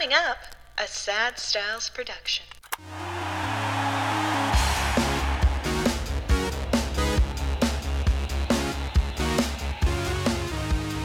Coming 0.00 0.16
up, 0.16 0.38
a 0.78 0.86
Sad 0.86 1.38
Styles 1.38 1.90
production. 1.90 2.46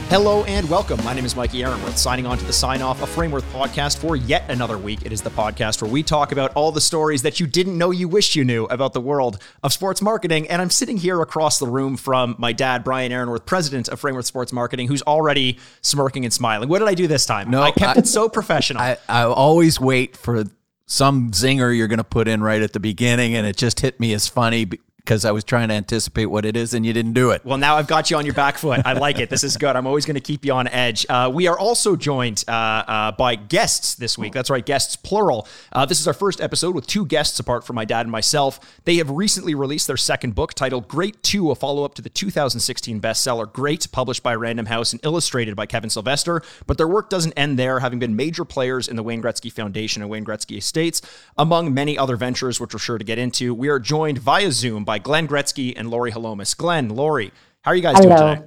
Hello 0.08 0.44
and 0.44 0.70
welcome. 0.70 1.02
My 1.04 1.14
name 1.14 1.24
is 1.24 1.34
Mikey 1.34 1.64
Aaronworth, 1.64 1.98
signing 1.98 2.26
on 2.26 2.38
to 2.38 2.44
the 2.44 2.52
Sign 2.52 2.80
Off, 2.80 3.02
a 3.02 3.06
Frameworth 3.08 3.44
podcast 3.52 3.98
for 3.98 4.14
yet 4.14 4.48
another 4.48 4.78
week. 4.78 5.04
It 5.04 5.10
is 5.12 5.20
the 5.20 5.30
podcast 5.30 5.82
where 5.82 5.90
we 5.90 6.04
talk 6.04 6.30
about 6.30 6.52
all 6.54 6.70
the 6.70 6.80
stories 6.80 7.22
that 7.22 7.40
you 7.40 7.46
didn't 7.48 7.76
know 7.76 7.90
you 7.90 8.06
wished 8.06 8.36
you 8.36 8.44
knew 8.44 8.66
about 8.66 8.92
the 8.92 9.00
world 9.00 9.42
of 9.64 9.72
sports 9.72 10.00
marketing. 10.00 10.46
And 10.48 10.62
I'm 10.62 10.70
sitting 10.70 10.96
here 10.96 11.20
across 11.22 11.58
the 11.58 11.66
room 11.66 11.96
from 11.96 12.36
my 12.38 12.52
dad, 12.52 12.84
Brian 12.84 13.10
Aaronworth, 13.10 13.46
president 13.46 13.88
of 13.88 13.98
Frameworth 13.98 14.26
Sports 14.26 14.52
Marketing, 14.52 14.86
who's 14.86 15.02
already 15.02 15.58
smirking 15.82 16.24
and 16.24 16.32
smiling. 16.32 16.68
What 16.68 16.78
did 16.78 16.88
I 16.88 16.94
do 16.94 17.08
this 17.08 17.26
time? 17.26 17.50
No, 17.50 17.60
I 17.62 17.72
kept 17.72 17.96
I- 17.96 18.00
it 18.00 18.06
so 18.06 18.28
professional. 18.28 18.80
I, 18.82 18.98
I 19.08 19.24
always 19.24 19.80
wait 19.80 20.16
for 20.16 20.44
some 20.86 21.32
zinger 21.32 21.76
you're 21.76 21.88
going 21.88 21.98
to 21.98 22.04
put 22.04 22.28
in 22.28 22.44
right 22.44 22.62
at 22.62 22.72
the 22.74 22.80
beginning, 22.80 23.34
and 23.34 23.44
it 23.44 23.56
just 23.56 23.80
hit 23.80 23.98
me 23.98 24.12
as 24.14 24.28
funny 24.28 24.70
because 25.06 25.24
I 25.24 25.30
was 25.30 25.44
trying 25.44 25.68
to 25.68 25.74
anticipate 25.74 26.26
what 26.26 26.44
it 26.44 26.56
is, 26.56 26.74
and 26.74 26.84
you 26.84 26.92
didn't 26.92 27.12
do 27.12 27.30
it. 27.30 27.44
Well, 27.44 27.58
now 27.58 27.76
I've 27.76 27.86
got 27.86 28.10
you 28.10 28.16
on 28.16 28.26
your 28.26 28.34
back 28.34 28.58
foot. 28.58 28.82
I 28.84 28.94
like 28.94 29.20
it. 29.20 29.30
This 29.30 29.44
is 29.44 29.56
good. 29.56 29.76
I'm 29.76 29.86
always 29.86 30.04
going 30.04 30.16
to 30.16 30.20
keep 30.20 30.44
you 30.44 30.52
on 30.52 30.66
edge. 30.66 31.06
Uh, 31.08 31.30
we 31.32 31.46
are 31.46 31.56
also 31.56 31.94
joined 31.94 32.44
uh, 32.48 32.50
uh, 32.50 33.12
by 33.12 33.36
guests 33.36 33.94
this 33.94 34.18
week. 34.18 34.32
That's 34.32 34.50
right, 34.50 34.66
guests 34.66 34.96
plural. 34.96 35.46
Uh, 35.72 35.86
this 35.86 36.00
is 36.00 36.08
our 36.08 36.12
first 36.12 36.40
episode 36.40 36.74
with 36.74 36.88
two 36.88 37.06
guests 37.06 37.38
apart 37.38 37.64
from 37.64 37.76
my 37.76 37.84
dad 37.84 38.00
and 38.00 38.10
myself. 38.10 38.58
They 38.84 38.96
have 38.96 39.08
recently 39.08 39.54
released 39.54 39.86
their 39.86 39.96
second 39.96 40.34
book 40.34 40.54
titled 40.54 40.88
Great 40.88 41.22
Too, 41.22 41.52
a 41.52 41.54
follow 41.54 41.84
up 41.84 41.94
to 41.94 42.02
the 42.02 42.10
2016 42.10 43.00
bestseller 43.00 43.50
Great, 43.50 43.86
published 43.92 44.24
by 44.24 44.34
Random 44.34 44.66
House 44.66 44.92
and 44.92 45.00
illustrated 45.04 45.54
by 45.54 45.66
Kevin 45.66 45.88
Sylvester. 45.88 46.42
But 46.66 46.78
their 46.78 46.88
work 46.88 47.10
doesn't 47.10 47.32
end 47.34 47.60
there, 47.60 47.78
having 47.78 48.00
been 48.00 48.16
major 48.16 48.44
players 48.44 48.88
in 48.88 48.96
the 48.96 49.04
Wayne 49.04 49.22
Gretzky 49.22 49.52
Foundation 49.52 50.02
and 50.02 50.10
Wayne 50.10 50.24
Gretzky 50.24 50.58
Estates, 50.58 51.00
among 51.38 51.72
many 51.72 51.96
other 51.96 52.16
ventures, 52.16 52.60
which 52.60 52.74
we're 52.74 52.80
sure 52.80 52.98
to 52.98 53.04
get 53.04 53.18
into. 53.18 53.54
We 53.54 53.68
are 53.68 53.78
joined 53.78 54.18
via 54.18 54.50
Zoom 54.50 54.84
by 54.84 54.95
Glen 54.98 55.28
Gretzky 55.28 55.74
and 55.76 55.90
Lauri 55.90 56.12
Holomis. 56.12 56.56
Glen, 56.56 56.88
Lauri, 56.88 57.32
how 57.62 57.72
are 57.72 57.74
you 57.74 57.82
guys 57.82 58.00
doing 58.00 58.16
today? 58.16 58.42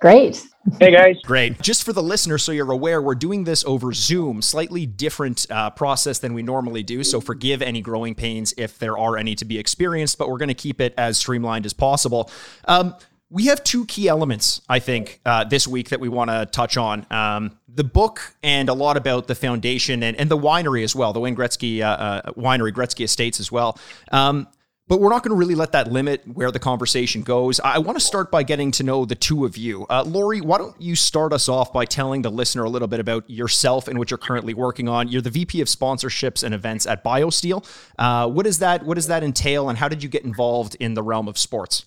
Great. 0.00 0.46
Hey 0.78 0.92
guys. 0.92 1.16
Great. 1.24 1.60
Just 1.60 1.82
for 1.82 1.92
the 1.92 2.02
listener, 2.02 2.38
so 2.38 2.52
you're 2.52 2.70
aware, 2.70 3.02
we're 3.02 3.16
doing 3.16 3.42
this 3.44 3.64
over 3.64 3.92
Zoom, 3.92 4.42
slightly 4.42 4.86
different 4.86 5.44
uh, 5.50 5.70
process 5.70 6.20
than 6.20 6.34
we 6.34 6.42
normally 6.42 6.84
do. 6.84 7.02
So 7.02 7.20
forgive 7.20 7.62
any 7.62 7.80
growing 7.80 8.14
pains 8.14 8.54
if 8.56 8.78
there 8.78 8.96
are 8.96 9.16
any 9.16 9.34
to 9.34 9.44
be 9.44 9.58
experienced, 9.58 10.16
but 10.16 10.28
we're 10.28 10.38
going 10.38 10.48
to 10.48 10.54
keep 10.54 10.80
it 10.80 10.94
as 10.96 11.18
streamlined 11.18 11.66
as 11.66 11.72
possible. 11.72 12.30
Um, 12.66 12.94
we 13.30 13.46
have 13.46 13.62
two 13.64 13.84
key 13.86 14.08
elements, 14.08 14.62
I 14.68 14.78
think, 14.78 15.20
uh, 15.26 15.44
this 15.44 15.66
week 15.66 15.90
that 15.90 16.00
we 16.00 16.08
want 16.08 16.30
to 16.30 16.46
touch 16.46 16.76
on. 16.76 17.04
Um, 17.10 17.58
the 17.68 17.84
book 17.84 18.34
and 18.42 18.68
a 18.68 18.74
lot 18.74 18.96
about 18.96 19.26
the 19.26 19.34
foundation 19.34 20.02
and, 20.02 20.16
and 20.16 20.30
the 20.30 20.38
winery 20.38 20.82
as 20.82 20.94
well, 20.94 21.12
the 21.12 21.20
Wayne 21.20 21.36
Gretzky 21.36 21.82
uh, 21.82 21.86
uh, 21.86 22.32
Winery, 22.32 22.72
Gretzky 22.72 23.04
Estates 23.04 23.40
as 23.40 23.52
well. 23.52 23.78
Um, 24.12 24.46
but 24.88 25.00
we're 25.00 25.10
not 25.10 25.22
going 25.22 25.30
to 25.30 25.36
really 25.36 25.54
let 25.54 25.72
that 25.72 25.92
limit 25.92 26.22
where 26.26 26.50
the 26.50 26.58
conversation 26.58 27.22
goes. 27.22 27.60
I 27.60 27.78
want 27.78 27.98
to 27.98 28.04
start 28.04 28.30
by 28.30 28.42
getting 28.42 28.70
to 28.72 28.82
know 28.82 29.04
the 29.04 29.14
two 29.14 29.44
of 29.44 29.56
you. 29.56 29.86
Uh, 29.88 30.02
Lauri, 30.04 30.40
why 30.40 30.58
don't 30.58 30.80
you 30.80 30.96
start 30.96 31.32
us 31.32 31.48
off 31.48 31.72
by 31.72 31.84
telling 31.84 32.22
the 32.22 32.30
listener 32.30 32.64
a 32.64 32.70
little 32.70 32.88
bit 32.88 32.98
about 32.98 33.28
yourself 33.28 33.86
and 33.86 33.98
what 33.98 34.10
you're 34.10 34.18
currently 34.18 34.54
working 34.54 34.88
on? 34.88 35.08
You're 35.08 35.22
the 35.22 35.30
VP 35.30 35.60
of 35.60 35.68
Sponsorships 35.68 36.42
and 36.42 36.54
Events 36.54 36.86
at 36.86 37.04
BioSteel. 37.04 37.64
Uh, 37.98 38.28
what 38.28 38.46
is 38.46 38.58
that? 38.60 38.84
What 38.84 38.94
does 38.94 39.08
that 39.08 39.22
entail, 39.22 39.68
and 39.68 39.78
how 39.78 39.88
did 39.88 40.02
you 40.02 40.08
get 40.08 40.24
involved 40.24 40.74
in 40.80 40.94
the 40.94 41.02
realm 41.02 41.28
of 41.28 41.38
sports? 41.38 41.84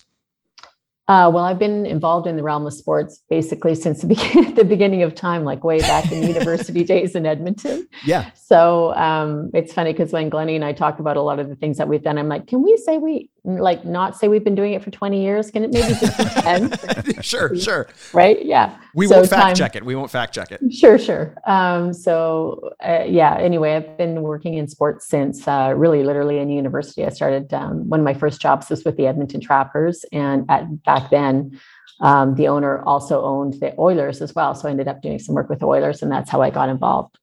Uh, 1.08 1.30
well, 1.34 1.44
I've 1.44 1.58
been 1.58 1.84
involved 1.84 2.28
in 2.28 2.36
the 2.36 2.42
realm 2.42 2.64
of 2.64 2.72
sports 2.72 3.22
basically 3.28 3.74
since 3.74 4.02
the, 4.02 4.06
begin- 4.06 4.54
the 4.54 4.64
beginning 4.64 5.02
of 5.02 5.14
time, 5.14 5.44
like 5.44 5.64
way 5.64 5.80
back 5.80 6.10
in 6.12 6.26
university 6.26 6.84
days 6.92 7.14
in 7.14 7.26
Edmonton. 7.26 7.88
Yeah, 8.04 8.30
So 8.34 8.94
um, 8.94 9.50
it's 9.52 9.72
funny 9.72 9.92
because 9.92 10.12
when 10.12 10.28
Glennie 10.28 10.54
and 10.54 10.64
I 10.64 10.72
talk 10.72 11.00
about 11.00 11.16
a 11.16 11.22
lot 11.22 11.40
of 11.40 11.48
the 11.48 11.56
things 11.56 11.78
that 11.78 11.88
we've 11.88 12.02
done, 12.02 12.18
I'm 12.18 12.28
like, 12.28 12.46
can 12.46 12.62
we 12.62 12.76
say 12.76 12.98
we 12.98 13.30
like 13.44 13.84
not 13.84 14.16
say 14.16 14.28
we've 14.28 14.44
been 14.44 14.54
doing 14.54 14.72
it 14.72 14.84
for 14.84 14.90
20 14.92 15.20
years? 15.20 15.50
Can 15.50 15.64
it 15.64 15.72
maybe 15.72 15.94
just 15.94 16.16
be 16.18 16.24
10? 16.42 17.22
sure, 17.22 17.56
sure. 17.56 17.88
right? 18.12 18.44
Yeah. 18.44 18.76
We 18.94 19.08
So 19.08 19.16
won't 19.16 19.28
fact 19.30 19.42
time- 19.42 19.54
check 19.56 19.74
it. 19.76 19.84
We 19.84 19.96
won't 19.96 20.10
fact 20.10 20.32
check 20.34 20.52
it. 20.52 20.60
Sure, 20.72 20.96
sure. 20.98 21.34
Um, 21.46 21.92
so 21.92 22.70
uh, 22.86 23.04
yeah. 23.06 23.36
Anyway, 23.38 23.74
I've 23.74 23.96
been 23.98 24.22
working 24.22 24.54
in 24.54 24.68
sports 24.68 25.08
since 25.08 25.46
uh, 25.48 25.72
really, 25.76 26.04
literally 26.04 26.38
in 26.38 26.50
university. 26.50 27.04
I 27.04 27.08
started 27.08 27.52
um, 27.52 27.88
one 27.88 27.98
of 28.00 28.04
my 28.04 28.14
first 28.14 28.40
jobs 28.40 28.70
was 28.70 28.84
with 28.84 28.96
the 28.96 29.06
Edmonton 29.06 29.40
Trappers, 29.40 30.04
and 30.12 30.44
at 30.48 30.82
back 30.84 31.10
then, 31.10 31.58
um, 32.00 32.34
the 32.36 32.46
owner 32.48 32.82
also 32.84 33.22
owned 33.24 33.54
the 33.54 33.74
Oilers 33.78 34.22
as 34.22 34.34
well. 34.34 34.54
So 34.54 34.68
I 34.68 34.70
ended 34.70 34.86
up 34.88 35.02
doing 35.02 35.18
some 35.18 35.34
work 35.34 35.48
with 35.48 35.58
the 35.60 35.66
Oilers, 35.66 36.02
and 36.02 36.12
that's 36.12 36.30
how 36.30 36.42
I 36.42 36.50
got 36.50 36.68
involved 36.68 37.18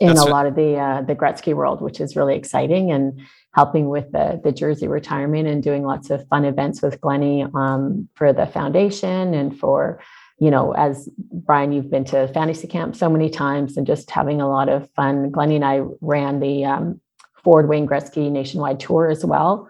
in 0.00 0.08
That's 0.08 0.20
a 0.20 0.24
lot 0.24 0.46
of 0.46 0.54
the 0.54 0.76
uh, 0.76 1.02
the 1.02 1.14
Gretzky 1.14 1.54
world, 1.54 1.80
which 1.82 2.00
is 2.00 2.16
really 2.16 2.36
exciting 2.36 2.92
and 2.92 3.20
helping 3.54 3.88
with 3.88 4.10
the 4.12 4.40
the 4.42 4.52
jersey 4.52 4.88
retirement 4.88 5.48
and 5.48 5.62
doing 5.62 5.84
lots 5.84 6.10
of 6.10 6.26
fun 6.28 6.44
events 6.44 6.82
with 6.82 7.00
Glennie 7.00 7.46
um, 7.54 8.08
for 8.14 8.32
the 8.32 8.46
foundation 8.46 9.34
and 9.34 9.58
for 9.58 10.00
you 10.40 10.50
know, 10.52 10.72
as 10.72 11.08
Brian, 11.18 11.72
you've 11.72 11.90
been 11.90 12.04
to 12.04 12.28
fantasy 12.28 12.68
camp 12.68 12.94
so 12.94 13.10
many 13.10 13.28
times 13.28 13.76
and 13.76 13.86
just 13.86 14.10
having 14.10 14.40
a 14.40 14.48
lot 14.48 14.68
of 14.68 14.88
fun. 14.92 15.30
Glennie 15.30 15.56
and 15.56 15.64
I 15.64 15.82
ran 16.00 16.38
the 16.38 16.64
um, 16.64 17.00
Ford 17.42 17.68
Wayne 17.68 17.88
Gretzky 17.88 18.30
nationwide 18.30 18.78
tour 18.78 19.10
as 19.10 19.24
well 19.24 19.68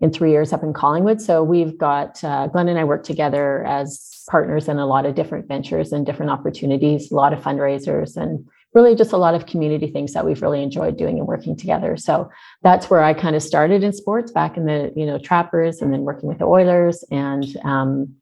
in 0.00 0.12
three 0.12 0.30
years 0.30 0.52
up 0.52 0.62
in 0.62 0.72
Collingwood. 0.72 1.20
So 1.20 1.42
we've 1.42 1.76
got 1.76 2.22
uh, 2.24 2.46
Glen 2.48 2.68
and 2.68 2.78
I 2.78 2.84
work 2.84 3.04
together 3.04 3.64
as 3.64 4.24
partners 4.30 4.68
in 4.68 4.78
a 4.78 4.86
lot 4.86 5.06
of 5.06 5.14
different 5.14 5.48
ventures 5.48 5.92
and 5.92 6.04
different 6.04 6.30
opportunities, 6.30 7.10
a 7.10 7.14
lot 7.14 7.32
of 7.32 7.40
fundraisers 7.40 8.16
and 8.16 8.46
really 8.74 8.94
just 8.94 9.12
a 9.12 9.16
lot 9.16 9.34
of 9.34 9.46
community 9.46 9.86
things 9.86 10.12
that 10.12 10.24
we've 10.24 10.42
really 10.42 10.62
enjoyed 10.62 10.96
doing 10.98 11.18
and 11.18 11.26
working 11.26 11.56
together. 11.56 11.96
So 11.96 12.30
that's 12.62 12.90
where 12.90 13.02
I 13.02 13.14
kind 13.14 13.34
of 13.34 13.42
started 13.42 13.82
in 13.82 13.92
sports 13.92 14.30
back 14.30 14.56
in 14.56 14.66
the, 14.66 14.92
you 14.94 15.06
know, 15.06 15.18
trappers 15.18 15.80
and 15.80 15.92
then 15.92 16.02
working 16.02 16.28
with 16.28 16.38
the 16.38 16.44
Oilers 16.44 17.02
and 17.10 17.44
um, 17.64 18.14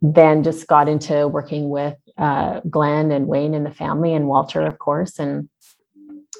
then 0.00 0.44
just 0.44 0.66
got 0.66 0.88
into 0.88 1.26
working 1.26 1.68
with 1.68 1.96
uh, 2.16 2.60
Glen 2.70 3.10
and 3.10 3.26
Wayne 3.26 3.54
and 3.54 3.66
the 3.66 3.74
family 3.74 4.14
and 4.14 4.28
Walter, 4.28 4.60
of 4.62 4.78
course. 4.78 5.18
And 5.18 5.48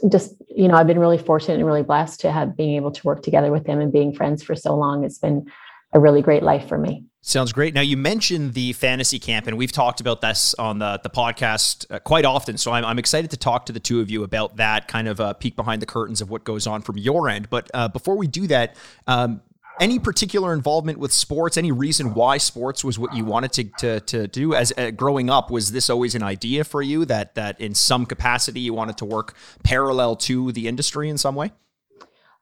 just, 0.08 0.34
you 0.48 0.68
know, 0.68 0.74
I've 0.74 0.86
been 0.86 0.98
really 0.98 1.18
fortunate 1.18 1.54
and 1.54 1.66
really 1.66 1.82
blessed 1.82 2.20
to 2.20 2.30
have 2.30 2.56
being 2.56 2.76
able 2.76 2.92
to 2.92 3.06
work 3.06 3.22
together 3.22 3.50
with 3.50 3.64
them 3.64 3.80
and 3.80 3.92
being 3.92 4.12
friends 4.12 4.42
for 4.42 4.54
so 4.54 4.76
long. 4.76 5.04
It's 5.04 5.18
been 5.18 5.50
a 5.92 6.00
really 6.00 6.22
great 6.22 6.42
life 6.42 6.68
for 6.68 6.78
me. 6.78 7.04
Sounds 7.22 7.52
great. 7.52 7.74
Now 7.74 7.80
you 7.80 7.96
mentioned 7.96 8.54
the 8.54 8.72
fantasy 8.72 9.18
camp, 9.18 9.48
and 9.48 9.58
we've 9.58 9.72
talked 9.72 10.00
about 10.00 10.20
this 10.20 10.54
on 10.54 10.78
the 10.78 11.00
the 11.02 11.10
podcast 11.10 11.84
uh, 11.90 11.98
quite 11.98 12.24
often. 12.24 12.56
So 12.56 12.70
I'm, 12.70 12.84
I'm 12.84 13.00
excited 13.00 13.32
to 13.32 13.36
talk 13.36 13.66
to 13.66 13.72
the 13.72 13.80
two 13.80 14.00
of 14.00 14.08
you 14.08 14.22
about 14.22 14.58
that 14.58 14.86
kind 14.86 15.08
of 15.08 15.18
a 15.18 15.34
peek 15.34 15.56
behind 15.56 15.82
the 15.82 15.86
curtains 15.86 16.20
of 16.20 16.30
what 16.30 16.44
goes 16.44 16.68
on 16.68 16.82
from 16.82 16.98
your 16.98 17.28
end. 17.28 17.50
But 17.50 17.68
uh, 17.74 17.88
before 17.88 18.16
we 18.16 18.28
do 18.28 18.46
that, 18.46 18.76
um, 19.08 19.40
any 19.80 19.98
particular 19.98 20.52
involvement 20.52 20.98
with 20.98 21.12
sports? 21.12 21.56
Any 21.56 21.72
reason 21.72 22.14
why 22.14 22.38
sports 22.38 22.84
was 22.84 22.96
what 22.96 23.12
you 23.12 23.24
wanted 23.24 23.52
to 23.54 23.64
to, 23.78 24.00
to 24.00 24.28
do 24.28 24.54
as 24.54 24.72
uh, 24.76 24.92
growing 24.92 25.28
up? 25.28 25.50
Was 25.50 25.72
this 25.72 25.90
always 25.90 26.14
an 26.14 26.22
idea 26.22 26.62
for 26.62 26.80
you 26.80 27.04
that 27.06 27.34
that 27.34 27.60
in 27.60 27.74
some 27.74 28.06
capacity 28.06 28.60
you 28.60 28.72
wanted 28.72 28.98
to 28.98 29.04
work 29.04 29.34
parallel 29.64 30.14
to 30.16 30.52
the 30.52 30.68
industry 30.68 31.08
in 31.08 31.18
some 31.18 31.34
way? 31.34 31.50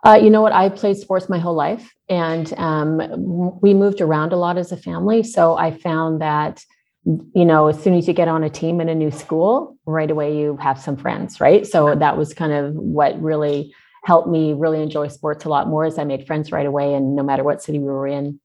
Uh, 0.04 0.16
you 0.22 0.28
know 0.28 0.42
what? 0.42 0.52
I 0.52 0.68
played 0.68 0.98
sports 0.98 1.28
my 1.30 1.38
whole 1.38 1.54
life, 1.54 1.94
and 2.10 2.52
um, 2.58 3.60
we 3.62 3.72
moved 3.72 4.02
around 4.02 4.32
a 4.32 4.36
lot 4.36 4.58
as 4.58 4.70
a 4.70 4.76
family. 4.76 5.22
So 5.22 5.56
I 5.56 5.70
found 5.70 6.20
that, 6.20 6.62
you 7.04 7.44
know, 7.44 7.68
as 7.68 7.82
soon 7.82 7.94
as 7.94 8.06
you 8.06 8.12
get 8.12 8.28
on 8.28 8.44
a 8.44 8.50
team 8.50 8.80
in 8.82 8.90
a 8.90 8.94
new 8.94 9.10
school, 9.10 9.78
right 9.86 10.10
away 10.10 10.36
you 10.36 10.58
have 10.58 10.78
some 10.78 10.96
friends, 10.96 11.40
right? 11.40 11.66
So 11.66 11.94
that 11.94 12.18
was 12.18 12.34
kind 12.34 12.52
of 12.52 12.74
what 12.74 13.20
really 13.20 13.74
helped 14.04 14.28
me 14.28 14.52
really 14.52 14.82
enjoy 14.82 15.08
sports 15.08 15.46
a 15.46 15.48
lot 15.48 15.68
more. 15.68 15.86
As 15.86 15.98
I 15.98 16.04
made 16.04 16.26
friends 16.26 16.52
right 16.52 16.66
away, 16.66 16.92
and 16.92 17.16
no 17.16 17.22
matter 17.22 17.42
what 17.42 17.62
city 17.62 17.78
we 17.78 17.86
were 17.86 18.06
in, 18.06 18.38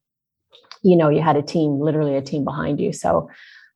you 0.82 0.96
know, 0.96 1.10
you 1.10 1.22
had 1.22 1.36
a 1.36 1.42
team, 1.42 1.82
literally 1.82 2.16
a 2.16 2.22
team 2.22 2.46
behind 2.46 2.80
you. 2.80 2.94
So 2.94 3.30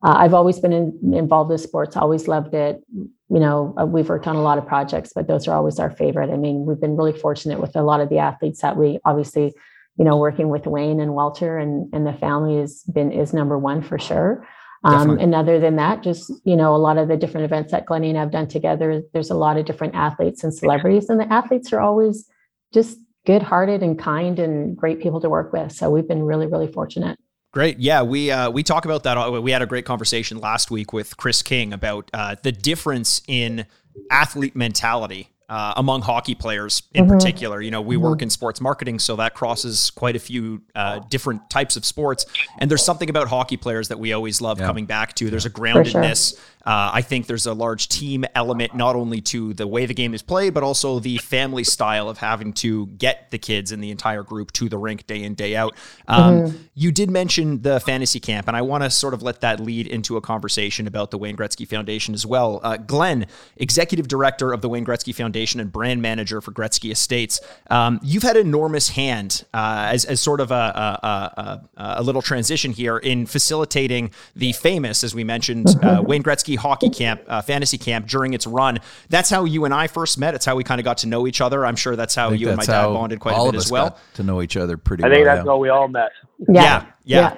uh, 0.04 0.16
I've 0.18 0.34
always 0.34 0.60
been 0.60 0.72
in, 0.72 1.14
involved 1.14 1.50
with 1.50 1.62
sports, 1.62 1.96
always 1.96 2.28
loved 2.28 2.54
it. 2.54 2.84
You 2.92 3.40
know, 3.40 3.74
uh, 3.80 3.86
we've 3.86 4.08
worked 4.08 4.26
on 4.26 4.36
a 4.36 4.42
lot 4.42 4.58
of 4.58 4.66
projects, 4.66 5.12
but 5.14 5.26
those 5.26 5.48
are 5.48 5.56
always 5.56 5.78
our 5.78 5.90
favorite. 5.90 6.30
I 6.30 6.36
mean, 6.36 6.66
we've 6.66 6.80
been 6.80 6.96
really 6.96 7.18
fortunate 7.18 7.58
with 7.58 7.74
a 7.74 7.82
lot 7.82 8.00
of 8.00 8.10
the 8.10 8.18
athletes 8.18 8.60
that 8.60 8.76
we 8.76 9.00
obviously, 9.06 9.54
you 9.96 10.04
know, 10.04 10.18
working 10.18 10.50
with 10.50 10.66
Wayne 10.66 11.00
and 11.00 11.14
Walter 11.14 11.56
and, 11.56 11.92
and 11.94 12.06
the 12.06 12.12
family 12.12 12.58
has 12.58 12.82
been 12.82 13.10
is 13.10 13.32
number 13.32 13.58
one 13.58 13.80
for 13.82 13.98
sure. 13.98 14.46
Um, 14.84 15.18
and 15.18 15.34
other 15.34 15.58
than 15.58 15.76
that, 15.76 16.02
just 16.02 16.30
you 16.44 16.56
know, 16.56 16.76
a 16.76 16.76
lot 16.76 16.98
of 16.98 17.08
the 17.08 17.16
different 17.16 17.46
events 17.46 17.72
that 17.72 17.86
Glennie 17.86 18.10
and 18.10 18.18
I've 18.18 18.30
done 18.30 18.46
together, 18.46 19.02
there's 19.14 19.30
a 19.30 19.34
lot 19.34 19.56
of 19.56 19.64
different 19.64 19.94
athletes 19.94 20.44
and 20.44 20.52
celebrities, 20.52 21.08
and 21.08 21.18
the 21.18 21.32
athletes 21.32 21.72
are 21.72 21.80
always 21.80 22.28
just 22.74 22.98
good-hearted 23.24 23.82
and 23.82 23.98
kind 23.98 24.38
and 24.38 24.76
great 24.76 25.00
people 25.00 25.22
to 25.22 25.30
work 25.30 25.54
with. 25.54 25.72
So 25.72 25.88
we've 25.88 26.06
been 26.06 26.24
really, 26.24 26.46
really 26.46 26.70
fortunate. 26.70 27.18
Great. 27.54 27.78
Yeah, 27.78 28.02
we 28.02 28.32
uh, 28.32 28.50
we 28.50 28.64
talk 28.64 28.84
about 28.84 29.04
that. 29.04 29.30
We 29.40 29.52
had 29.52 29.62
a 29.62 29.66
great 29.66 29.84
conversation 29.84 30.38
last 30.38 30.72
week 30.72 30.92
with 30.92 31.16
Chris 31.16 31.40
King 31.40 31.72
about 31.72 32.10
uh, 32.12 32.34
the 32.42 32.50
difference 32.50 33.22
in 33.28 33.66
athlete 34.10 34.56
mentality 34.56 35.28
uh, 35.48 35.72
among 35.76 36.02
hockey 36.02 36.34
players 36.34 36.82
in 36.94 37.04
Mhm. 37.06 37.08
particular. 37.10 37.60
You 37.60 37.70
know, 37.70 37.80
we 37.80 37.94
Mm-hmm. 37.94 38.04
work 38.04 38.22
in 38.22 38.30
sports 38.30 38.60
marketing, 38.60 38.98
so 38.98 39.14
that 39.16 39.34
crosses 39.34 39.90
quite 39.90 40.16
a 40.16 40.18
few 40.18 40.62
uh, 40.74 40.98
different 41.08 41.48
types 41.48 41.76
of 41.76 41.84
sports. 41.84 42.26
And 42.58 42.68
there's 42.68 42.84
something 42.84 43.08
about 43.08 43.28
hockey 43.28 43.56
players 43.56 43.86
that 43.86 44.00
we 44.00 44.12
always 44.12 44.40
love 44.40 44.58
coming 44.58 44.86
back 44.86 45.14
to. 45.14 45.30
There's 45.30 45.46
a 45.46 45.50
groundedness. 45.50 46.36
Uh, 46.64 46.90
I 46.94 47.02
think 47.02 47.26
there's 47.26 47.46
a 47.46 47.54
large 47.54 47.88
team 47.88 48.24
element, 48.34 48.74
not 48.74 48.96
only 48.96 49.20
to 49.22 49.54
the 49.54 49.66
way 49.66 49.86
the 49.86 49.94
game 49.94 50.14
is 50.14 50.22
played, 50.22 50.54
but 50.54 50.62
also 50.62 50.98
the 50.98 51.18
family 51.18 51.64
style 51.64 52.08
of 52.08 52.18
having 52.18 52.52
to 52.54 52.86
get 52.86 53.30
the 53.30 53.38
kids 53.38 53.72
and 53.72 53.82
the 53.82 53.90
entire 53.90 54.22
group 54.22 54.52
to 54.52 54.68
the 54.68 54.78
rink 54.78 55.06
day 55.06 55.22
in, 55.22 55.34
day 55.34 55.56
out. 55.56 55.74
Um, 56.08 56.68
You 56.74 56.90
did 56.90 57.10
mention 57.10 57.62
the 57.62 57.80
fantasy 57.80 58.20
camp, 58.20 58.48
and 58.48 58.56
I 58.56 58.62
want 58.62 58.82
to 58.82 58.90
sort 58.90 59.14
of 59.14 59.22
let 59.22 59.40
that 59.42 59.60
lead 59.60 59.86
into 59.86 60.16
a 60.16 60.20
conversation 60.20 60.86
about 60.86 61.10
the 61.10 61.18
Wayne 61.18 61.36
Gretzky 61.36 61.68
Foundation 61.68 62.14
as 62.14 62.26
well. 62.26 62.60
Uh, 62.62 62.76
Glen, 62.76 63.26
executive 63.56 64.08
director 64.08 64.52
of 64.52 64.60
the 64.60 64.68
Wayne 64.68 64.84
Gretzky 64.84 65.14
Foundation 65.14 65.60
and 65.60 65.70
brand 65.70 66.02
manager 66.02 66.40
for 66.40 66.52
Gretzky 66.52 66.90
Estates, 66.90 67.40
um, 67.70 68.00
you've 68.02 68.22
had 68.22 68.36
an 68.36 68.46
enormous 68.46 68.88
hand 68.90 69.44
uh, 69.54 69.88
as, 69.92 70.04
as 70.04 70.20
sort 70.20 70.40
of 70.40 70.50
a, 70.50 70.54
a, 70.54 71.06
a, 71.06 71.60
a, 71.76 71.94
a 71.98 72.02
little 72.02 72.22
transition 72.22 72.72
here 72.72 72.98
in 72.98 73.26
facilitating 73.26 74.10
the 74.34 74.52
famous, 74.52 75.04
as 75.04 75.14
we 75.14 75.24
mentioned, 75.24 75.66
uh, 75.82 76.02
Wayne 76.04 76.22
Gretzky 76.22 76.53
Hockey 76.56 76.90
Camp, 76.90 77.22
uh, 77.26 77.42
Fantasy 77.42 77.78
Camp 77.78 78.06
during 78.06 78.34
its 78.34 78.46
run. 78.46 78.78
That's 79.08 79.30
how 79.30 79.44
you 79.44 79.64
and 79.64 79.74
I 79.74 79.86
first 79.86 80.18
met. 80.18 80.34
It's 80.34 80.44
how 80.44 80.56
we 80.56 80.64
kind 80.64 80.80
of 80.80 80.84
got 80.84 80.98
to 80.98 81.06
know 81.06 81.26
each 81.26 81.40
other. 81.40 81.64
I'm 81.64 81.76
sure 81.76 81.96
that's 81.96 82.14
how 82.14 82.26
I 82.26 82.30
think 82.30 82.40
you 82.40 82.48
and 82.48 82.56
my 82.56 82.64
dad 82.64 82.86
bonded 82.86 83.20
quite 83.20 83.34
all 83.34 83.46
a 83.46 83.48
of 83.48 83.52
bit 83.52 83.58
us 83.58 83.66
as 83.66 83.72
well. 83.72 83.90
got 83.90 83.98
to 84.14 84.22
know 84.22 84.42
each 84.42 84.56
other 84.56 84.76
pretty 84.76 85.04
I 85.04 85.08
well. 85.08 85.16
think 85.16 85.26
that's 85.26 85.44
yeah. 85.44 85.50
how 85.50 85.56
we 85.58 85.68
all 85.68 85.88
met. 85.88 86.10
Yeah, 86.48 86.86
yeah. 87.04 87.36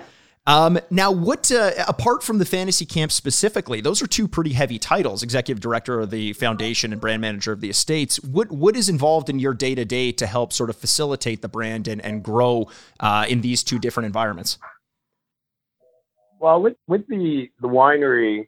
Um, 0.49 0.79
now, 0.91 1.11
what 1.11 1.51
uh, 1.51 1.73
apart 1.89 2.23
from 2.23 2.39
the 2.39 2.45
fantasy 2.45 2.87
camp 2.87 3.11
specifically, 3.11 3.81
those 3.81 4.01
are 4.01 4.07
two 4.07 4.29
pretty 4.29 4.53
heavy 4.53 4.79
titles: 4.79 5.25
executive 5.25 5.61
director 5.61 6.01
of 6.01 6.11
the 6.11 6.35
foundation 6.35 6.93
and 6.93 7.01
brand 7.01 7.21
manager 7.21 7.51
of 7.51 7.61
the 7.61 7.69
estates. 7.69 8.23
What 8.23 8.53
what 8.53 8.77
is 8.77 8.89
involved 8.89 9.29
in 9.29 9.41
your 9.41 9.55
day 9.55 9.75
to 9.75 9.85
day 9.85 10.13
to 10.13 10.27
help 10.27 10.53
sort 10.53 10.71
of 10.71 10.77
facilitate 10.77 11.43
the 11.43 11.49
brand 11.49 11.89
and 11.89 12.01
and 12.01 12.23
grow 12.23 12.69
uh, 13.01 13.27
in 13.29 13.41
these 13.41 13.65
two 13.65 13.81
different 13.81 14.07
environments? 14.07 14.59
Well, 16.39 16.63
with 16.63 16.77
with 16.87 17.09
the 17.09 17.51
the 17.61 17.69
winery, 17.69 18.47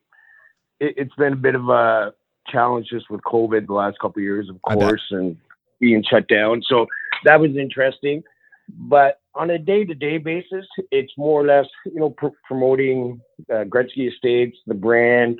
it, 0.81 0.95
it's 0.97 1.15
been 1.15 1.33
a 1.33 1.37
bit 1.37 1.55
of 1.55 1.69
a 1.69 2.13
challenge 2.49 2.89
just 2.91 3.11
with 3.11 3.21
COVID 3.23 3.67
the 3.67 3.73
last 3.73 3.99
couple 3.99 4.21
of 4.21 4.25
years, 4.25 4.49
of 4.49 4.61
course, 4.63 5.03
and 5.11 5.37
being 5.81 6.03
shut 6.09 6.27
down. 6.29 6.63
So 6.69 6.87
that 7.25 7.41
was 7.41 7.57
interesting. 7.57 8.23
But 8.69 9.21
on 9.35 9.51
a 9.51 9.59
day 9.59 9.85
to 9.85 9.95
day 9.95 10.19
basis, 10.19 10.67
it's 10.91 11.13
more 11.17 11.41
or 11.41 11.47
less 11.47 11.67
you 11.87 12.01
know 12.01 12.11
pr- 12.11 12.27
promoting 12.47 13.21
uh, 13.51 13.65
Gretzky 13.65 14.13
Estates, 14.13 14.57
the 14.67 14.75
brand, 14.75 15.39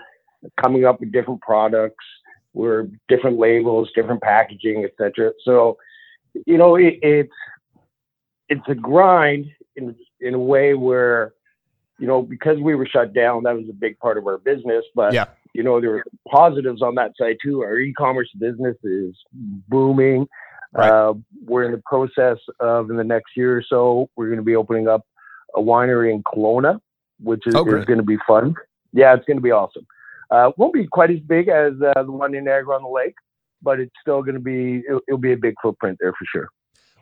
coming 0.61 0.85
up 0.85 1.01
with 1.01 1.13
different 1.13 1.41
products, 1.43 2.05
we're 2.55 2.89
different 3.09 3.39
labels, 3.39 3.91
different 3.95 4.23
packaging, 4.23 4.85
etc. 4.85 5.33
So 5.45 5.79
you 6.47 6.57
know 6.57 6.77
it, 6.77 6.99
it's 7.03 7.33
it's 8.49 8.69
a 8.69 8.75
grind 8.75 9.47
in 9.77 9.95
in 10.21 10.35
a 10.35 10.39
way 10.39 10.75
where 10.75 11.35
you 11.99 12.07
know, 12.07 12.23
because 12.23 12.59
we 12.59 12.75
were 12.75 12.87
shut 12.87 13.13
down, 13.13 13.43
that 13.45 13.55
was 13.57 13.67
a 13.69 13.73
big 13.73 13.99
part 13.99 14.19
of 14.19 14.27
our 14.27 14.39
business. 14.39 14.85
But 14.95 15.13
Yeah. 15.13 15.27
you 15.55 15.63
know, 15.63 15.81
there 15.81 15.91
were 15.91 16.05
positives 16.29 16.83
on 16.83 16.95
that 16.97 17.13
side 17.19 17.37
too. 17.43 17.63
Our 17.63 17.79
e-commerce 17.79 18.31
business 18.39 18.77
is 18.85 19.15
booming. 19.33 20.29
Right. 20.73 20.91
Uh, 20.91 21.15
we're 21.47 21.65
in 21.65 21.73
the 21.73 21.83
process 21.87 22.39
of 22.61 22.91
in 22.91 22.97
the 22.97 23.05
next 23.05 23.37
year 23.37 23.57
or 23.57 23.63
so, 23.63 24.11
we're 24.17 24.27
going 24.27 24.39
to 24.39 24.45
be 24.45 24.55
opening 24.57 24.87
up 24.87 25.07
a 25.55 25.61
winery 25.61 26.13
in 26.13 26.23
Kelowna, 26.23 26.79
which 27.23 27.47
is, 27.47 27.55
Oh, 27.55 27.65
is 27.75 27.85
going 27.87 27.99
to 27.99 28.05
be 28.05 28.19
fun. 28.27 28.55
Yeah, 28.93 29.15
it's 29.15 29.25
going 29.25 29.39
to 29.39 29.43
be 29.43 29.51
awesome. 29.51 29.87
Uh, 30.31 30.51
won't 30.59 30.75
be 30.75 30.87
quite 30.87 31.11
as 31.11 31.21
big 31.21 31.49
as 31.49 31.73
uh, 31.81 32.03
the 32.03 32.13
one 32.13 32.35
in 32.35 32.45
Niagara 32.45 32.77
on 32.77 32.83
the 32.83 32.89
Lake, 32.89 33.15
but 33.63 33.81
it's 33.81 33.95
still 34.01 34.23
going 34.23 34.35
to 34.35 34.41
be 34.41 34.83
it'll, 34.87 35.01
it'll 35.09 35.19
be 35.19 35.33
a 35.33 35.37
big 35.37 35.55
footprint 35.63 35.97
there 36.01 36.13
for 36.13 36.27
sure. 36.31 36.49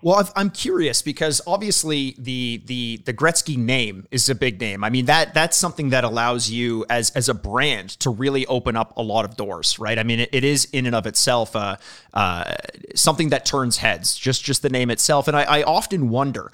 Well, 0.02 0.16
I've, 0.16 0.30
I'm 0.36 0.50
curious 0.50 1.02
because 1.02 1.40
obviously 1.46 2.14
the 2.18 2.62
the 2.66 3.02
the 3.06 3.14
Gretzky 3.14 3.56
name 3.56 4.06
is 4.10 4.28
a 4.28 4.34
big 4.34 4.60
name. 4.60 4.84
I 4.84 4.90
mean 4.90 5.06
that 5.06 5.34
that's 5.34 5.56
something 5.56 5.90
that 5.90 6.04
allows 6.04 6.50
you 6.50 6.84
as 6.90 7.10
as 7.10 7.28
a 7.28 7.34
brand 7.34 7.90
to 8.00 8.10
really 8.10 8.46
open 8.46 8.76
up 8.76 8.96
a 8.96 9.02
lot 9.02 9.24
of 9.24 9.36
doors, 9.36 9.78
right? 9.78 9.98
I 9.98 10.02
mean 10.02 10.20
it, 10.20 10.28
it 10.32 10.44
is 10.44 10.66
in 10.66 10.86
and 10.86 10.94
of 10.94 11.06
itself 11.06 11.56
uh, 11.56 11.76
uh, 12.12 12.54
something 12.94 13.30
that 13.30 13.46
turns 13.46 13.78
heads, 13.78 14.14
just 14.16 14.44
just 14.44 14.62
the 14.62 14.68
name 14.68 14.90
itself. 14.90 15.28
And 15.28 15.36
I, 15.36 15.42
I 15.42 15.62
often 15.62 16.10
wonder 16.10 16.52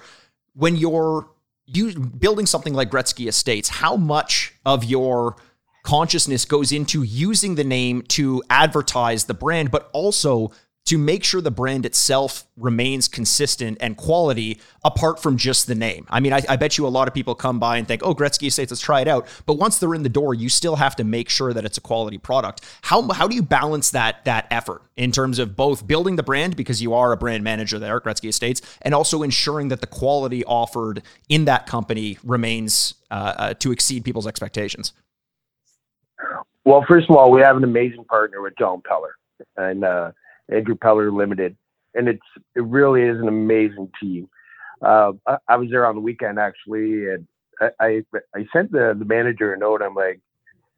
when 0.53 0.75
you're 0.77 1.27
you 1.65 1.97
building 1.99 2.45
something 2.45 2.73
like 2.73 2.89
Gretzky 2.89 3.27
Estates, 3.27 3.69
how 3.69 3.95
much 3.95 4.53
of 4.65 4.83
your 4.83 5.35
consciousness 5.83 6.45
goes 6.45 6.71
into 6.71 7.03
using 7.03 7.55
the 7.55 7.63
name 7.63 8.01
to 8.03 8.41
advertise 8.49 9.25
the 9.25 9.33
brand, 9.33 9.69
but 9.69 9.89
also 9.93 10.51
to 10.85 10.97
make 10.97 11.23
sure 11.23 11.39
the 11.39 11.51
brand 11.51 11.85
itself 11.85 12.45
remains 12.57 13.07
consistent 13.07 13.77
and 13.79 13.95
quality 13.95 14.59
apart 14.83 15.21
from 15.21 15.37
just 15.37 15.65
the 15.67 15.75
name. 15.75 16.05
I 16.09 16.19
mean, 16.19 16.33
I, 16.33 16.41
I 16.49 16.57
bet 16.57 16.77
you 16.77 16.85
a 16.85 16.89
lot 16.89 17.07
of 17.07 17.13
people 17.13 17.35
come 17.35 17.57
by 17.57 17.77
and 17.77 17.87
think, 17.87 18.03
oh, 18.03 18.13
Gretzky 18.13 18.47
Estates, 18.47 18.71
let's 18.71 18.81
try 18.81 18.99
it 18.99 19.07
out. 19.07 19.27
But 19.45 19.53
once 19.53 19.77
they're 19.77 19.93
in 19.93 20.03
the 20.03 20.09
door, 20.09 20.33
you 20.33 20.49
still 20.49 20.75
have 20.75 20.95
to 20.97 21.03
make 21.05 21.29
sure 21.29 21.53
that 21.53 21.63
it's 21.63 21.77
a 21.77 21.81
quality 21.81 22.17
product. 22.17 22.61
How, 22.81 23.07
how 23.11 23.27
do 23.27 23.35
you 23.35 23.41
balance 23.43 23.91
that, 23.91 24.25
that 24.25 24.47
effort 24.51 24.81
in 24.97 25.11
terms 25.11 25.39
of 25.39 25.55
both 25.55 25.87
building 25.87 26.17
the 26.17 26.23
brand 26.23 26.57
because 26.57 26.81
you 26.81 26.93
are 26.93 27.13
a 27.13 27.17
brand 27.17 27.43
manager 27.43 27.79
there 27.79 27.95
at 27.95 28.03
Gretzky 28.03 28.27
Estates 28.27 28.61
and 28.81 28.93
also 28.93 29.23
ensuring 29.23 29.69
that 29.69 29.79
the 29.79 29.87
quality 29.87 30.43
offered 30.43 31.01
in 31.29 31.45
that 31.45 31.65
company 31.65 32.17
remains 32.23 32.95
uh, 33.09 33.33
uh, 33.37 33.53
to 33.55 33.71
exceed 33.71 34.03
people's 34.03 34.27
expectations? 34.27 34.91
Well, 36.65 36.83
first 36.87 37.09
of 37.09 37.15
all, 37.15 37.31
we 37.31 37.41
have 37.41 37.57
an 37.57 37.63
amazing 37.63 38.05
partner 38.05 38.41
with 38.41 38.53
John 38.57 38.81
Peller 38.81 39.11
and 39.57 39.83
uh, 39.83 40.11
Andrew 40.49 40.75
Peller 40.75 41.15
Limited, 41.15 41.55
and 41.95 42.07
it's 42.07 42.21
it 42.55 42.63
really 42.63 43.03
is 43.03 43.19
an 43.19 43.27
amazing 43.27 43.89
team. 44.01 44.29
Uh, 44.81 45.13
I, 45.27 45.37
I 45.47 45.55
was 45.57 45.69
there 45.69 45.85
on 45.85 45.95
the 45.95 46.01
weekend 46.01 46.39
actually, 46.39 47.09
and 47.09 47.27
I 47.61 47.69
I, 47.79 48.03
I 48.35 48.45
sent 48.51 48.71
the 48.71 48.95
the 48.97 49.05
manager 49.05 49.53
a 49.53 49.57
note. 49.57 49.81
I'm 49.81 49.95
like, 49.95 50.19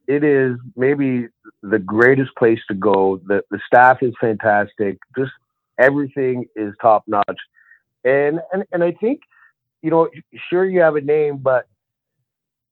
it 0.08 0.24
is 0.24 0.58
maybe 0.76 1.28
the 1.62 1.80
greatest 1.80 2.36
place 2.36 2.60
to 2.68 2.76
go. 2.76 3.20
The 3.26 3.44
the 3.52 3.60
staff 3.66 3.98
is 4.02 4.14
fantastic. 4.20 4.98
Just 5.18 5.32
everything 5.80 6.46
is 6.56 6.74
top 6.82 7.04
notch, 7.08 7.42
and 8.04 8.40
and 8.54 8.64
and 8.72 8.84
I 8.84 8.92
think, 8.92 9.22
you 9.82 9.90
know, 9.90 10.10
sure 10.50 10.66
you 10.66 10.82
have 10.82 10.96
a 10.96 11.02
name, 11.02 11.38
but 11.38 11.68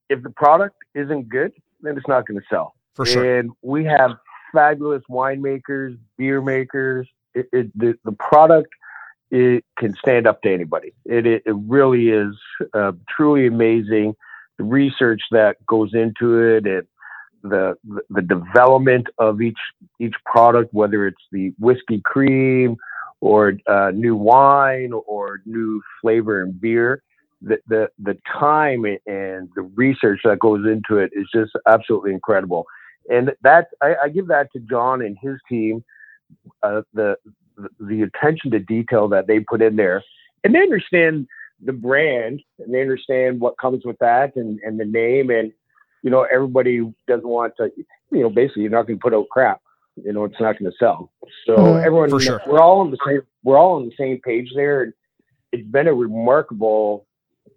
if 0.10 0.22
the 0.22 0.30
product 0.30 0.76
isn't 0.94 1.30
good, 1.30 1.54
then 1.82 1.98
it's 1.98 2.08
not 2.08 2.28
going 2.28 2.40
to 2.40 2.46
sell. 2.50 2.76
For 2.94 3.06
sure. 3.06 3.40
And 3.40 3.52
we 3.62 3.86
have 3.86 4.12
fabulous 4.54 5.04
winemakers, 5.10 5.98
beer 6.18 6.42
makers. 6.42 7.08
It, 7.34 7.48
it, 7.52 7.78
the, 7.78 7.96
the 8.06 8.14
product 8.14 8.70
it 9.32 9.66
can 9.80 9.96
stand 9.96 10.28
up 10.28 10.42
to 10.44 10.54
anybody. 10.54 10.94
It, 11.06 11.26
it, 11.26 11.44
it 11.46 11.56
really 11.68 12.10
is 12.10 12.36
uh, 12.74 12.92
truly 13.10 13.48
amazing. 13.48 14.16
The 14.60 14.64
research 14.64 15.22
that 15.32 15.58
goes 15.66 15.96
into 15.96 16.40
it 16.40 16.68
and 16.68 16.88
the, 17.44 17.76
the 17.84 18.02
the 18.10 18.22
development 18.22 19.08
of 19.18 19.42
each 19.42 19.58
each 20.00 20.16
product, 20.26 20.74
whether 20.74 21.08
it's 21.08 21.22
the 21.32 21.54
whiskey 21.60 22.02
cream 22.06 22.78
or 23.20 23.54
uh, 23.68 23.92
new 23.94 24.16
wine 24.16 24.92
or 25.08 25.42
new 25.46 25.82
flavor 26.02 26.44
in 26.44 26.52
beer, 26.52 27.04
the, 27.42 27.58
the 27.68 27.90
the 28.00 28.18
time 28.40 28.86
and 28.86 29.50
the 29.56 29.62
research 29.76 30.22
that 30.24 30.40
goes 30.40 30.66
into 30.66 30.98
it 31.00 31.12
is 31.14 31.28
just 31.34 31.52
absolutely 31.68 32.14
incredible. 32.14 32.66
And 33.10 33.32
that 33.42 33.68
I, 33.82 33.96
I 34.04 34.10
give 34.10 34.28
that 34.28 34.52
to 34.54 34.60
John 34.60 35.02
and 35.02 35.18
his 35.22 35.38
team, 35.50 35.84
uh, 36.64 36.82
the 36.94 37.18
the 37.80 38.02
attention 38.04 38.52
to 38.52 38.60
detail 38.60 39.08
that 39.10 39.28
they 39.28 39.40
put 39.42 39.62
in 39.62 39.76
there, 39.76 40.04
and 40.44 40.54
they 40.56 40.60
understand 40.60 41.28
the 41.64 41.74
brand 41.74 42.42
and 42.60 42.74
they 42.74 42.82
understand 42.82 43.40
what 43.40 43.58
comes 43.58 43.86
with 43.86 43.98
that 44.00 44.36
and 44.36 44.60
and 44.66 44.80
the 44.80 44.86
name. 44.86 45.30
And 45.30 45.52
you 46.02 46.10
know 46.10 46.24
everybody 46.32 46.94
doesn't 47.08 47.28
want 47.28 47.54
to 47.58 47.70
you 48.12 48.22
know 48.22 48.30
basically 48.30 48.64
you're 48.64 48.72
not 48.72 48.88
going 48.88 48.98
to 49.00 49.04
put 49.04 49.14
out 49.14 49.30
crap. 49.30 49.62
You 50.04 50.14
know 50.14 50.24
it's 50.26 50.40
not 50.40 50.58
going 50.58 50.72
to 50.72 50.78
sell. 50.78 51.12
So 51.46 51.56
Mhm. 51.56 51.86
everyone 51.86 52.10
For 52.10 52.20
sure. 52.20 52.42
we're 52.48 52.62
all 52.62 52.80
on 52.80 52.92
the 52.92 52.98
same 53.06 53.22
we're 53.44 53.58
all 53.58 53.76
on 53.76 53.86
the 53.86 53.96
same 53.98 54.20
page 54.22 54.52
there. 54.56 54.84
And 54.84 54.94
it's 55.52 55.68
been 55.68 55.88
a 55.88 55.94
remarkable 55.94 57.06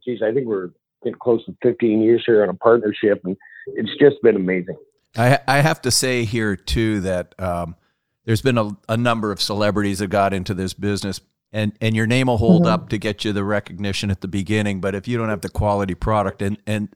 geez 0.05 0.21
i 0.23 0.31
think 0.33 0.47
we're 0.47 0.71
getting 1.03 1.19
close 1.19 1.45
to 1.47 1.57
15 1.62 2.03
years 2.03 2.23
here 2.26 2.43
on 2.43 2.49
a 2.50 2.55
partnership 2.55 3.21
and 3.25 3.37
it's 3.69 3.91
just 3.99 4.17
been 4.23 4.37
amazing 4.37 4.76
I, 5.16 5.38
I 5.46 5.61
have 5.61 5.80
to 5.82 5.90
say 5.90 6.25
here 6.25 6.56
too 6.56 7.00
that 7.02 7.35
um, 7.38 7.76
there's 8.25 8.42
been 8.42 8.58
a, 8.58 8.70
a 8.88 8.96
number 8.96 9.32
of 9.32 9.40
celebrities 9.40 9.99
that 10.00 10.08
got 10.08 10.32
into 10.35 10.54
this 10.54 10.75
business, 10.75 11.20
and 11.52 11.73
and 11.80 11.94
your 11.96 12.06
name 12.06 12.26
will 12.26 12.38
hold 12.38 12.64
Mhm. 12.64 12.68
up 12.70 12.88
to 12.90 12.99
get 12.99 13.25
you 13.25 13.32
the 13.32 13.44
recognition 13.44 14.11
at 14.11 14.20
the 14.20 14.28
beginning. 14.28 14.80
But 14.80 14.94
if 14.94 15.06
you 15.08 15.16
don't 15.16 15.28
have 15.28 15.40
the 15.42 15.49
quality 15.49 15.94
product, 15.94 16.42
and 16.42 16.58
and 16.66 16.88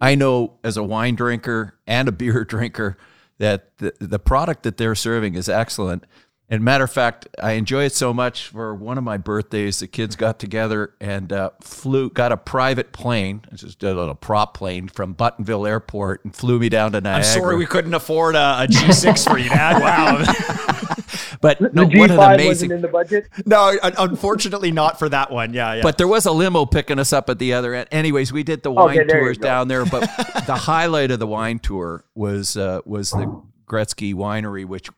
I 0.00 0.14
know 0.14 0.54
as 0.62 0.76
a 0.76 0.82
wine 0.82 1.14
drinker 1.14 1.74
and 1.86 2.08
a 2.08 2.12
beer 2.12 2.44
drinker 2.48 2.96
that 3.38 3.76
the, 3.78 3.92
the 4.00 4.18
product 4.18 4.62
that 4.64 4.76
they're 4.76 4.94
serving 4.94 5.34
is 5.34 5.48
excellent. 5.48 6.04
And 6.50 6.64
matter 6.64 6.84
of 6.84 6.90
fact, 6.90 7.28
I 7.42 7.52
enjoy 7.52 7.84
it 7.84 7.92
so 7.92 8.14
much. 8.14 8.48
For 8.48 8.74
one 8.74 8.96
of 8.96 9.04
my 9.04 9.18
birthdays, 9.18 9.80
the 9.80 9.86
kids 9.86 10.16
got 10.16 10.38
together 10.38 10.94
and 11.00 11.30
uh, 11.32 11.50
flew, 11.60 12.08
got 12.08 12.32
a 12.32 12.38
private 12.38 12.90
plane, 12.92 13.42
it's 13.52 13.62
just 13.62 13.82
a 13.82 13.92
little 13.92 14.14
prop 14.14 14.54
plane 14.54 14.88
from 14.88 15.14
Buttonville 15.14 15.68
Airport, 15.68 16.24
and 16.24 16.34
flew 16.34 16.58
me 16.58 16.70
down 16.70 16.92
to 16.92 17.00
Niagara. 17.02 17.18
I'm 17.18 17.38
sorry 17.40 17.56
we 17.56 17.66
couldn't 17.66 17.92
afford 17.92 18.34
a, 18.34 18.62
a 18.62 18.66
G6 18.66 19.30
for 19.30 19.38
you, 19.38 19.50
Dad. 19.50 19.78
Wow. 19.82 20.24
But 21.40 21.58
The 21.60 21.70
no, 21.72 21.84
what 21.84 21.92
G5 21.92 22.10
an 22.10 22.16
wasn't 22.16 22.34
amazing. 22.40 22.70
in 22.72 22.80
the 22.82 22.88
budget. 22.88 23.28
No, 23.46 23.78
unfortunately 23.82 24.72
not 24.72 24.98
for 24.98 25.08
that 25.08 25.30
one. 25.30 25.54
Yeah, 25.54 25.74
yeah. 25.74 25.82
But 25.82 25.96
there 25.96 26.08
was 26.08 26.26
a 26.26 26.32
limo 26.32 26.66
picking 26.66 26.98
us 26.98 27.12
up 27.12 27.30
at 27.30 27.38
the 27.38 27.52
other 27.54 27.74
end. 27.74 27.88
Anyways, 27.92 28.32
we 28.32 28.42
did 28.42 28.62
the 28.62 28.70
wine 28.72 28.96
there 28.96 29.04
you 29.04 29.24
tours 29.24 29.38
down 29.38 29.68
there, 29.68 29.84
but 29.86 30.00
the 30.46 30.56
highlight 30.56 31.10
of 31.12 31.18
the 31.20 31.26
wine 31.28 31.60
tour 31.60 32.04
was 32.14 32.56
uh, 32.56 32.80
was 32.84 33.10
the 33.12 33.40
Gretzky 33.68 34.14
Winery, 34.14 34.64
which 34.64 34.86
w- 34.86 34.96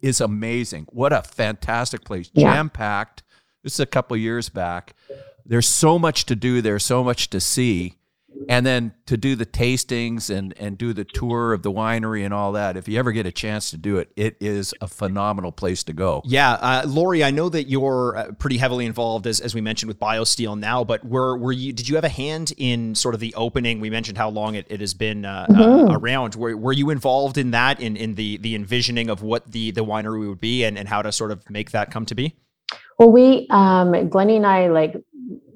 is 0.00 0.20
amazing. 0.20 0.86
What 0.90 1.12
a 1.12 1.22
fantastic 1.22 2.04
place, 2.04 2.30
Yeah. 2.34 2.54
jam 2.54 2.70
packed. 2.70 3.22
This 3.62 3.74
is 3.74 3.80
a 3.80 3.86
couple 3.86 4.16
years 4.16 4.48
back. 4.48 4.94
There's 5.46 5.68
so 5.68 5.98
much 5.98 6.26
to 6.26 6.36
do 6.36 6.60
there, 6.62 6.78
so 6.78 7.02
much 7.02 7.30
to 7.30 7.40
see, 7.40 7.94
and 8.48 8.66
then 8.66 8.92
to 9.06 9.16
do 9.16 9.36
the 9.36 9.46
tastings 9.46 10.30
and 10.30 10.54
and 10.58 10.78
do 10.78 10.92
the 10.92 11.04
tour 11.04 11.52
of 11.52 11.62
the 11.62 11.70
winery 11.70 12.24
and 12.24 12.32
all 12.32 12.52
that. 12.52 12.76
If 12.76 12.88
you 12.88 12.98
ever 12.98 13.12
get 13.12 13.26
a 13.26 13.32
chance 13.32 13.70
to 13.70 13.76
do 13.76 13.98
it, 13.98 14.10
it 14.16 14.36
is 14.40 14.74
a 14.80 14.88
phenomenal 14.88 15.52
place 15.52 15.84
to 15.84 15.92
go. 15.92 16.22
Yeah, 16.24 16.52
uh, 16.52 16.84
Lauri, 16.86 17.22
I 17.24 17.30
know 17.30 17.48
that 17.48 17.68
you're 17.68 18.16
uh, 18.16 18.32
pretty 18.32 18.58
heavily 18.58 18.86
involved, 18.86 19.26
as, 19.26 19.40
as 19.40 19.54
we 19.54 19.60
mentioned, 19.60 19.88
with 19.88 19.98
BioSteel 19.98 20.58
now. 20.58 20.84
But 20.84 21.04
were 21.04 21.36
were 21.36 21.52
you? 21.52 21.72
Did 21.72 21.88
you 21.88 21.94
have 21.96 22.04
a 22.04 22.08
hand 22.08 22.52
in 22.56 22.94
sort 22.94 23.14
of 23.14 23.20
the 23.20 23.34
opening? 23.34 23.80
We 23.80 23.90
mentioned 23.90 24.18
how 24.18 24.30
long 24.30 24.54
it, 24.54 24.66
it 24.68 24.80
has 24.80 24.94
been 24.94 25.24
uh, 25.24 25.46
uh, 25.48 25.86
around. 25.90 26.34
Were, 26.34 26.56
were 26.56 26.72
you 26.72 26.90
involved 26.90 27.38
in 27.38 27.52
that, 27.52 27.80
in, 27.80 27.96
in 27.96 28.14
the 28.14 28.38
the 28.38 28.54
envisioning 28.54 29.10
of 29.10 29.22
what 29.22 29.50
the 29.50 29.70
the 29.70 29.84
winery 29.84 30.28
would 30.28 30.40
be, 30.40 30.64
and, 30.64 30.78
and 30.78 30.88
how 30.88 31.02
to 31.02 31.12
sort 31.12 31.30
of 31.30 31.48
make 31.50 31.70
that 31.72 31.90
come 31.90 32.06
to 32.06 32.14
be? 32.14 32.36
Well, 32.98 33.10
we, 33.10 33.46
um, 33.50 34.08
Glennie 34.10 34.36
and 34.36 34.46
I, 34.46 34.68
like, 34.68 34.94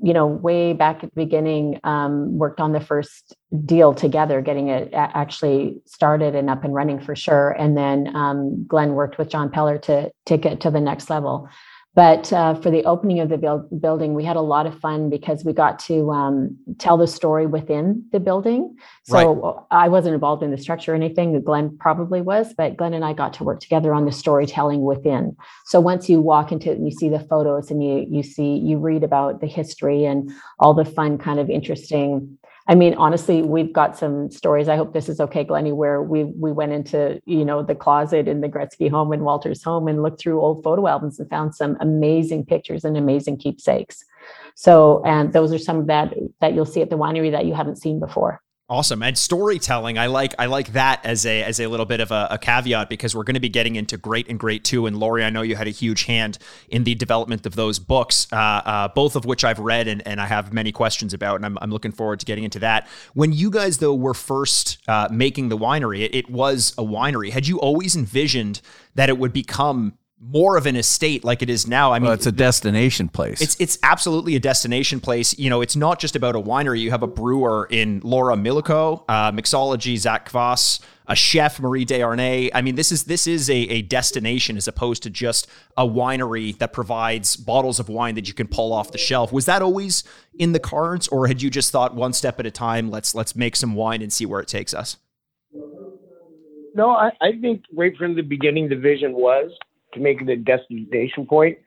you 0.06 0.12
know, 0.12 0.24
way 0.24 0.72
back 0.72 1.02
at 1.02 1.12
the 1.12 1.24
beginning, 1.24 1.80
um, 1.82 2.38
worked 2.38 2.60
on 2.60 2.70
the 2.70 2.78
first 2.78 3.34
deal 3.64 3.92
together, 3.92 4.40
getting 4.40 4.68
it 4.68 4.88
actually 4.94 5.80
started 5.84 6.36
and 6.36 6.48
up 6.48 6.62
and 6.62 6.72
running 6.72 7.00
for 7.00 7.16
sure. 7.16 7.50
And 7.58 7.76
then 7.76 8.14
um, 8.14 8.64
Glen 8.68 8.94
worked 8.94 9.18
with 9.18 9.28
John 9.28 9.50
Peller 9.50 9.82
to 9.82 10.12
take 10.24 10.46
it 10.46 10.60
to 10.60 10.70
the 10.70 10.80
next 10.80 11.10
level. 11.10 11.48
But 11.96 12.30
uh, 12.30 12.54
for 12.54 12.70
the 12.70 12.84
opening 12.84 13.20
of 13.20 13.30
the 13.30 13.38
build, 13.38 13.80
building, 13.80 14.12
we 14.12 14.22
had 14.22 14.36
a 14.36 14.42
lot 14.42 14.66
of 14.66 14.78
fun 14.80 15.08
because 15.08 15.46
we 15.46 15.54
got 15.54 15.78
to 15.80 16.10
um, 16.10 16.54
tell 16.76 16.98
the 16.98 17.06
story 17.06 17.46
within 17.46 18.04
the 18.12 18.20
building. 18.20 18.76
So 19.04 19.66
I 19.70 19.88
wasn't 19.88 20.12
involved 20.12 20.42
in 20.42 20.50
the 20.50 20.58
structure 20.58 20.92
or 20.92 20.94
anything. 20.94 21.40
Glen 21.42 21.74
probably 21.78 22.20
was, 22.20 22.52
but 22.52 22.76
Glen 22.76 22.92
and 22.92 23.02
I 23.02 23.14
got 23.14 23.32
to 23.34 23.44
work 23.44 23.60
together 23.60 23.94
on 23.94 24.04
the 24.04 24.12
storytelling 24.12 24.82
within. 24.82 25.34
So 25.64 25.80
once 25.80 26.06
you 26.06 26.20
walk 26.20 26.52
into 26.52 26.70
it 26.70 26.76
and 26.76 26.86
you 26.86 26.92
see 26.92 27.08
the 27.08 27.18
photos 27.18 27.70
and 27.70 27.82
you 27.82 28.06
you 28.10 28.22
see 28.22 28.58
you 28.58 28.76
read 28.76 29.02
about 29.02 29.40
the 29.40 29.46
history 29.46 30.04
and 30.04 30.30
all 30.58 30.74
the 30.74 30.84
fun 30.84 31.16
kind 31.16 31.40
of 31.40 31.48
interesting. 31.48 32.36
I 32.68 32.74
mean, 32.74 32.94
honestly, 32.94 33.42
we've 33.42 33.72
got 33.72 33.96
some 33.96 34.30
stories. 34.30 34.68
I 34.68 34.76
hope 34.76 34.92
this 34.92 35.08
is 35.08 35.20
okay, 35.20 35.44
Glennie, 35.44 35.72
where 35.72 36.02
we 36.02 36.24
we 36.24 36.50
went 36.50 36.72
into 36.72 37.20
you 37.24 37.44
know 37.44 37.62
the 37.62 37.74
closet 37.74 38.26
in 38.26 38.40
the 38.40 38.48
Gretzky 38.48 38.90
home 38.90 39.12
and 39.12 39.22
Walter's 39.22 39.62
home 39.62 39.86
and 39.86 40.02
looked 40.02 40.20
through 40.20 40.40
old 40.40 40.64
photo 40.64 40.88
albums 40.88 41.20
and 41.20 41.30
found 41.30 41.54
some 41.54 41.76
amazing 41.80 42.44
pictures 42.44 42.84
and 42.84 42.96
amazing 42.96 43.38
keepsakes. 43.38 44.04
So, 44.56 45.02
and 45.04 45.32
those 45.32 45.52
are 45.52 45.58
some 45.58 45.78
of 45.78 45.86
that 45.86 46.14
that 46.40 46.54
you'll 46.54 46.66
see 46.66 46.82
at 46.82 46.90
the 46.90 46.98
winery 46.98 47.30
that 47.30 47.46
you 47.46 47.54
haven't 47.54 47.76
seen 47.76 48.00
before. 48.00 48.42
Awesome. 48.68 49.00
And 49.04 49.16
storytelling, 49.16 49.96
I 49.96 50.06
like 50.06 50.34
I 50.40 50.46
like 50.46 50.72
that 50.72 51.00
as 51.06 51.24
a 51.24 51.44
as 51.44 51.60
a 51.60 51.68
little 51.68 51.86
bit 51.86 52.00
of 52.00 52.10
a, 52.10 52.26
a 52.32 52.38
caveat 52.38 52.88
because 52.88 53.14
we're 53.14 53.22
going 53.22 53.34
to 53.34 53.40
be 53.40 53.48
getting 53.48 53.76
into 53.76 53.96
great 53.96 54.28
and 54.28 54.40
great 54.40 54.64
too. 54.64 54.86
And 54.86 54.98
Lauri, 54.98 55.22
I 55.22 55.30
know 55.30 55.42
you 55.42 55.54
had 55.54 55.68
a 55.68 55.70
huge 55.70 56.02
hand 56.06 56.38
in 56.68 56.82
the 56.82 56.96
development 56.96 57.46
of 57.46 57.54
those 57.54 57.78
books, 57.78 58.26
uh, 58.32 58.36
uh, 58.36 58.88
both 58.88 59.14
of 59.14 59.24
which 59.24 59.44
I've 59.44 59.60
read 59.60 59.86
and, 59.86 60.04
and 60.04 60.20
I 60.20 60.26
have 60.26 60.52
many 60.52 60.72
questions 60.72 61.14
about, 61.14 61.36
and 61.36 61.46
I'm, 61.46 61.56
I'm 61.62 61.70
looking 61.70 61.92
forward 61.92 62.18
to 62.18 62.26
getting 62.26 62.42
into 62.42 62.58
that. 62.58 62.88
When 63.14 63.32
you 63.32 63.52
guys 63.52 63.78
though 63.78 63.94
were 63.94 64.14
first 64.14 64.78
uh, 64.88 65.06
making 65.12 65.48
the 65.48 65.56
winery, 65.56 66.00
it, 66.00 66.12
it 66.12 66.28
was 66.28 66.74
a 66.76 66.82
winery. 66.82 67.30
Had 67.30 67.46
you 67.46 67.60
always 67.60 67.94
envisioned 67.94 68.60
that 68.96 69.08
it 69.08 69.16
would 69.16 69.32
become 69.32 69.96
more 70.20 70.56
of 70.56 70.66
an 70.66 70.76
estate 70.76 71.24
like 71.24 71.42
it 71.42 71.50
is 71.50 71.66
now? 71.66 71.92
I 71.92 71.98
mean, 71.98 72.04
Well, 72.06 72.14
it's 72.14 72.26
a 72.26 72.32
destination 72.32 73.08
place. 73.08 73.40
it's 73.40 73.56
it's 73.60 73.78
absolutely 73.82 74.34
a 74.34 74.40
destination 74.40 74.98
place. 75.00 75.38
You 75.38 75.50
know, 75.50 75.60
it's 75.60 75.76
not 75.76 75.98
just 75.98 76.16
about 76.16 76.34
a 76.34 76.40
winery. 76.40 76.80
You 76.80 76.90
have 76.90 77.02
a 77.02 77.06
brewer 77.06 77.68
in 77.70 78.00
Laura 78.02 78.34
Milico, 78.36 79.04
uh, 79.08 79.30
mixology 79.32 79.96
Zach 79.98 80.30
Kvass, 80.30 80.80
a 81.06 81.14
chef 81.14 81.60
Marie 81.60 81.84
Desarnais. 81.84 82.50
I 82.54 82.62
mean, 82.62 82.76
this 82.76 82.90
is 82.90 83.04
this 83.04 83.26
is 83.26 83.50
a, 83.50 83.54
a 83.56 83.82
destination 83.82 84.56
as 84.56 84.66
opposed 84.66 85.02
to 85.02 85.10
just 85.10 85.46
a 85.76 85.86
winery 85.86 86.56
that 86.58 86.72
provides 86.72 87.36
bottles 87.36 87.78
of 87.78 87.88
wine 87.90 88.14
that 88.14 88.26
you 88.26 88.32
can 88.34 88.48
pull 88.48 88.72
off 88.72 88.92
the 88.92 88.98
shelf. 88.98 89.32
Was 89.32 89.44
that 89.44 89.60
always 89.60 90.02
in 90.38 90.52
the 90.52 90.60
cards, 90.60 91.08
or 91.08 91.26
had 91.26 91.42
you 91.42 91.50
just 91.50 91.70
thought 91.70 91.94
one 91.94 92.14
step 92.14 92.40
at 92.40 92.46
a 92.46 92.50
time? 92.50 92.90
Let's 92.90 93.14
let's 93.14 93.36
make 93.36 93.54
some 93.54 93.74
wine 93.74 94.00
and 94.00 94.10
see 94.12 94.24
where 94.24 94.40
it 94.40 94.48
takes 94.48 94.72
us. 94.72 94.96
No, 96.74 96.90
I, 96.90 97.10
I 97.22 97.32
think 97.40 97.64
right 97.74 97.96
from 97.96 98.16
the 98.16 98.22
beginning, 98.22 98.68
the 98.68 98.76
vision 98.76 99.12
was 99.12 99.50
to 99.96 100.02
make 100.02 100.22
it 100.22 100.28
a 100.28 100.36
destination 100.36 101.26
point. 101.26 101.58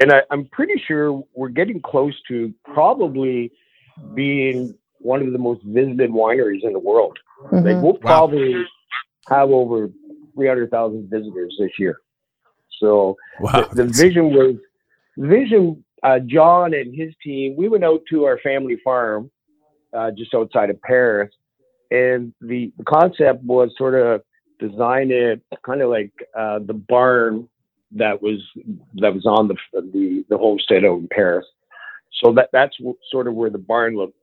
And 0.00 0.12
I, 0.12 0.22
I'm 0.30 0.46
pretty 0.46 0.82
sure 0.86 1.22
we're 1.34 1.48
getting 1.48 1.80
close 1.80 2.14
to 2.28 2.52
probably 2.64 3.52
being 4.14 4.74
one 4.98 5.22
of 5.22 5.32
the 5.32 5.38
most 5.38 5.62
visited 5.64 6.10
wineries 6.10 6.64
in 6.64 6.72
the 6.72 6.78
world. 6.78 7.18
Like 7.52 7.64
Mhm. 7.64 7.82
we'll 7.82 7.94
probably 7.94 8.64
have 9.28 9.50
over 9.50 9.90
300,000 10.34 11.08
visitors 11.10 11.54
this 11.58 11.70
year. 11.78 12.00
So 12.80 13.16
wow. 13.40 13.68
the, 13.72 13.84
the 13.84 13.92
vision 13.92 14.30
was 14.30 14.56
vision. 15.16 15.84
Uh, 16.02 16.18
John 16.20 16.74
and 16.74 16.94
his 16.94 17.14
team. 17.22 17.56
We 17.56 17.68
went 17.68 17.82
out 17.84 18.02
to 18.10 18.24
our 18.24 18.38
family 18.38 18.76
farm 18.84 19.30
uh, 19.92 20.10
just 20.10 20.34
outside 20.34 20.70
of 20.70 20.80
Paris, 20.82 21.32
and 21.90 22.32
the, 22.40 22.72
the 22.76 22.84
concept 22.84 23.42
was 23.42 23.70
sort 23.76 23.94
of 23.94 24.22
design 24.58 25.10
it 25.10 25.42
kind 25.64 25.82
of 25.82 25.90
like 25.90 26.12
uh, 26.38 26.58
the 26.60 26.74
barn 26.74 27.48
that 27.92 28.20
was 28.22 28.40
that 28.94 29.14
was 29.14 29.24
on 29.26 29.48
the 29.48 29.54
the, 29.72 30.24
the 30.28 30.36
homestead 30.38 30.84
out 30.84 30.98
in 30.98 31.08
Paris. 31.10 31.46
So 32.22 32.32
that 32.32 32.48
that's 32.52 32.76
w- 32.78 32.96
sort 33.10 33.28
of 33.28 33.34
where 33.34 33.50
the 33.50 33.58
barn 33.58 33.96
look 33.96 34.14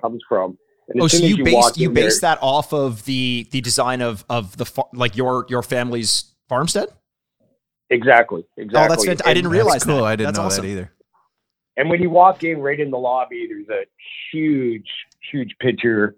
comes 0.00 0.22
from. 0.28 0.58
And 0.88 1.00
Oh, 1.02 1.06
so 1.06 1.18
soon 1.18 1.26
as 1.26 1.36
you 1.38 1.44
based 1.44 1.78
you 1.78 1.88
in 1.88 1.94
there- 1.94 2.04
based 2.04 2.20
that 2.22 2.38
off 2.42 2.72
of 2.72 3.04
the 3.04 3.46
the 3.50 3.60
design 3.60 4.00
of 4.02 4.24
of 4.28 4.56
the 4.56 4.64
fa- 4.66 4.82
like 4.92 5.16
your 5.16 5.46
your 5.48 5.62
family's 5.62 6.34
farmstead? 6.48 6.88
exactly 7.90 8.44
exactly. 8.56 8.84
Oh, 8.84 8.88
that's 8.88 9.04
fantastic. 9.04 9.26
I 9.26 9.34
didn't 9.34 9.50
That's 9.50 9.62
realize 9.62 9.84
cool. 9.84 9.96
that. 9.98 10.04
I 10.04 10.16
didn't 10.16 10.26
That's 10.28 10.38
know 10.38 10.44
awesome. 10.46 10.64
that 10.66 10.70
either. 10.70 10.90
And 11.76 11.90
when 11.90 12.00
you 12.00 12.10
walk 12.10 12.44
in 12.44 12.58
right 12.60 12.78
in 12.78 12.90
the 12.90 12.98
lobby, 12.98 13.48
there's 13.48 13.68
a 13.68 13.84
huge, 14.32 14.86
huge 15.32 15.54
picture, 15.60 16.14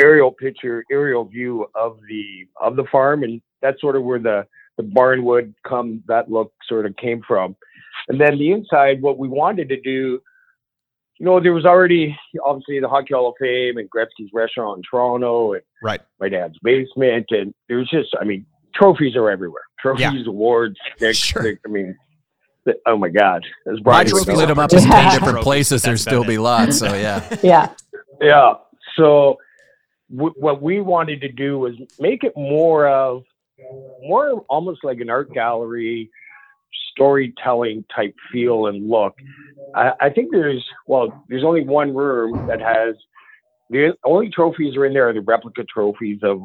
aerial 0.00 0.30
picture, 0.32 0.84
aerial 0.90 1.24
view 1.24 1.66
of 1.74 1.98
the 2.08 2.46
of 2.60 2.76
the 2.76 2.84
farm, 2.90 3.22
and 3.22 3.40
that's 3.60 3.80
sort 3.80 3.96
of 3.96 4.02
where 4.04 4.18
the 4.18 4.46
the 4.80 4.88
barn 4.88 5.24
would 5.24 5.54
come. 5.66 6.02
That 6.08 6.30
look 6.30 6.52
sort 6.68 6.86
of 6.86 6.96
came 6.96 7.22
from. 7.26 7.56
And 8.08 8.20
then 8.20 8.38
the 8.38 8.50
inside, 8.52 9.02
what 9.02 9.18
we 9.18 9.28
wanted 9.28 9.68
to 9.68 9.80
do, 9.80 10.20
you 11.18 11.26
know, 11.26 11.38
there 11.40 11.52
was 11.52 11.66
already 11.66 12.16
obviously 12.44 12.80
the 12.80 12.88
Hockey 12.88 13.12
Hall 13.14 13.28
of 13.28 13.34
Fame 13.40 13.76
and 13.76 13.88
Gretzky's 13.90 14.30
restaurant 14.32 14.78
in 14.78 14.82
Toronto, 14.90 15.52
and 15.52 15.62
Right. 15.82 16.00
my 16.18 16.28
dad's 16.28 16.56
basement, 16.62 17.26
and 17.30 17.52
there 17.68 17.76
was 17.78 17.90
just, 17.90 18.08
I 18.20 18.24
mean, 18.24 18.46
trophies 18.74 19.16
are 19.16 19.30
everywhere. 19.30 19.62
Trophies, 19.80 20.26
awards. 20.26 20.76
Nick, 21.00 21.14
Sure. 21.16 21.42
Nick, 21.42 21.58
I 21.66 21.68
mean, 21.68 21.94
the- 22.64 22.78
oh 22.86 22.96
my 22.96 23.08
God, 23.10 23.44
as 23.66 23.76
My 23.78 23.82
Brian 23.82 24.04
would 24.06 24.10
trophies 24.10 24.26
know. 24.28 24.34
Split 24.34 24.48
them 24.48 24.58
up 24.58 24.72
in 24.72 24.78
10 24.80 25.12
different 25.20 25.40
places, 25.42 25.82
there'd 25.82 26.00
still 26.00 26.24
be 26.24 26.38
lots. 26.38 26.78
So, 26.78 26.94
yeah. 26.94 27.36
Yeah. 27.42 27.68
Yeah. 28.20 28.54
So 28.96 29.36
w- 30.14 30.34
what 30.38 30.60
we 30.62 30.80
wanted 30.80 31.20
to 31.22 31.28
do 31.28 31.58
was 31.58 31.74
make 31.98 32.24
it 32.24 32.32
more 32.36 32.88
of 32.88 33.24
more 34.02 34.44
almost 34.48 34.84
like 34.84 35.00
an 35.00 35.10
art 35.10 35.32
gallery 35.32 36.10
storytelling 36.92 37.84
type 37.94 38.14
feel 38.32 38.66
and 38.66 38.88
look. 38.88 39.14
I, 39.74 39.92
I 40.00 40.10
think 40.10 40.30
there's 40.30 40.64
well, 40.86 41.24
there's 41.28 41.44
only 41.44 41.64
one 41.64 41.94
room 41.94 42.46
that 42.46 42.60
has 42.60 42.96
the 43.70 43.96
only 44.04 44.30
trophies 44.30 44.76
are 44.76 44.84
in 44.84 44.92
there 44.92 45.08
are 45.08 45.12
the 45.12 45.20
replica 45.20 45.64
trophies 45.64 46.18
of 46.22 46.42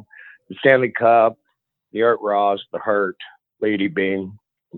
the 0.50 0.55
Stanley 0.60 0.93
Cup, 0.98 1.38
the 1.91 2.03
Art 2.03 2.19
Ross, 2.22 2.60
the 2.72 2.79
Hart, 2.79 3.17
Lady 3.62 3.88
Byng, 3.88 4.38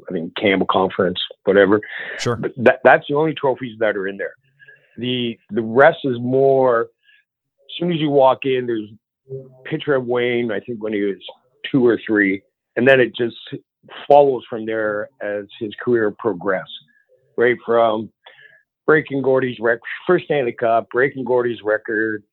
I 0.09 0.13
think 0.13 0.35
Campbell 0.35 0.67
Conference, 0.69 1.19
whatever. 1.43 1.81
Sure. 2.17 2.35
But 2.37 2.53
that, 2.57 2.79
that's 2.83 3.05
the 3.09 3.15
only 3.15 3.33
trophies 3.33 3.77
that 3.79 3.97
are 3.97 4.07
in 4.07 4.17
there. 4.17 4.35
The 4.97 5.37
the 5.51 5.61
rest 5.61 5.99
is 6.03 6.17
more. 6.19 6.81
As 6.81 7.79
soon 7.79 7.91
as 7.91 7.99
you 7.99 8.09
walk 8.09 8.39
in, 8.45 8.65
there's 8.65 8.89
a 9.29 9.69
picture 9.69 9.93
of 9.93 10.05
Wayne. 10.05 10.51
I 10.51 10.59
think 10.59 10.81
when 10.81 10.93
he 10.93 11.01
was 11.01 11.17
two 11.71 11.85
or 11.85 11.99
three, 12.05 12.41
and 12.75 12.87
then 12.87 12.99
it 12.99 13.15
just 13.15 13.37
follows 14.07 14.43
from 14.49 14.65
there 14.65 15.09
as 15.21 15.45
his 15.59 15.71
career 15.83 16.11
progressed. 16.17 16.71
Right 17.37 17.57
from 17.65 18.11
breaking 18.85 19.21
Gordie's 19.21 19.59
record, 19.59 19.81
first 20.07 20.25
Stanley 20.25 20.53
Cup, 20.53 20.89
breaking 20.89 21.23
Gordie's 21.25 21.61
record, 21.63 22.23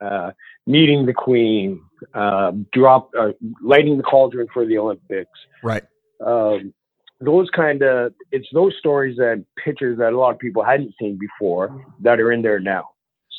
uh, 0.00 0.30
meeting 0.66 1.06
the 1.06 1.12
Queen, 1.12 1.80
uh, 2.14 2.52
drop, 2.72 3.10
uh, 3.18 3.32
lighting 3.62 3.96
the 3.96 4.02
cauldron 4.02 4.46
for 4.52 4.64
the 4.66 4.78
Olympics 4.78 5.30
Right. 5.62 5.82
um, 6.24 6.72
those 7.20 7.48
kind 7.50 7.82
of 7.82 8.12
it's 8.32 8.48
those 8.52 8.74
stories 8.78 9.18
and 9.18 9.44
pictures 9.64 9.96
that 9.98 10.12
a 10.12 10.18
lot 10.18 10.30
of 10.30 10.38
people 10.40 10.62
hadn't 10.64 10.92
seen 11.00 11.16
before 11.18 11.84
that 12.00 12.18
are 12.20 12.32
in 12.32 12.42
there 12.42 12.58
now. 12.58 12.88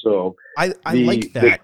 So 0.03 0.35
I, 0.57 0.73
I 0.85 0.93
The- 0.93 1.05
like 1.05 1.33
the- 1.33 1.39
that. 1.41 1.61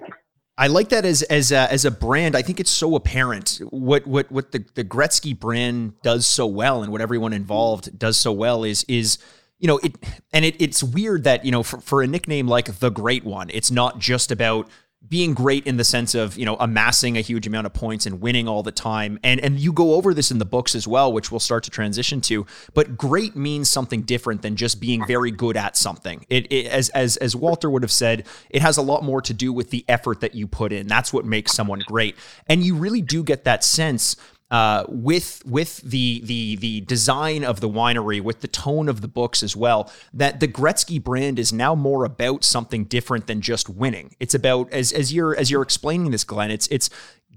I 0.60 0.68
like 0.68 0.90
that 0.90 1.06
as 1.06 1.22
as 1.24 1.54
a, 1.54 1.72
as 1.72 1.86
a 1.86 1.92
brand. 1.92 2.36
I 2.36 2.42
think 2.42 2.60
it's 2.60 2.70
so 2.70 2.96
apparent 2.96 3.62
what 3.70 4.06
what 4.06 4.30
what 4.30 4.52
the 4.52 4.66
the 4.76 4.84
Gretzky 4.84 5.38
brand 5.38 5.94
does 6.02 6.28
so 6.28 6.46
well, 6.46 6.84
and 6.84 6.92
what 6.92 7.00
everyone 7.00 7.32
involved 7.32 7.98
does 7.98 8.18
so 8.18 8.34
well 8.34 8.66
is 8.66 8.84
is 8.90 9.20
you 9.58 9.68
know 9.68 9.78
it 9.78 9.96
and 10.34 10.44
it, 10.44 10.62
it's 10.62 10.84
weird 10.84 11.24
that 11.24 11.46
you 11.46 11.52
know 11.52 11.64
for, 11.64 11.80
for 11.80 12.02
a 12.04 12.08
nickname 12.08 12.46
like 12.46 12.80
the 12.80 12.90
Great 12.90 13.24
One, 13.24 13.50
it's 13.54 13.72
not 13.72 14.00
just 14.00 14.34
about 14.34 14.68
being 15.08 15.34
great 15.34 15.66
in 15.66 15.78
the 15.78 15.84
sense 15.84 16.14
of 16.14 16.38
you 16.38 16.46
know 16.46 16.58
amassing 16.60 17.18
a 17.18 17.22
huge 17.22 17.48
amount 17.48 17.66
of 17.66 17.74
points 17.74 18.06
and 18.06 18.20
winning 18.22 18.48
all 18.48 18.64
the 18.64 18.72
time. 18.72 19.20
And 19.24 19.40
and 19.40 19.60
you 19.60 19.72
go 19.72 19.96
over 19.96 20.14
this 20.14 20.30
in 20.30 20.40
the 20.40 20.46
books 20.46 20.76
as 20.76 20.88
well 20.88 21.12
which 21.14 21.32
we'll 21.32 21.40
start 21.40 21.64
to 21.64 21.70
transition 21.70 22.22
to. 22.22 22.46
But 22.74 22.98
great 22.98 23.36
means 23.36 23.70
something 23.70 24.02
different 24.02 24.42
than 24.42 24.56
just 24.56 24.80
being 24.80 25.06
very 25.06 25.32
good 25.32 25.56
at 25.56 25.78
something. 25.78 26.26
It, 26.30 26.52
it, 26.52 26.68
as 26.68 26.90
as 26.90 27.18
as 27.18 27.36
Walter 27.36 27.70
would 27.70 27.84
have 27.84 27.92
said 27.92 28.28
it 28.50 28.62
has 28.62 28.78
a 28.78 28.82
lot 28.82 29.04
more 29.04 29.22
to 29.22 29.34
do 29.34 29.54
with 29.54 29.70
the 29.70 29.86
effort 29.88 30.20
that 30.20 30.36
you 30.36 30.48
put 30.48 30.74
in. 30.74 30.88
That's 30.88 31.14
what 31.14 31.26
makes 31.26 31.54
someone 31.54 31.82
great. 31.88 32.16
And 32.48 32.64
you 32.64 32.76
really 32.76 33.02
do 33.02 33.24
get 33.24 33.46
that 33.46 33.64
sense 33.64 34.16
uh, 34.52 34.84
with 34.88 35.44
with 35.46 35.78
the 35.78 36.22
the 36.24 36.56
the 36.56 36.82
design 36.82 37.44
of 37.44 37.60
the 37.60 37.70
winery, 37.70 38.22
with 38.22 38.42
the 38.42 38.48
tone 38.48 38.90
of 38.90 39.02
the 39.02 39.08
books 39.08 39.44
as 39.44 39.56
well, 39.56 39.92
that 40.14 40.40
the 40.40 40.48
Gretzky 40.48 41.02
brand 41.02 41.38
is 41.38 41.54
now 41.54 41.76
more 41.76 42.04
about 42.04 42.44
something 42.44 42.86
different 42.86 43.28
than 43.28 43.42
just 43.42 43.70
winning. 43.70 44.16
It's 44.20 44.34
about 44.34 44.72
as 44.72 44.92
as 44.92 45.14
you're 45.14 45.36
as 45.36 45.52
you're 45.52 45.62
explaining 45.62 46.12
this, 46.12 46.24
Glen. 46.24 46.50
It's 46.52 46.68
it's 46.68 46.90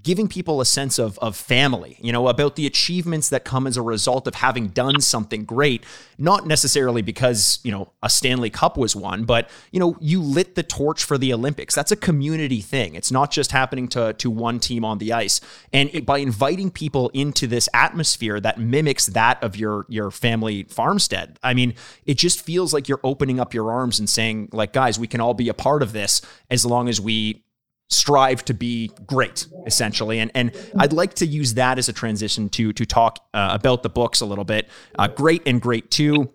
giving 0.03 0.29
people 0.29 0.61
a 0.61 0.67
sense 0.67 0.99
of, 0.99 1.19
of 1.21 1.37
family, 1.37 1.97
you 2.01 2.13
know, 2.13 2.29
about 2.29 2.57
the 2.57 2.67
achievements 2.67 3.29
that 3.29 3.45
come 3.45 3.67
as 3.67 3.77
a 3.77 3.83
result 3.83 4.27
of 4.27 4.37
having 4.37 4.69
done 4.69 5.01
something 5.01 5.45
great, 5.45 5.85
not 6.19 6.47
necessarily 6.47 7.03
because, 7.03 7.61
you 7.63 7.71
know, 7.71 7.93
a 8.03 8.11
Stanley 8.11 8.51
Cup 8.51 8.77
was 8.77 8.97
won, 8.97 9.25
but, 9.25 9.49
you 9.71 9.79
know, 9.79 9.97
you 10.01 10.21
lit 10.21 10.55
the 10.55 10.63
torch 10.63 11.05
for 11.05 11.19
the 11.19 11.33
Olympics. 11.33 11.75
That's 11.75 11.93
a 11.93 11.97
community 11.97 12.61
thing. 12.61 12.95
It's 12.95 13.13
not 13.13 13.31
just 13.31 13.53
happening 13.53 13.89
to, 13.89 14.13
to 14.15 14.31
one 14.31 14.59
team 14.59 14.85
on 14.85 14.99
the 14.99 15.13
ice. 15.13 15.41
And 15.73 15.91
it, 15.93 16.05
by 16.05 16.19
inviting 16.19 16.71
people 16.71 17.11
into 17.11 17.47
this 17.47 17.69
atmosphere 17.73 18.41
that 18.41 18.59
mimics 18.59 19.07
that 19.07 19.43
of 19.43 19.57
your, 19.57 19.87
your 19.89 20.11
family 20.11 20.65
farmstead, 20.65 21.39
I 21.43 21.55
mean, 21.55 21.75
it 22.07 22.19
just 22.19 22.41
feels 22.45 22.73
like 22.73 22.89
you're 22.89 23.01
opening 23.05 23.39
up 23.39 23.55
your 23.55 23.71
arms 23.71 23.99
and 23.99 24.09
saying, 24.09 24.49
like, 24.53 24.73
guys, 24.73 24.99
we 24.99 25.07
can 25.07 25.21
all 25.21 25.35
be 25.35 25.49
a 25.49 25.55
part 25.55 25.83
of 25.83 25.93
this 25.93 26.23
as 26.51 26.67
long 26.67 26.89
as 26.89 27.01
we 27.01 27.45
strive 27.93 28.45
to 28.45 28.55
be 28.55 28.91
great 29.07 29.47
essentially 29.67 30.19
and 30.19 30.31
and 30.35 30.53
I'd 30.79 30.93
like 30.93 31.15
to 31.15 31.27
use 31.27 31.55
that 31.55 31.79
as 31.79 31.89
a 31.89 31.93
transition 31.93 32.49
to 32.51 32.73
to 32.73 32.87
talk 32.87 33.19
uh, 33.35 33.51
about 33.53 33.83
the 33.83 33.91
books 33.91 34.21
a 34.21 34.27
little 34.27 34.45
bit 34.45 34.69
uh, 34.99 35.09
great 35.09 35.43
and 35.47 35.61
great 35.61 35.91
2 35.91 36.33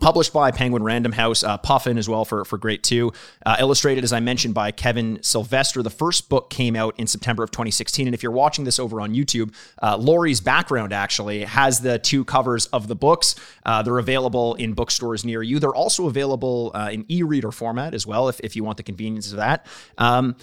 published 0.00 0.32
by 0.32 0.50
Penguin 0.50 0.82
Random 0.82 1.12
House, 1.12 1.42
uh, 1.42 1.56
Puffin 1.58 1.98
as 1.98 2.08
well 2.08 2.24
for, 2.24 2.44
for 2.44 2.58
Great 2.58 2.82
Too. 2.82 3.12
Uh, 3.44 3.56
illustrated, 3.58 4.04
as 4.04 4.12
I 4.12 4.20
mentioned, 4.20 4.54
by 4.54 4.70
Kevin 4.70 5.18
Sylvester. 5.22 5.82
The 5.82 5.90
first 5.90 6.28
book 6.28 6.50
came 6.50 6.76
out 6.76 6.94
in 6.98 7.06
September 7.06 7.42
of 7.42 7.50
2016. 7.50 8.06
And 8.06 8.14
if 8.14 8.22
you're 8.22 8.32
watching 8.32 8.64
this 8.64 8.78
over 8.78 9.00
on 9.00 9.14
YouTube, 9.14 9.54
uh, 9.82 9.96
Lauri's 9.96 10.40
background 10.40 10.92
actually 10.92 11.44
has 11.44 11.80
the 11.80 11.98
two 11.98 12.24
covers 12.24 12.66
of 12.66 12.88
the 12.88 12.96
books. 12.96 13.34
Uh, 13.64 13.82
they're 13.82 13.98
available 13.98 14.54
in 14.54 14.74
bookstores 14.74 15.24
near 15.24 15.42
you. 15.42 15.58
They're 15.58 15.74
also 15.74 16.06
available 16.06 16.72
uh, 16.74 16.90
in 16.92 17.04
e 17.08 17.22
reader 17.22 17.52
format 17.52 17.94
as 17.94 18.06
well, 18.06 18.28
if, 18.28 18.40
if 18.40 18.56
you 18.56 18.64
want 18.64 18.76
the 18.76 18.82
convenience 18.82 19.30
of 19.30 19.38
that. 19.38 19.66
Um, 19.98 20.36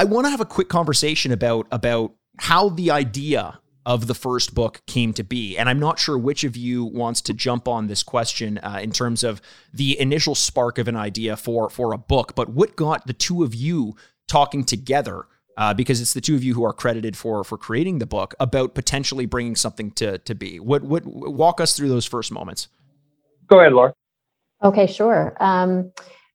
I 0.00 0.04
want 0.04 0.24
to 0.24 0.30
have 0.30 0.40
a 0.40 0.46
quick 0.46 0.70
conversation 0.70 1.30
about 1.30 1.66
about 1.70 2.14
how 2.38 2.70
the 2.70 2.90
idea 2.90 3.60
of 3.84 4.06
the 4.06 4.14
first 4.14 4.54
book 4.54 4.80
came 4.86 5.12
to 5.12 5.22
be. 5.22 5.58
And 5.58 5.68
I'm 5.68 5.78
not 5.78 5.98
sure 5.98 6.16
which 6.16 6.42
of 6.42 6.56
you 6.56 6.86
wants 6.86 7.20
to 7.22 7.34
jump 7.34 7.68
on 7.68 7.86
this 7.86 8.02
question 8.02 8.56
uh, 8.58 8.80
in 8.82 8.92
terms 8.92 9.22
of 9.22 9.42
the 9.74 10.00
initial 10.00 10.34
spark 10.34 10.78
of 10.78 10.88
an 10.88 10.96
idea 10.96 11.36
for 11.36 11.68
for 11.68 11.92
a 11.92 11.98
book, 11.98 12.34
but 12.34 12.48
what 12.48 12.76
got 12.76 13.06
the 13.06 13.12
two 13.12 13.42
of 13.42 13.54
you 13.54 13.94
talking 14.26 14.64
together? 14.64 15.26
Uh, 15.58 15.74
because 15.74 16.00
it's 16.00 16.14
the 16.14 16.22
two 16.22 16.34
of 16.34 16.42
you 16.42 16.54
who 16.54 16.64
are 16.64 16.72
credited 16.72 17.14
for 17.14 17.44
for 17.44 17.58
creating 17.58 17.98
the 17.98 18.06
book 18.06 18.34
about 18.40 18.74
potentially 18.74 19.26
bringing 19.26 19.54
something 19.54 19.90
to 19.90 20.16
to 20.16 20.34
be. 20.34 20.58
What 20.58 20.82
what 20.82 21.04
walk 21.04 21.60
us 21.60 21.76
through 21.76 21.90
those 21.90 22.06
first 22.06 22.32
moments? 22.32 22.68
Go 23.48 23.60
ahead, 23.60 23.74
Laura. 23.74 23.92
Okay, 24.62 24.86
sure. 24.86 25.36
Um, 25.40 25.92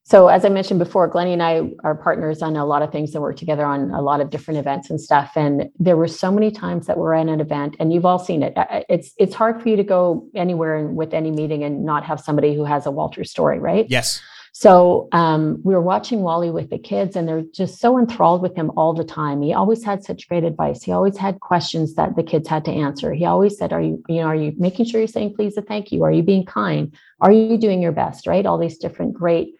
so 0.08 0.28
as 0.28 0.44
I 0.44 0.50
mentioned 0.50 0.78
before, 0.78 1.08
Glennie 1.08 1.32
and 1.32 1.42
I 1.42 1.68
are 1.82 1.96
partners 1.96 2.40
on 2.40 2.54
a 2.54 2.64
lot 2.64 2.80
of 2.80 2.92
things 2.92 3.12
and 3.12 3.20
work 3.22 3.36
together 3.36 3.66
on 3.66 3.90
a 3.90 4.00
lot 4.00 4.20
of 4.20 4.30
different 4.30 4.60
events 4.60 4.88
and 4.88 5.00
stuff. 5.00 5.32
And 5.34 5.68
there 5.80 5.96
were 5.96 6.06
so 6.06 6.30
many 6.30 6.52
times 6.52 6.86
that 6.86 6.96
we're 6.96 7.12
at 7.14 7.26
an 7.26 7.40
event, 7.40 7.74
and 7.80 7.92
you've 7.92 8.06
all 8.06 8.20
seen 8.20 8.44
it. 8.44 8.54
It's 8.88 9.12
it's 9.18 9.34
hard 9.34 9.60
for 9.60 9.68
you 9.68 9.74
to 9.74 9.82
go 9.82 10.24
anywhere 10.36 10.86
with 10.86 11.12
any 11.12 11.32
meeting 11.32 11.64
and 11.64 11.84
not 11.84 12.04
have 12.04 12.20
somebody 12.20 12.54
who 12.54 12.64
has 12.64 12.86
a 12.86 12.92
Walter 12.92 13.24
story, 13.24 13.58
right? 13.58 13.84
Yes. 13.88 14.22
So 14.52 15.08
um, 15.10 15.60
we 15.64 15.74
were 15.74 15.82
watching 15.82 16.22
Wally 16.22 16.52
with 16.52 16.70
the 16.70 16.78
kids, 16.78 17.16
and 17.16 17.26
they're 17.26 17.42
just 17.52 17.80
so 17.80 17.98
enthralled 17.98 18.42
with 18.42 18.54
him 18.54 18.70
all 18.76 18.94
the 18.94 19.04
time. 19.04 19.42
He 19.42 19.52
always 19.52 19.82
had 19.82 20.04
such 20.04 20.28
great 20.28 20.44
advice. 20.44 20.84
He 20.84 20.92
always 20.92 21.16
had 21.16 21.40
questions 21.40 21.94
that 21.96 22.14
the 22.14 22.22
kids 22.22 22.46
had 22.48 22.64
to 22.66 22.70
answer. 22.70 23.12
He 23.12 23.24
always 23.24 23.58
said, 23.58 23.72
"Are 23.72 23.82
you, 23.82 24.00
you 24.08 24.20
know, 24.20 24.28
are 24.28 24.36
you 24.36 24.52
making 24.56 24.86
sure 24.86 25.00
you're 25.00 25.08
saying 25.08 25.34
please 25.34 25.56
and 25.56 25.66
thank 25.66 25.90
you? 25.90 26.04
Are 26.04 26.12
you 26.12 26.22
being 26.22 26.46
kind? 26.46 26.94
Are 27.20 27.32
you 27.32 27.58
doing 27.58 27.82
your 27.82 27.90
best? 27.90 28.28
Right? 28.28 28.46
All 28.46 28.56
these 28.56 28.78
different 28.78 29.12
great." 29.12 29.56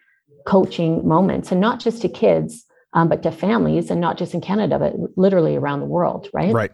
Coaching 0.47 1.05
moments 1.05 1.51
and 1.51 1.59
not 1.59 1.79
just 1.79 2.01
to 2.01 2.09
kids 2.09 2.65
um, 2.93 3.09
but 3.09 3.21
to 3.21 3.31
families 3.31 3.91
and 3.91 3.99
not 3.99 4.17
just 4.17 4.33
in 4.33 4.39
canada 4.39 4.79
but 4.79 4.93
literally 5.17 5.55
around 5.57 5.81
the 5.81 5.85
world 5.85 6.29
right? 6.33 6.53
Right. 6.53 6.71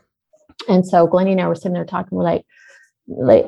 And 0.70 0.86
so 0.86 1.08
glennie 1.08 1.32
and 1.32 1.42
i 1.42 1.48
were 1.48 1.56
sitting 1.56 1.74
there 1.74 1.84
talking 1.84 2.16
we're 2.16 2.24
like 2.24 2.46
like 3.08 3.46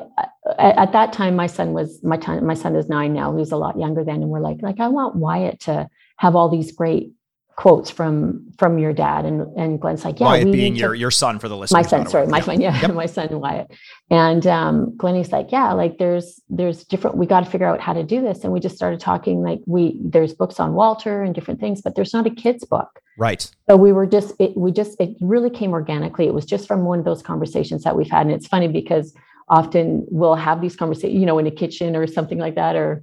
at, 0.58 0.76
at 0.76 0.92
that 0.92 1.12
time 1.12 1.36
my 1.36 1.46
son 1.46 1.72
was 1.72 2.02
my 2.02 2.16
time 2.16 2.44
my 2.44 2.54
son 2.54 2.74
is 2.74 2.88
nine 2.88 3.12
now 3.12 3.36
he's 3.36 3.52
a 3.52 3.56
lot 3.56 3.78
younger 3.78 4.04
then 4.04 4.16
and 4.16 4.28
we're 4.28 4.40
like 4.40 4.58
like 4.60 4.80
i 4.80 4.88
want 4.88 5.14
wyatt 5.14 5.60
to 5.60 5.88
have 6.16 6.34
all 6.34 6.48
these 6.48 6.72
great 6.72 7.12
quotes 7.56 7.90
from 7.90 8.46
from 8.58 8.78
your 8.78 8.92
dad 8.92 9.24
and 9.24 9.40
and 9.56 9.80
Glen's 9.80 10.04
like 10.04 10.20
yeah 10.20 10.26
Wyatt 10.26 10.52
being 10.52 10.76
your 10.76 10.94
your 10.94 11.10
son 11.10 11.38
for 11.38 11.48
the 11.48 11.56
listeners 11.56 11.82
my 11.84 11.88
son 11.88 12.06
sorry 12.06 12.26
my 12.26 12.40
son 12.40 12.60
yeah 12.60 12.78
yep. 12.82 12.94
my 12.94 13.06
son 13.06 13.40
Wyatt. 13.40 13.70
And 14.10 14.46
um 14.46 14.94
Glennie's 14.96 15.32
like 15.32 15.50
yeah 15.50 15.72
like 15.72 15.96
there's 15.96 16.40
there's 16.50 16.84
different 16.84 17.16
we 17.16 17.24
got 17.24 17.44
to 17.44 17.50
figure 17.50 17.66
out 17.66 17.80
how 17.80 17.94
to 17.94 18.02
do 18.02 18.20
this. 18.20 18.44
And 18.44 18.52
we 18.52 18.60
just 18.60 18.76
started 18.76 19.00
talking 19.00 19.42
like 19.42 19.60
we 19.66 19.98
there's 20.04 20.34
books 20.34 20.60
on 20.60 20.74
Walter 20.74 21.22
and 21.22 21.34
different 21.34 21.58
things 21.58 21.80
but 21.80 21.94
there's 21.94 22.12
not 22.12 22.26
a 22.26 22.30
kids 22.30 22.64
book. 22.64 23.00
Right. 23.18 23.50
So 23.70 23.76
we 23.76 23.90
were 23.90 24.06
just 24.06 24.34
it, 24.38 24.54
we 24.54 24.70
just 24.70 25.00
it 25.00 25.16
really 25.22 25.50
came 25.50 25.72
organically. 25.72 26.26
It 26.26 26.34
was 26.34 26.44
just 26.44 26.68
from 26.68 26.84
one 26.84 26.98
of 26.98 27.06
those 27.06 27.22
conversations 27.22 27.84
that 27.84 27.96
we've 27.96 28.10
had. 28.10 28.26
And 28.26 28.34
it's 28.34 28.46
funny 28.46 28.68
because 28.68 29.14
often 29.48 30.04
we'll 30.10 30.34
have 30.34 30.60
these 30.60 30.76
conversations 30.76 31.18
you 31.18 31.24
know 31.24 31.38
in 31.38 31.46
a 31.46 31.50
kitchen 31.50 31.96
or 31.96 32.06
something 32.06 32.38
like 32.38 32.56
that 32.56 32.76
or 32.76 33.02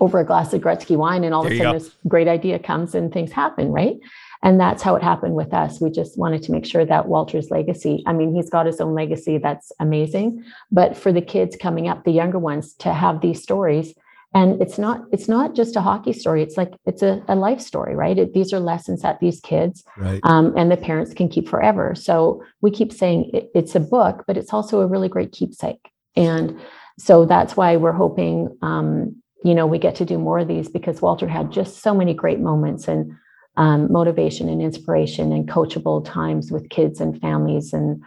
over 0.00 0.18
a 0.18 0.24
glass 0.24 0.52
of 0.52 0.60
Gretzky 0.60 0.96
wine, 0.96 1.24
and 1.24 1.34
all 1.34 1.42
there 1.42 1.52
of 1.52 1.58
a 1.58 1.62
sudden 1.62 1.78
this 1.78 1.90
great 2.08 2.28
idea 2.28 2.58
comes 2.58 2.94
and 2.94 3.12
things 3.12 3.32
happen, 3.32 3.70
right? 3.72 3.96
And 4.42 4.60
that's 4.60 4.82
how 4.82 4.94
it 4.96 5.02
happened 5.02 5.34
with 5.34 5.52
us. 5.54 5.80
We 5.80 5.90
just 5.90 6.18
wanted 6.18 6.42
to 6.44 6.52
make 6.52 6.66
sure 6.66 6.84
that 6.84 7.08
Walter's 7.08 7.50
legacy, 7.50 8.02
I 8.06 8.12
mean, 8.12 8.34
he's 8.34 8.50
got 8.50 8.66
his 8.66 8.80
own 8.80 8.94
legacy 8.94 9.38
that's 9.38 9.72
amazing, 9.80 10.44
but 10.70 10.96
for 10.96 11.12
the 11.12 11.22
kids 11.22 11.56
coming 11.56 11.88
up, 11.88 12.04
the 12.04 12.12
younger 12.12 12.38
ones, 12.38 12.74
to 12.74 12.92
have 12.92 13.20
these 13.20 13.42
stories. 13.42 13.94
And 14.34 14.60
it's 14.60 14.76
not 14.76 15.04
it's 15.12 15.28
not 15.28 15.54
just 15.54 15.76
a 15.76 15.80
hockey 15.80 16.12
story. 16.12 16.42
It's 16.42 16.58
like 16.58 16.74
it's 16.84 17.02
a, 17.02 17.22
a 17.26 17.34
life 17.34 17.60
story, 17.60 17.94
right? 17.94 18.18
It, 18.18 18.34
these 18.34 18.52
are 18.52 18.60
lessons 18.60 19.00
that 19.00 19.18
these 19.18 19.40
kids 19.40 19.82
right. 19.96 20.20
um, 20.24 20.52
and 20.58 20.70
the 20.70 20.76
parents 20.76 21.14
can 21.14 21.28
keep 21.28 21.48
forever. 21.48 21.94
So 21.94 22.42
we 22.60 22.70
keep 22.70 22.92
saying 22.92 23.30
it, 23.32 23.50
it's 23.54 23.74
a 23.74 23.80
book, 23.80 24.24
but 24.26 24.36
it's 24.36 24.52
also 24.52 24.80
a 24.80 24.86
really 24.86 25.08
great 25.08 25.32
keepsake. 25.32 25.90
And 26.16 26.60
so 26.98 27.24
that's 27.24 27.56
why 27.56 27.76
we're 27.76 27.92
hoping 27.92 28.56
um, 28.60 29.22
you 29.46 29.54
know, 29.54 29.64
we 29.64 29.78
get 29.78 29.94
to 29.94 30.04
do 30.04 30.18
more 30.18 30.40
of 30.40 30.48
these 30.48 30.68
because 30.68 31.00
Walter 31.00 31.28
had 31.28 31.52
just 31.52 31.80
so 31.80 31.94
many 31.94 32.12
great 32.12 32.40
moments 32.40 32.88
and 32.88 33.16
um, 33.56 33.90
motivation 33.92 34.48
and 34.48 34.60
inspiration 34.60 35.30
and 35.30 35.48
coachable 35.48 36.04
times 36.04 36.50
with 36.50 36.68
kids 36.68 37.00
and 37.00 37.20
families 37.20 37.72
and 37.72 38.02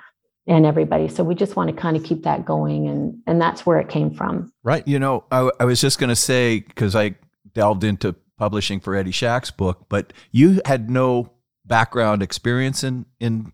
and 0.47 0.65
everybody. 0.65 1.08
So 1.08 1.23
we 1.23 1.36
just 1.36 1.56
want 1.56 1.69
to 1.69 1.75
kind 1.75 1.95
of 1.95 2.04
keep 2.04 2.23
that 2.23 2.43
going, 2.43 2.89
and 2.89 3.21
and 3.25 3.41
that's 3.41 3.65
where 3.65 3.80
it 3.80 3.88
came 3.88 4.12
from. 4.12 4.52
Right. 4.63 4.86
You 4.86 4.99
know, 4.99 5.23
I, 5.32 5.49
I 5.62 5.63
was 5.63 5.80
just 5.80 5.97
going 5.97 6.10
to 6.10 6.15
say 6.15 6.60
because 6.60 6.93
I 6.93 7.15
delved 7.54 7.86
into 7.86 8.15
publishing 8.38 8.82
for 8.82 8.93
Eddie 8.93 9.12
Shack's 9.12 9.49
book, 9.49 9.86
but 9.88 10.12
you 10.32 10.60
had 10.65 10.89
no 10.89 11.32
background 11.65 12.21
experience 12.21 12.84
in 12.84 13.06
in 13.21 13.54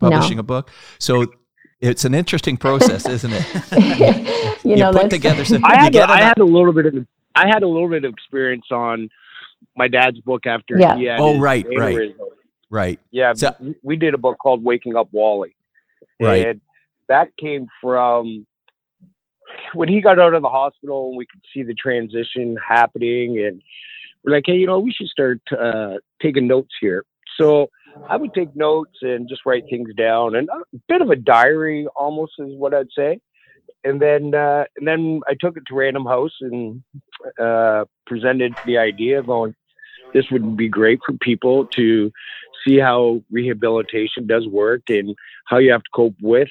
publishing 0.00 0.36
no. 0.36 0.40
a 0.40 0.44
book, 0.44 0.70
so 0.98 1.32
it's 1.80 2.04
an 2.04 2.14
interesting 2.14 2.58
process, 2.58 3.08
isn't 3.08 3.32
it? 3.32 4.64
you, 4.64 4.70
you 4.72 4.76
know, 4.76 4.92
put 4.92 5.08
together. 5.08 5.46
Some, 5.46 5.64
I 5.64 5.80
had, 5.80 5.94
a, 5.96 6.10
I 6.10 6.18
had 6.18 6.38
a 6.38 6.44
little 6.44 6.72
bit 6.74 6.86
of 6.86 7.06
I 7.34 7.48
had 7.48 7.62
a 7.62 7.68
little 7.68 7.88
bit 7.88 8.04
of 8.04 8.12
experience 8.12 8.66
on 8.70 9.08
my 9.76 9.88
dad's 9.88 10.20
book 10.20 10.46
after 10.46 10.78
yeah. 10.78 10.96
he 10.96 11.04
had. 11.04 11.20
Oh, 11.20 11.38
right, 11.38 11.66
right, 11.76 12.14
right. 12.70 13.00
Yeah, 13.10 13.32
so, 13.34 13.54
we 13.82 13.96
did 13.96 14.14
a 14.14 14.18
book 14.18 14.38
called 14.38 14.62
Waking 14.64 14.96
Up 14.96 15.08
Wally, 15.12 15.54
right. 16.20 16.46
and 16.46 16.60
that 17.08 17.36
came 17.36 17.66
from 17.80 18.46
when 19.74 19.88
he 19.88 20.00
got 20.00 20.18
out 20.18 20.34
of 20.34 20.42
the 20.42 20.48
hospital 20.48 21.08
and 21.08 21.16
we 21.16 21.26
could 21.26 21.42
see 21.52 21.62
the 21.62 21.74
transition 21.74 22.56
happening, 22.66 23.44
and 23.44 23.62
we're 24.24 24.32
like, 24.32 24.44
hey, 24.46 24.56
you 24.56 24.66
know, 24.66 24.78
we 24.78 24.92
should 24.92 25.08
start 25.08 25.40
uh, 25.58 25.94
taking 26.20 26.46
notes 26.46 26.74
here. 26.80 27.04
So 27.40 27.70
I 28.08 28.16
would 28.16 28.34
take 28.34 28.54
notes 28.54 28.98
and 29.02 29.28
just 29.28 29.42
write 29.46 29.64
things 29.68 29.94
down, 29.94 30.34
and 30.34 30.48
a 30.48 30.78
bit 30.88 31.02
of 31.02 31.10
a 31.10 31.16
diary 31.16 31.86
almost 31.96 32.32
is 32.38 32.54
what 32.56 32.74
I'd 32.74 32.88
say. 32.96 33.20
And 33.84 34.00
then, 34.00 34.34
uh, 34.34 34.64
and 34.76 34.86
then 34.86 35.20
I 35.28 35.34
took 35.40 35.56
it 35.56 35.64
to 35.68 35.74
Random 35.74 36.04
House 36.04 36.36
and 36.40 36.82
uh, 37.40 37.84
presented 38.06 38.54
the 38.64 38.78
idea, 38.78 39.22
going, 39.22 39.54
"This 40.14 40.30
would 40.30 40.56
be 40.56 40.68
great 40.68 41.00
for 41.04 41.14
people 41.18 41.66
to 41.66 42.12
see 42.64 42.78
how 42.78 43.22
rehabilitation 43.30 44.26
does 44.26 44.46
work 44.46 44.82
and 44.88 45.16
how 45.46 45.58
you 45.58 45.72
have 45.72 45.82
to 45.82 45.90
cope 45.94 46.14
with 46.20 46.48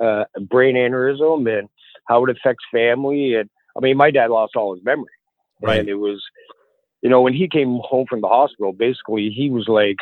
uh, 0.00 0.24
brain 0.48 0.76
aneurysm 0.76 1.58
and 1.58 1.68
how 2.06 2.24
it 2.24 2.30
affects 2.30 2.64
family. 2.72 3.34
And 3.34 3.50
I 3.76 3.80
mean, 3.80 3.96
my 3.96 4.10
dad 4.10 4.30
lost 4.30 4.56
all 4.56 4.74
his 4.74 4.84
memory, 4.84 5.06
Right. 5.60 5.80
and 5.80 5.88
it 5.88 5.94
was, 5.94 6.22
you 7.02 7.10
know, 7.10 7.20
when 7.20 7.34
he 7.34 7.48
came 7.48 7.80
home 7.84 8.06
from 8.08 8.20
the 8.20 8.28
hospital, 8.28 8.72
basically 8.72 9.30
he 9.30 9.50
was 9.50 9.68
like 9.68 9.98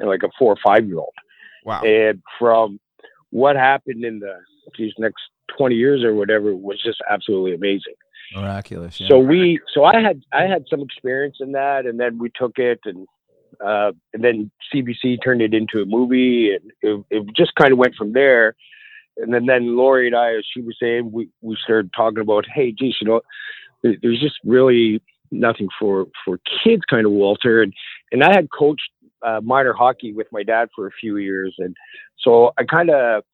like 0.00 0.22
a 0.22 0.30
four 0.38 0.52
or 0.52 0.58
five 0.64 0.86
year 0.86 0.98
old. 0.98 1.14
Wow. 1.64 1.82
And 1.82 2.22
from 2.38 2.80
what 3.30 3.56
happened 3.56 4.04
in 4.04 4.20
the 4.20 4.36
these 4.78 4.92
next 4.98 5.22
20 5.56 5.74
years 5.74 6.04
or 6.04 6.14
whatever 6.14 6.54
was 6.54 6.80
just 6.82 6.98
absolutely 7.10 7.54
amazing. 7.54 7.94
Miraculous. 8.34 9.00
Yeah. 9.00 9.08
So 9.08 9.18
we, 9.18 9.60
so 9.74 9.84
I 9.84 10.00
had, 10.00 10.22
I 10.32 10.42
had 10.42 10.64
some 10.68 10.80
experience 10.80 11.36
in 11.40 11.52
that, 11.52 11.86
and 11.86 12.00
then 12.00 12.18
we 12.18 12.30
took 12.34 12.58
it, 12.58 12.80
and 12.84 13.06
uh, 13.64 13.92
and 14.12 14.24
then 14.24 14.50
CBC 14.74 15.22
turned 15.22 15.42
it 15.42 15.54
into 15.54 15.82
a 15.82 15.86
movie, 15.86 16.54
and 16.54 16.72
it, 16.80 17.04
it 17.10 17.36
just 17.36 17.54
kind 17.54 17.72
of 17.72 17.78
went 17.78 17.94
from 17.94 18.12
there. 18.12 18.56
And 19.18 19.32
then, 19.32 19.46
then 19.46 19.76
Lauri 19.76 20.06
and 20.06 20.16
I, 20.16 20.36
as 20.36 20.44
she 20.52 20.62
was 20.62 20.76
saying, 20.80 21.12
we, 21.12 21.28
we 21.42 21.56
started 21.62 21.90
talking 21.94 22.20
about, 22.20 22.46
hey, 22.52 22.72
geez, 22.72 22.94
you 23.00 23.06
know, 23.06 23.20
there's 23.82 24.20
just 24.20 24.36
really 24.44 25.02
nothing 25.30 25.68
for 25.78 26.06
for 26.24 26.38
kids, 26.64 26.82
kind 26.88 27.06
of 27.06 27.12
Walter, 27.12 27.62
and 27.62 27.72
and 28.12 28.22
I 28.22 28.32
had 28.32 28.48
coached 28.56 28.90
uh, 29.22 29.40
minor 29.42 29.72
hockey 29.72 30.12
with 30.12 30.28
my 30.30 30.42
dad 30.42 30.68
for 30.74 30.86
a 30.86 30.92
few 30.92 31.16
years, 31.16 31.54
and 31.58 31.76
so 32.18 32.52
I 32.58 32.64
kind 32.64 32.90
of 32.90 33.24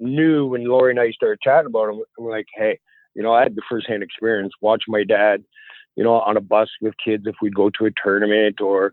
knew 0.00 0.46
when 0.46 0.64
Lauri 0.64 0.90
and 0.90 1.00
I 1.00 1.10
started 1.12 1.40
chatting 1.42 1.66
about 1.66 1.90
him, 1.90 2.02
I'm 2.18 2.24
like, 2.26 2.46
hey, 2.54 2.78
you 3.14 3.22
know, 3.22 3.32
I 3.32 3.42
had 3.42 3.54
the 3.56 3.62
firsthand 3.68 4.02
experience 4.02 4.52
watching 4.60 4.92
my 4.92 5.04
dad, 5.04 5.42
you 5.96 6.04
know, 6.04 6.14
on 6.20 6.36
a 6.36 6.40
bus 6.40 6.68
with 6.80 6.94
kids 7.04 7.24
if 7.26 7.34
we'd 7.42 7.54
go 7.54 7.70
to 7.70 7.86
a 7.86 7.90
tournament 8.02 8.60
or, 8.60 8.92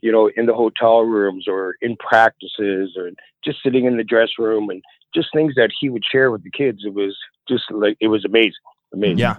you 0.00 0.10
know, 0.10 0.30
in 0.36 0.46
the 0.46 0.54
hotel 0.54 1.02
rooms 1.02 1.46
or 1.46 1.76
in 1.80 1.96
practices 1.96 2.96
or 2.96 3.10
just 3.44 3.62
sitting 3.62 3.84
in 3.84 3.96
the 3.96 4.04
dress 4.04 4.30
room 4.38 4.68
and 4.70 4.82
just 5.14 5.28
things 5.32 5.54
that 5.56 5.70
he 5.80 5.88
would 5.88 6.04
share 6.10 6.30
with 6.30 6.42
the 6.42 6.50
kids. 6.50 6.80
It 6.84 6.94
was 6.94 7.16
just 7.48 7.64
like, 7.70 7.96
it 8.00 8.08
was 8.08 8.24
amazing. 8.24 8.52
Amazing. 8.92 9.18
Yeah. 9.18 9.36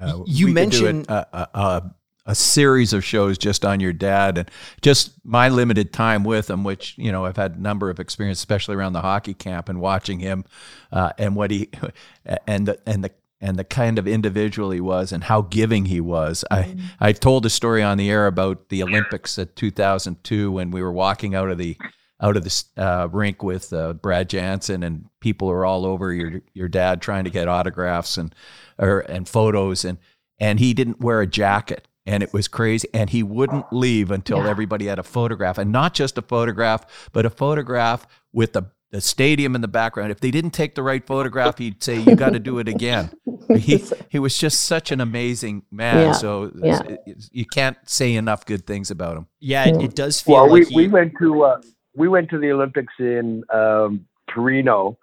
Uh, 0.00 0.22
You 0.26 0.46
we 0.46 0.52
could 0.52 0.70
do 0.70 0.82
mentioned- 0.82 1.02
it, 1.04 1.10
uh, 1.10 1.24
uh, 1.32 1.46
uh, 1.54 1.80
a 2.26 2.34
series 2.34 2.92
of 2.92 3.04
shows 3.04 3.38
just 3.38 3.64
on 3.64 3.80
your 3.80 3.92
dad 3.92 4.36
and 4.36 4.50
just 4.82 5.12
my 5.24 5.48
limited 5.48 5.92
time 5.92 6.24
with 6.24 6.50
him, 6.50 6.64
which 6.64 6.98
you 6.98 7.12
know 7.12 7.24
I've 7.24 7.36
had 7.36 7.56
a 7.56 7.60
number 7.60 7.88
of 7.88 8.00
experience, 8.00 8.38
especially 8.38 8.76
around 8.76 8.92
the 8.92 9.00
hockey 9.00 9.34
camp 9.34 9.68
and 9.68 9.80
watching 9.80 10.18
him 10.18 10.44
uh, 10.92 11.12
and 11.18 11.36
what 11.36 11.50
he 11.50 11.70
and 12.46 12.66
the 12.66 12.78
and 12.86 13.04
the 13.04 13.12
and 13.40 13.58
the 13.58 13.64
kind 13.64 13.98
of 13.98 14.08
individual 14.08 14.70
he 14.70 14.80
was 14.80 15.12
and 15.12 15.24
how 15.24 15.42
giving 15.42 15.86
he 15.86 16.00
was. 16.00 16.44
I 16.50 16.76
I 17.00 17.12
told 17.12 17.46
a 17.46 17.50
story 17.50 17.82
on 17.82 17.98
the 17.98 18.10
air 18.10 18.26
about 18.26 18.68
the 18.70 18.82
Olympics 18.82 19.38
at 19.38 19.56
2002 19.56 20.50
when 20.50 20.70
we 20.70 20.82
were 20.82 20.92
walking 20.92 21.34
out 21.34 21.50
of 21.50 21.58
the 21.58 21.76
out 22.20 22.36
of 22.36 22.44
the 22.44 22.64
uh, 22.82 23.08
rink 23.12 23.42
with 23.42 23.72
uh, 23.72 23.92
Brad 23.92 24.30
Jansen 24.30 24.82
and 24.82 25.04
people 25.20 25.50
are 25.50 25.64
all 25.64 25.84
over 25.84 26.12
your 26.12 26.42
your 26.54 26.68
dad 26.68 27.02
trying 27.02 27.24
to 27.24 27.30
get 27.30 27.46
autographs 27.46 28.16
and 28.16 28.34
or 28.78 29.00
and 29.00 29.28
photos 29.28 29.84
and 29.84 29.98
and 30.38 30.58
he 30.58 30.74
didn't 30.74 31.00
wear 31.00 31.20
a 31.20 31.26
jacket 31.26 31.86
and 32.06 32.22
it 32.22 32.32
was 32.32 32.48
crazy 32.48 32.88
and 32.94 33.10
he 33.10 33.22
wouldn't 33.22 33.66
leave 33.72 34.10
until 34.10 34.38
Yeah. 34.44 34.50
everybody 34.50 34.86
had 34.86 34.98
a 34.98 35.02
photograph 35.02 35.58
and 35.58 35.72
not 35.72 35.92
just 35.94 36.16
a 36.18 36.22
photograph 36.22 37.08
but 37.12 37.26
a 37.26 37.30
photograph 37.30 38.06
with 38.32 38.52
the 38.52 38.62
the 38.92 39.00
stadium 39.00 39.54
in 39.56 39.60
the 39.62 39.68
background 39.68 40.12
if 40.12 40.20
they 40.20 40.30
didn't 40.30 40.52
take 40.52 40.76
the 40.76 40.82
right 40.82 41.04
photograph 41.04 41.58
he'd 41.58 41.82
say 41.82 41.98
you 41.98 42.14
got 42.14 42.30
to 42.30 42.38
do 42.38 42.58
it 42.60 42.68
again 42.68 43.10
he 43.56 43.82
he 44.08 44.18
was 44.20 44.38
just 44.38 44.60
such 44.62 44.92
an 44.92 45.00
amazing 45.00 45.62
man 45.72 46.06
Yeah, 46.06 46.12
so 46.12 46.52
yeah. 46.62 46.82
it's- 47.06 47.28
you 47.32 47.44
can't 47.44 47.76
say 47.84 48.14
enough 48.14 48.46
good 48.46 48.64
things 48.66 48.90
about 48.92 49.16
him 49.16 49.26
Yeah, 49.40 49.64
it, 49.66 49.82
it 49.82 49.94
does 49.96 50.20
feel 50.20 50.34
Well, 50.36 50.44
like 50.50 50.52
we, 50.52 50.64
he, 50.66 50.76
we 50.76 50.88
went 50.88 51.12
to, 51.20 51.42
uh, 51.42 51.60
we 51.96 52.06
went 52.08 52.30
to 52.30 52.38
the 52.38 52.52
Olympics 52.52 52.92
in 53.00 53.42
um, 53.52 54.06
Torino 54.32 54.98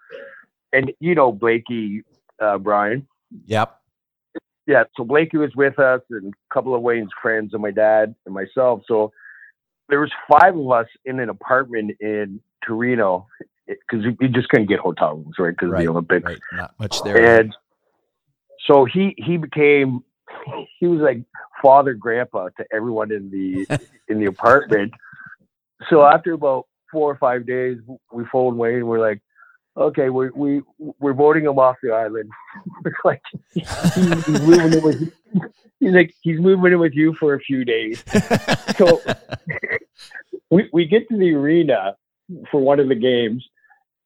and 0.71 0.91
you 0.99 1.13
know, 1.13 1.31
Blakey, 1.31 2.03
uh, 2.41 2.57
Brian. 2.59 3.05
yep 3.45 3.79
yeah, 4.65 4.83
so 4.95 5.03
Blakey 5.03 5.37
was 5.37 5.51
with 5.55 5.77
us 5.79 6.01
and 6.09 6.33
a 6.33 6.53
couple 6.53 6.73
of 6.75 6.81
Wayne's 6.81 7.11
friends 7.21 7.53
and 7.53 7.61
my 7.61 7.71
dad 7.71 8.15
and 8.25 8.33
myself. 8.33 8.81
So 8.87 9.11
there 9.89 9.99
was 9.99 10.11
five 10.29 10.57
of 10.57 10.71
us 10.71 10.87
in 11.05 11.19
an 11.19 11.29
apartment 11.29 11.91
in 11.99 12.39
Torino 12.65 13.27
eh, 13.69 13.73
because 13.89 14.05
you 14.19 14.29
just 14.29 14.49
couldn't 14.49 14.67
get 14.67 14.79
hotel 14.79 15.15
rooms, 15.15 15.35
right? 15.37 15.49
Because 15.49 15.67
of 15.67 15.73
Right, 15.73 15.81
the 15.81 15.89
Olympics. 15.89 16.25
right 16.25 16.39
not 16.53 16.73
much 16.79 17.01
there 17.03 17.39
And 17.41 17.53
so 18.67 18.85
he 18.85 19.13
he 19.17 19.37
became 19.37 20.03
he 20.79 20.87
was 20.87 21.01
like 21.01 21.23
father 21.61 21.93
grandpa 21.93 22.49
to 22.57 22.65
everyone 22.73 23.11
in 23.11 23.29
the 23.29 23.67
in 24.07 24.19
the 24.19 24.25
apartment. 24.25 24.93
So 25.89 26.03
after 26.03 26.31
about 26.33 26.67
four 26.91 27.11
or 27.11 27.17
five 27.17 27.45
days, 27.45 27.77
we 28.13 28.23
phoned 28.31 28.57
Wayne. 28.57 28.85
We're 28.85 29.01
like, 29.01 29.21
okay, 29.77 30.09
we 30.09 30.29
we 30.29 30.61
we're 30.99 31.13
voting 31.13 31.45
him 31.45 31.59
off 31.59 31.77
the 31.81 31.91
island. 31.91 32.29
we're 32.83 32.93
like, 33.03 33.21
he's, 33.53 33.93
he's 33.95 34.27
moving 34.27 34.73
in 34.73 34.83
with. 34.83 35.13
He's 35.79 35.93
like 35.93 36.13
he's 36.21 36.39
moving 36.39 36.73
in 36.73 36.79
with 36.79 36.93
you 36.93 37.13
for 37.19 37.33
a 37.33 37.39
few 37.39 37.65
days. 37.65 38.03
So 38.75 38.99
we 40.49 40.67
we 40.73 40.85
get 40.87 41.07
to 41.09 41.17
the 41.17 41.31
arena 41.35 41.95
for 42.49 42.59
one 42.59 42.79
of 42.79 42.89
the 42.89 42.95
games, 42.95 43.45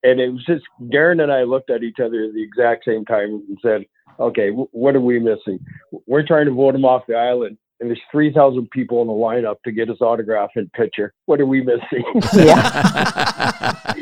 and 0.04 0.20
it 0.20 0.30
was 0.30 0.44
just 0.46 0.66
Darren 0.82 1.24
and 1.24 1.32
I 1.32 1.44
looked 1.44 1.70
at 1.70 1.84
each 1.84 2.00
other 2.04 2.26
at 2.26 2.34
the 2.34 2.44
exact 2.44 2.84
same 2.84 3.06
time 3.06 3.44
and 3.48 3.58
said, 3.62 3.86
"Okay, 4.20 4.50
w- 4.50 4.68
what 4.74 4.94
are 4.98 5.02
we 5.02 5.20
missing? 5.20 5.60
We're 6.06 6.28
trying 6.28 6.48
to 6.48 6.52
vote 6.52 6.76
him 6.76 6.84
off 6.84 7.04
the 7.08 7.16
island." 7.16 7.58
And 7.80 7.90
there's 7.90 8.02
3,000 8.12 8.72
people 8.72 9.04
in 9.04 9.08
the 9.08 9.14
lineup 9.14 9.62
to 9.64 9.72
get 9.72 9.88
his 9.88 10.02
autograph 10.02 10.50
and 10.56 10.70
picture. 10.74 11.14
What 11.28 11.40
are 11.40 11.46
we 11.46 11.62
missing? 11.62 12.04
yeah. 12.34 13.94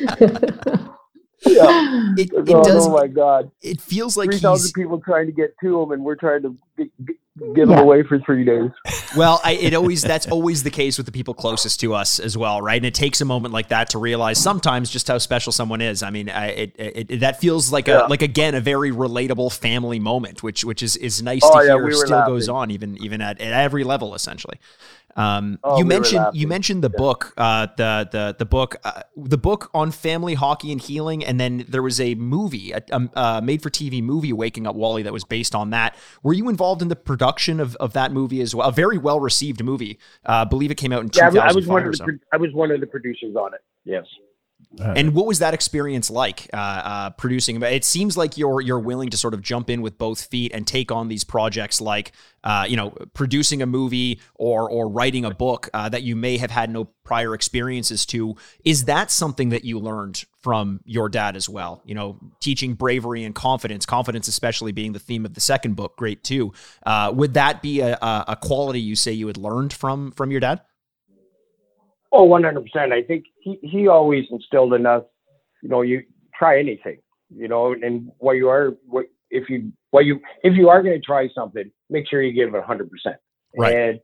it, 1.46 2.32
it 2.34 2.50
Oh, 2.50 2.64
does. 2.64 2.88
oh 2.88 2.92
my 2.92 3.08
God. 3.08 3.52
It 3.62 3.82
feels 3.82 4.16
like 4.18 4.30
3,000 4.32 4.72
people 4.74 5.00
trying 5.00 5.26
to 5.28 5.32
get 5.32 5.56
to 5.62 5.82
him, 5.82 5.92
and 5.92 6.04
we're 6.04 6.16
trying 6.16 6.42
to 6.44 6.58
get, 6.78 7.06
get, 7.06 7.16
get 7.56 7.64
him 7.64 7.72
away 7.72 8.04
for 8.04 8.20
three 8.20 8.44
days. 8.46 8.72
well. 9.18 9.42
I, 9.44 9.52
it 9.54 9.74
always 9.74 10.02
that's 10.02 10.28
always 10.28 10.64
the 10.64 10.70
case 10.72 10.98
with 10.98 11.06
the 11.06 11.12
people 11.12 11.34
closest 11.34 11.80
to 11.82 11.94
us 11.94 12.20
as 12.20 12.38
well, 12.38 12.62
right? 12.62 12.78
And 12.78 12.86
it 12.86 12.94
takes 12.94 13.20
a 13.22 13.26
moment 13.26 13.54
like 13.54 13.68
that 13.70 13.90
to 13.92 13.98
realize 14.00 14.42
sometimes 14.42 14.90
just 14.90 15.08
how 15.08 15.18
special 15.18 15.52
someone 15.52 15.82
is. 15.82 16.02
I 16.04 16.10
mean, 16.10 16.30
I, 16.30 16.48
it, 16.48 16.76
it, 16.78 17.20
that 17.20 17.40
feels 17.40 17.72
like 17.72 17.88
Yeah. 17.88 18.06
a 18.06 18.08
like 18.08 18.22
again 18.22 18.56
a 18.56 18.62
very 18.62 18.92
relatable 18.92 19.54
family 19.54 20.00
moment, 20.00 20.42
which 20.42 20.64
which 20.64 20.82
is 20.82 20.96
is 20.98 21.22
nice 21.22 21.42
Oh, 21.44 21.60
to 21.60 21.66
yeah, 21.66 21.74
hear. 21.74 21.86
we 21.86 21.94
still 21.94 22.26
goes 22.26 22.48
on 22.50 22.72
even 22.72 22.98
even 23.04 23.22
at, 23.22 23.42
at 23.42 23.52
every 23.54 23.84
level 23.84 24.16
essentially. 24.16 24.58
Um, 25.16 25.60
Oh, 25.64 25.78
you 25.78 25.86
we 25.86 25.90
mentioned 25.90 26.26
you 26.34 26.48
mentioned 26.48 26.84
the 26.84 26.90
book, 26.90 27.34
uh, 27.38 27.68
the 27.78 28.08
the 28.12 28.36
the 28.38 28.46
book, 28.46 28.76
uh, 28.84 29.02
the 29.16 29.38
book 29.38 29.70
on 29.74 29.92
family 29.92 30.34
hockey 30.34 30.72
and 30.72 30.82
healing, 30.82 31.24
and 31.24 31.40
then 31.40 31.66
there 31.68 31.82
was 31.82 32.02
a 32.02 32.16
movie, 32.16 32.72
a, 32.72 32.82
um, 32.92 33.10
uh, 33.16 33.42
made 33.42 33.62
for 33.62 33.70
TV 33.70 34.04
movie, 34.04 34.34
Waking 34.34 34.68
Up 34.68 34.76
Wally, 34.76 35.04
that 35.04 35.14
was 35.14 35.24
based 35.24 35.56
on 35.56 35.70
that. 35.70 35.96
Were 36.24 36.34
you 36.34 36.50
involved 36.50 36.82
in 36.82 36.90
the 36.90 36.96
production 36.96 37.60
of, 37.60 37.76
of 37.78 37.94
that 37.94 38.12
movie 38.12 38.42
as 38.42 38.54
well? 38.54 38.68
A 38.68 38.72
very 38.72 38.98
well 38.98 39.20
received 39.20 39.64
movie. 39.64 40.00
Uh, 40.26 40.32
I 40.34 40.44
believe 40.46 40.72
it 40.72 40.76
came 40.76 40.92
out 40.92 41.02
in 41.02 41.10
Yeah, 41.14 41.30
I 41.42 41.54
was 41.54 41.68
one 41.68 41.86
of 41.86 41.92
the 41.92 41.98
so. 41.98 42.06
I 42.34 42.38
was 42.38 42.54
one 42.54 42.72
of 42.72 42.82
the 42.82 42.88
producers 42.88 43.36
on 43.36 43.54
it. 43.54 43.62
Yes. 43.86 44.06
And 44.80 45.14
what 45.14 45.26
was 45.26 45.40
that 45.40 45.54
experience 45.54 46.10
like 46.10 46.50
uh, 46.54 46.58
uh, 46.58 47.10
producing? 47.12 47.62
It 47.62 47.86
seems 47.86 48.18
like 48.18 48.38
you're 48.38 48.62
you're 48.62 48.80
willing 48.80 49.10
to 49.10 49.18
sort 49.18 49.34
of 49.34 49.42
jump 49.42 49.70
in 49.70 49.82
with 49.82 49.98
both 49.98 50.26
feet 50.26 50.52
and 50.54 50.66
take 50.68 50.92
on 50.92 51.08
these 51.08 51.24
projects, 51.24 51.80
like 51.82 52.12
uh, 52.44 52.66
you 52.68 52.76
know, 52.76 52.92
producing 53.14 53.62
a 53.62 53.66
movie 53.66 54.20
or 54.36 54.70
or 54.70 54.90
writing 54.90 55.26
a 55.26 55.32
book 55.32 55.70
uh, 55.74 55.90
that 55.90 56.04
you 56.04 56.16
may 56.16 56.38
have 56.38 56.52
had 56.52 56.70
no 56.70 56.86
prior 57.04 57.34
experiences 57.34 58.06
to. 58.08 58.36
Is 58.64 58.86
that 58.86 59.12
something 59.12 59.50
that 59.50 59.64
you 59.66 59.80
learned 59.80 60.24
from 60.42 60.82
your 60.86 61.10
dad 61.10 61.36
as 61.36 61.48
well? 61.48 61.82
You 61.86 61.96
know, 61.96 62.20
teaching 62.40 62.74
bravery 62.74 63.24
and 63.24 63.34
confidence, 63.34 63.86
confidence 63.86 64.28
especially 64.28 64.72
being 64.72 64.94
the 64.94 65.00
theme 65.00 65.26
of 65.26 65.34
the 65.34 65.42
second 65.42 65.76
book, 65.76 65.96
great 65.98 66.24
too. 66.24 66.54
Uh, 66.86 67.12
would 67.16 67.34
that 67.36 67.62
be 67.62 67.80
a 67.80 67.98
a 68.02 68.38
quality 68.42 68.82
you 68.82 68.96
say 68.96 69.12
you 69.12 69.28
had 69.28 69.38
learned 69.38 69.74
from 69.74 70.12
from 70.12 70.32
your 70.32 70.40
dad? 70.40 70.62
Oh, 72.16 72.30
100%. 72.30 72.94
I 72.94 73.04
think 73.04 73.26
he, 73.42 73.60
he 73.62 73.90
always 73.90 74.24
instilled 74.32 74.74
in 74.74 74.86
us, 74.86 75.04
you 75.62 75.68
know, 75.68 75.82
you 75.82 76.04
try 76.34 76.58
anything, 76.58 77.00
you 77.30 77.50
know, 77.50 77.74
and 77.74 78.10
what 78.20 78.34
you 78.34 78.48
are, 78.48 78.72
what, 78.88 79.08
if 79.30 79.50
you, 79.50 79.74
what 79.92 80.06
you, 80.06 80.22
if 80.42 80.56
you 80.56 80.70
are 80.70 80.82
going 80.82 80.96
to 80.96 81.06
try 81.06 81.28
something, 81.36 81.70
make 81.90 82.08
sure 82.08 82.22
you 82.22 82.32
give 82.32 82.56
it 82.56 82.64
100%. 82.64 82.88
Right. 83.58 83.76
And 83.76 84.00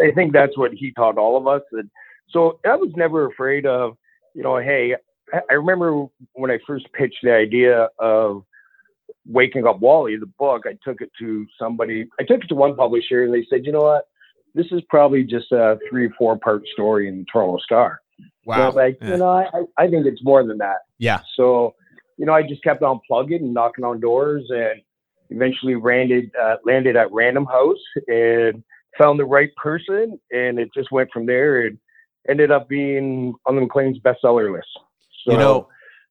I 0.00 0.12
think 0.14 0.32
that's 0.32 0.56
what 0.56 0.72
he 0.72 0.92
taught 0.92 1.18
all 1.18 1.36
of 1.36 1.48
us. 1.48 1.62
And 1.72 1.90
so 2.28 2.60
I 2.64 2.76
was 2.76 2.92
never 2.94 3.26
afraid 3.26 3.66
of, 3.66 3.96
you 4.32 4.44
know, 4.44 4.58
hey, 4.58 4.94
I, 5.34 5.40
I 5.50 5.54
remember 5.54 6.06
when 6.34 6.52
I 6.52 6.58
first 6.64 6.86
pitched 6.92 7.18
the 7.24 7.34
idea 7.34 7.88
of 7.98 8.44
Waking 9.26 9.66
Up 9.66 9.80
Wally, 9.80 10.16
the 10.16 10.30
book, 10.38 10.66
I 10.66 10.78
took 10.84 11.00
it 11.00 11.10
to 11.18 11.46
somebody, 11.58 12.06
I 12.20 12.22
took 12.22 12.44
it 12.44 12.46
to 12.48 12.54
one 12.54 12.76
publisher 12.76 13.24
and 13.24 13.34
they 13.34 13.44
said, 13.50 13.66
you 13.66 13.72
know 13.72 13.82
what? 13.82 14.04
This 14.54 14.66
is 14.72 14.80
probably 14.88 15.24
just 15.24 15.52
a 15.52 15.78
three 15.88 16.06
or 16.06 16.10
four 16.18 16.38
part 16.38 16.62
story 16.72 17.08
in 17.08 17.18
the 17.18 17.24
Toronto 17.30 17.58
Star. 17.58 18.00
So 18.44 18.52
I'm 18.52 18.74
like, 18.74 18.98
Yeah. 19.00 19.10
you 19.10 19.16
know, 19.18 19.30
I, 19.30 19.84
I 19.84 19.88
think 19.88 20.06
it's 20.06 20.24
more 20.24 20.44
than 20.44 20.58
that. 20.58 20.78
Yeah. 20.98 21.20
So, 21.36 21.74
you 22.16 22.26
know, 22.26 22.34
I 22.34 22.42
just 22.42 22.62
kept 22.62 22.82
on 22.82 23.00
plugging 23.06 23.42
and 23.42 23.54
knocking 23.54 23.84
on 23.84 24.00
doors 24.00 24.44
and 24.50 24.80
eventually 25.30 25.76
landed, 25.76 26.30
uh, 26.40 26.56
landed 26.64 26.96
at 26.96 27.12
Random 27.12 27.46
House 27.46 27.78
and 28.08 28.62
found 28.98 29.18
the 29.20 29.24
right 29.24 29.54
person. 29.56 30.18
And 30.32 30.58
it 30.58 30.70
just 30.74 30.90
went 30.90 31.10
from 31.12 31.26
there. 31.26 31.66
And 31.66 31.78
ended 32.28 32.50
up 32.50 32.68
being 32.68 33.34
on 33.46 33.54
the 33.54 33.62
Maclean's 33.62 33.98
bestseller 33.98 34.52
list. 34.52 34.68
So 35.24 35.32
You 35.32 35.38
know- 35.38 35.68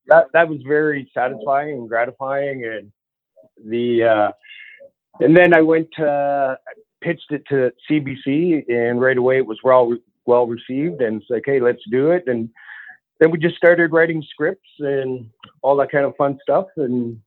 that 0.07 0.25
that 0.33 0.49
was 0.49 0.59
very 0.67 1.09
satisfying 1.13 1.77
and 1.77 1.87
gratifying, 1.87 2.65
and 2.65 2.91
the 3.63 4.03
uh, 4.03 4.31
and 5.19 5.37
then 5.37 5.53
I 5.53 5.61
went 5.61 5.87
uh, 5.99 6.55
pitched 7.01 7.31
it 7.31 7.43
to 7.49 7.71
CBC, 7.89 8.65
and 8.69 8.99
right 9.01 9.17
away 9.17 9.37
it 9.37 9.45
was 9.45 9.59
well 9.63 9.95
well 10.25 10.45
received, 10.47 11.01
and 11.01 11.21
it's 11.21 11.29
like, 11.29 11.43
hey, 11.45 11.59
let's 11.59 11.81
do 11.89 12.11
it, 12.11 12.23
and 12.27 12.49
then 13.19 13.31
we 13.31 13.37
just 13.37 13.55
started 13.55 13.91
writing 13.91 14.23
scripts 14.29 14.69
and 14.79 15.29
all 15.61 15.75
that 15.77 15.91
kind 15.91 16.05
of 16.05 16.15
fun 16.15 16.37
stuff, 16.41 16.67
and 16.77 17.19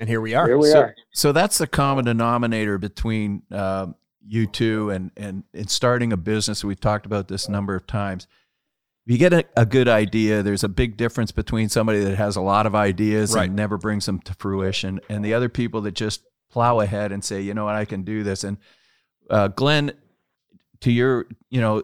And 0.00 0.08
here 0.08 0.20
we 0.20 0.34
are. 0.34 0.46
here 0.46 0.58
we 0.58 0.68
so, 0.70 0.80
are. 0.80 0.94
so 1.12 1.32
that's 1.32 1.58
the 1.58 1.66
common 1.66 2.04
denominator 2.04 2.78
between 2.78 3.42
uh, 3.50 3.88
you 4.28 4.46
two 4.46 4.90
and, 4.90 5.10
and 5.16 5.44
and 5.54 5.68
starting 5.70 6.12
a 6.12 6.16
business. 6.16 6.64
We've 6.64 6.80
talked 6.80 7.06
about 7.06 7.28
this 7.28 7.46
a 7.46 7.50
number 7.52 7.74
of 7.74 7.86
times. 7.86 8.26
If 9.06 9.12
you 9.12 9.18
get 9.18 9.32
a, 9.32 9.44
a 9.56 9.64
good 9.64 9.86
idea, 9.88 10.42
there's 10.42 10.64
a 10.64 10.68
big 10.68 10.96
difference 10.96 11.30
between 11.30 11.68
somebody 11.68 12.00
that 12.00 12.16
has 12.16 12.34
a 12.34 12.40
lot 12.40 12.66
of 12.66 12.74
ideas 12.74 13.34
Right. 13.34 13.46
and 13.46 13.54
never 13.54 13.78
brings 13.78 14.04
them 14.06 14.18
to 14.22 14.34
fruition, 14.34 15.00
and 15.08 15.24
the 15.24 15.32
other 15.34 15.48
people 15.48 15.80
that 15.82 15.92
just 15.94 16.22
plow 16.50 16.80
ahead 16.80 17.12
and 17.12 17.24
say, 17.24 17.40
you 17.40 17.54
know 17.54 17.64
what, 17.64 17.74
I 17.74 17.84
can 17.84 18.02
do 18.02 18.22
this. 18.22 18.44
And 18.44 18.58
uh, 19.30 19.48
Glen, 19.48 19.92
to 20.80 20.92
your, 20.92 21.26
you 21.50 21.60
know, 21.60 21.82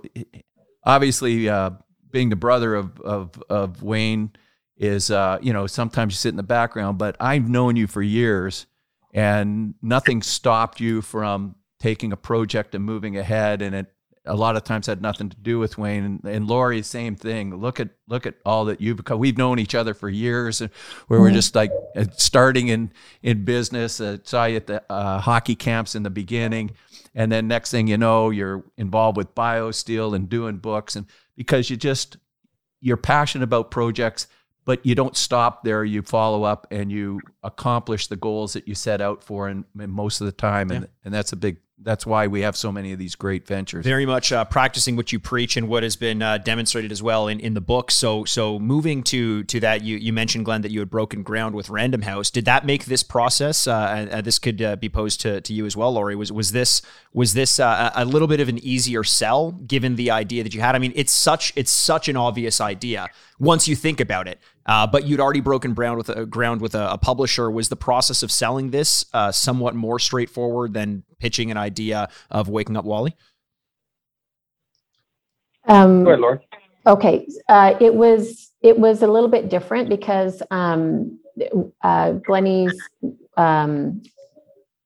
obviously 0.85 1.49
uh, 1.49 1.71
being 2.11 2.29
the 2.29 2.37
brother 2.37 2.75
of 2.75 3.01
of, 3.01 3.43
of 3.49 3.83
Wayne 3.83 4.33
is, 4.77 5.11
uh, 5.11 5.39
you 5.41 5.53
know, 5.53 5.67
sometimes 5.67 6.15
you 6.15 6.17
sit 6.17 6.31
in 6.31 6.37
the 6.37 6.43
background, 6.43 6.99
but 6.99 7.17
I've 7.21 7.49
known 7.49 7.77
you 7.77 7.87
for 7.87 8.03
years, 8.03 8.67
and 9.13 9.75
nothing 9.83 10.23
stopped 10.23 10.81
you 10.81 11.03
from 11.03 11.55
taking 11.79 12.13
a 12.13 12.17
project 12.17 12.75
and 12.75 12.85
moving 12.85 13.17
ahead, 13.17 13.63
and 13.63 13.75
it 13.75 13.93
a 14.25 14.37
lot 14.37 14.57
of 14.57 14.65
times 14.65 14.87
had 14.87 15.03
nothing 15.03 15.29
to 15.31 15.37
do 15.37 15.59
with 15.59 15.79
Wayne 15.79 16.05
and, 16.05 16.25
and 16.25 16.49
Lauri. 16.49 16.83
Same 16.83 17.17
thing. 17.17 17.57
Look 17.57 17.81
at 17.81 17.91
look 18.07 18.27
at 18.27 18.35
all 18.45 18.67
that 18.67 18.81
you've 18.81 18.99
become. 18.99 19.19
We've 19.19 19.37
known 19.37 19.59
each 19.59 19.75
other 19.75 19.95
for 19.95 20.09
years, 20.09 20.61
and 20.61 20.71
where 21.09 21.21
we're 21.21 21.33
just 21.33 21.55
like 21.55 21.73
uh, 21.97 22.05
starting 22.17 22.69
in 22.69 22.93
in 23.23 23.45
business. 23.45 24.01
Uh, 24.01 24.19
saw 24.23 24.45
you 24.45 24.57
at 24.57 24.67
the 24.67 24.83
uh, 24.91 25.19
hockey 25.21 25.55
camps 25.55 25.95
in 25.95 26.03
the 26.03 26.11
beginning, 26.11 26.71
and 27.15 27.33
then 27.33 27.49
next 27.49 27.71
thing 27.71 27.89
you 27.89 27.99
know, 27.99 28.31
you're 28.31 28.65
involved 28.77 29.17
with 29.17 29.35
BioSteel 29.35 30.15
and 30.15 30.29
doing 30.29 30.59
books, 30.59 30.95
and 30.95 31.07
because 31.37 31.69
you 31.69 31.77
just 31.77 32.17
you're 32.81 32.97
passionate 32.97 33.45
about 33.45 33.71
projects, 33.71 34.27
but 34.65 34.85
you 34.85 34.95
don't 34.95 35.17
stop 35.17 35.65
there. 35.65 35.85
You 35.85 36.03
follow 36.03 36.45
up 36.45 36.67
and 36.71 36.91
you 36.91 37.21
accomplish 37.43 38.07
the 38.07 38.17
goals 38.17 38.53
that 38.53 38.69
you 38.69 38.75
set 38.75 39.01
out 39.01 39.23
for, 39.25 39.49
and, 39.49 39.65
and 39.79 39.93
most 39.93 40.21
of 40.21 40.27
the 40.27 40.33
time, 40.33 40.71
and 40.71 40.89
and 41.05 41.13
that's 41.13 41.33
a 41.33 41.37
big. 41.37 41.59
That's 41.85 42.07
why 42.07 42.27
we 42.27 42.43
have 42.43 42.57
so 42.57 42.71
many 42.71 42.93
of 42.93 42.99
these 42.99 43.15
great 43.15 43.47
ventures. 43.47 43.85
very 43.85 44.07
much 44.07 44.33
uh, 44.33 44.45
practicing 44.45 44.97
what 44.97 45.13
you 45.13 45.19
preach 45.19 45.57
and 45.57 45.69
what 45.69 45.83
has 45.83 45.97
been 45.97 46.23
uh, 46.23 46.39
demonstrated 46.39 46.93
as 46.93 47.03
well 47.03 47.29
in, 47.29 47.41
in 47.41 47.55
the 47.55 47.61
book. 47.61 47.91
So 47.91 48.25
so 48.25 48.59
moving 48.59 49.03
to 49.05 49.45
to 49.45 49.61
that, 49.61 49.83
you 49.83 49.97
you 49.97 50.13
mentioned 50.13 50.45
Glen 50.45 50.63
that 50.63 50.71
you 50.71 50.81
had 50.81 50.91
broken 50.91 51.23
ground 51.23 51.55
with 51.55 51.71
Random 51.71 52.03
House. 52.03 52.31
Did 52.31 52.45
that 52.45 52.65
make 52.65 52.85
this 52.85 53.03
process? 53.03 53.67
Uh, 53.67 54.09
uh, 54.13 54.21
this 54.21 54.39
could 54.39 54.63
uh, 54.63 54.77
be 54.77 54.89
posed 54.89 55.21
to, 55.23 55.41
to 55.41 55.53
you 55.53 55.67
as 55.67 55.77
well, 55.77 55.93
Lauri. 55.93 56.17
Was 56.17 56.33
was 56.33 56.53
this 56.53 56.83
was 57.13 57.35
this 57.35 57.59
uh, 57.59 57.91
a 57.95 58.03
a 58.03 58.05
little 58.05 58.29
bit 58.29 58.41
of 58.41 58.49
an 58.49 58.59
easier 58.65 59.05
sell 59.05 59.53
given 59.53 59.97
the 59.97 60.11
idea 60.11 60.43
that 60.43 60.55
you 60.55 60.61
had? 60.61 60.75
I 60.75 60.79
mean, 60.79 60.93
it's 60.95 61.13
such 61.13 61.53
it's 61.57 61.73
such 61.73 62.09
an 62.09 62.17
obvious 62.17 62.61
idea 62.61 63.09
once 63.43 63.67
you 63.67 63.75
think 63.75 63.99
about 64.01 64.29
it. 64.29 64.39
Uh, 64.65 64.87
but 64.87 65.05
you'd 65.05 65.19
already 65.19 65.41
broken 65.41 65.75
ground 65.75 65.99
with 65.99 66.09
a 66.09 66.25
ground 66.25 66.61
with 66.61 66.77
a, 66.77 66.93
a 66.93 66.97
publisher. 66.97 67.51
Was 67.51 67.69
the 67.69 67.77
process 67.77 68.23
of 68.23 68.31
selling 68.31 68.71
this 68.71 69.05
uh, 69.13 69.33
somewhat 69.33 69.75
more 69.75 69.99
straightforward 69.99 70.73
than 70.73 71.03
pitching 71.19 71.51
an 71.51 71.57
idea 71.57 72.09
of 72.31 72.49
waking 72.49 72.77
up 72.77 72.85
Wally? 72.85 73.17
Um, 75.67 76.05
Go 76.05 76.11
ahead, 76.11 76.21
Lauren. 76.21 76.41
Okay, 76.87 77.27
uh, 77.49 77.75
it 77.81 77.95
was 77.95 78.53
it 78.63 78.79
was 78.79 79.03
a 79.03 79.09
little 79.09 79.29
bit 79.29 79.49
different 79.49 79.89
because 79.89 80.41
um, 80.53 81.19
uh, 81.83 82.13
Glennie's 82.13 82.89
um, 83.37 84.03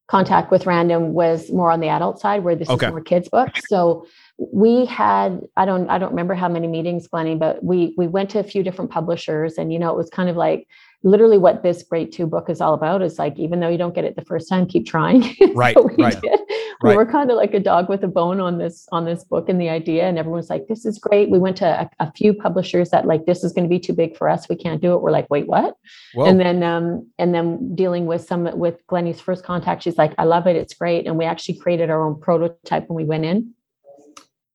contact 0.07 0.51
with 0.51 0.64
Random 0.64 1.12
was 1.12 1.51
more 1.53 1.71
on 1.71 1.81
the 1.81 1.88
adult 1.88 2.21
side, 2.21 2.42
where 2.42 2.57
this 2.57 2.71
Okay. 2.71 2.87
is 2.87 2.90
more 2.90 3.03
kids 3.03 3.29
books. 3.29 3.69
So 3.69 4.07
we 4.38 4.85
had 4.85 5.40
I 5.57 5.64
don't 5.64 5.88
I 5.88 5.99
don't 5.99 6.11
remember 6.11 6.35
how 6.35 6.49
many 6.49 6.66
meetings, 6.66 7.09
glenny 7.09 7.35
but 7.35 7.64
we 7.64 7.94
we 7.96 8.07
went 8.07 8.31
to 8.31 8.38
a 8.38 8.44
few 8.44 8.62
different 8.62 8.90
publishers, 8.90 9.57
and 9.57 9.72
you 9.72 9.79
know 9.79 9.90
it 9.90 9.96
was 9.96 10.11
kind 10.11 10.29
of 10.29 10.37
like 10.37 10.68
literally 11.03 11.38
what 11.38 11.62
this 11.62 11.83
Great 11.83 12.12
Too 12.12 12.27
book 12.27 12.51
is 12.51 12.61
all 12.61 12.75
about 12.75 13.01
is 13.01 13.18
like 13.18 13.38
even 13.38 13.61
though 13.61 13.68
you 13.68 13.79
don't 13.79 13.94
get 13.94 14.05
it 14.05 14.16
the 14.16 14.25
first 14.25 14.49
time, 14.49 14.66
keep 14.66 14.87
trying. 14.87 15.35
Right, 15.55 15.77
we 15.77 16.05
right, 16.05 16.20
did. 16.20 16.40
We 16.83 16.90
right. 16.90 16.96
were 16.96 17.07
kind 17.07 17.31
of 17.31 17.38
like 17.38 17.55
a 17.55 17.61
dog 17.61 17.88
with 17.88 18.05
a 18.05 18.09
bone 18.09 18.40
on 18.40 18.59
this 18.59 18.87
on 18.92 19.07
this 19.07 19.25
book 19.25 19.49
and 19.49 19.59
the 19.59 19.70
idea, 19.70 20.07
and 20.07 20.18
everyone's 20.18 20.51
like, 20.51 20.66
"This 20.66 20.85
is 20.85 20.99
great." 20.99 21.31
We 21.31 21.38
went 21.38 21.57
to 21.59 21.66
a, 21.66 21.90
a 21.99 22.12
few 22.12 22.35
publishers 22.35 22.90
that 22.90 23.07
like, 23.07 23.25
"This 23.25 23.42
is 23.42 23.55
going 23.55 23.64
to 23.64 23.70
be 23.70 23.79
too 23.79 23.94
big 23.94 24.18
for 24.18 24.29
us. 24.29 24.51
We 24.51 24.57
can't 24.57 24.83
do 24.83 24.92
it." 24.92 25.01
We're 25.01 25.12
like, 25.12 25.31
"Wait, 25.31 25.46
what?" 25.46 25.77
Whoa. 26.12 26.27
And 26.27 26.38
then 26.38 26.62
um, 26.62 27.09
and 27.18 27.35
then 27.35 27.75
dealing 27.75 28.05
with 28.05 28.27
some 28.27 28.59
with 28.59 28.87
Glennie's 28.87 29.20
first 29.20 29.44
contact, 29.44 29.85
she's 29.85 29.96
like, 29.96 30.12
"I 30.18 30.25
love 30.25 30.46
it. 30.46 30.57
It's 30.57 30.75
great." 30.75 31.07
And 31.07 31.16
we 31.16 31.25
actually 31.25 31.59
created 31.59 31.88
our 31.88 32.07
own 32.07 32.20
prototype 32.20 32.88
when 32.88 32.96
we 32.96 33.05
went 33.05 33.25
in. 33.25 33.55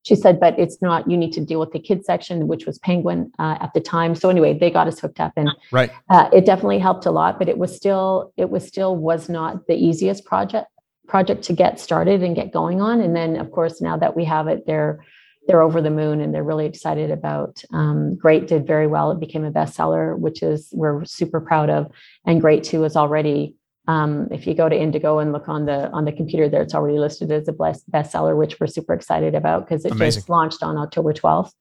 She 0.03 0.15
said, 0.15 0.39
"But 0.39 0.57
it's 0.57 0.81
not. 0.81 1.09
You 1.09 1.17
need 1.17 1.31
to 1.33 1.41
deal 1.41 1.59
with 1.59 1.71
the 1.71 1.79
kids 1.79 2.05
section, 2.05 2.47
which 2.47 2.65
was 2.65 2.79
Penguin 2.79 3.31
uh, 3.39 3.57
at 3.61 3.73
the 3.73 3.81
time." 3.81 4.15
So 4.15 4.29
anyway, 4.29 4.57
they 4.57 4.71
got 4.71 4.87
us 4.87 4.99
hooked 4.99 5.19
up, 5.19 5.33
and 5.35 5.49
right. 5.71 5.91
uh, 6.09 6.29
it 6.33 6.45
definitely 6.45 6.79
helped 6.79 7.05
a 7.05 7.11
lot. 7.11 7.37
But 7.37 7.49
it 7.49 7.57
was 7.57 7.75
still 7.75 8.33
it 8.37 8.49
was 8.49 8.67
still 8.67 8.95
was 8.95 9.29
not 9.29 9.67
the 9.67 9.75
easiest 9.75 10.25
project 10.25 10.67
project 11.07 11.43
to 11.43 11.53
get 11.53 11.79
started 11.79 12.23
and 12.23 12.35
get 12.35 12.53
going 12.53 12.81
on. 12.81 13.01
And 13.01 13.13
then, 13.15 13.35
of 13.35 13.51
course, 13.51 13.81
now 13.81 13.97
that 13.97 14.15
we 14.15 14.23
have 14.25 14.47
it, 14.47 14.65
they're 14.65 15.03
they're 15.47 15.61
over 15.61 15.81
the 15.81 15.89
moon 15.89 16.21
and 16.21 16.33
they're 16.33 16.43
really 16.43 16.65
excited 16.65 17.11
about. 17.11 17.63
Um, 17.73 18.15
Great 18.15 18.47
did 18.47 18.67
very 18.67 18.87
well. 18.87 19.11
It 19.11 19.19
became 19.19 19.43
a 19.43 19.51
bestseller, 19.51 20.17
which 20.17 20.43
is 20.43 20.69
we're 20.71 21.03
super 21.05 21.41
proud 21.41 21.69
of. 21.69 21.91
And 22.25 22.41
Great 22.41 22.63
Two 22.63 22.83
is 22.83 22.95
already. 22.95 23.55
Um, 23.87 24.27
if 24.31 24.45
you 24.45 24.53
go 24.53 24.69
to 24.69 24.79
Indigo 24.79 25.19
and 25.19 25.31
look 25.31 25.49
on 25.49 25.65
the 25.65 25.89
on 25.91 26.05
the 26.05 26.11
computer 26.11 26.47
there, 26.47 26.61
it's 26.61 26.75
already 26.75 26.99
listed 26.99 27.31
as 27.31 27.47
a 27.47 27.53
bless- 27.53 27.83
bestseller, 27.85 28.37
which 28.37 28.59
we're 28.59 28.67
super 28.67 28.93
excited 28.93 29.33
about 29.33 29.65
because 29.65 29.85
it 29.85 29.91
Amazing. 29.91 30.19
just 30.19 30.29
launched 30.29 30.61
on 30.61 30.77
October 30.77 31.13
12th. 31.13 31.51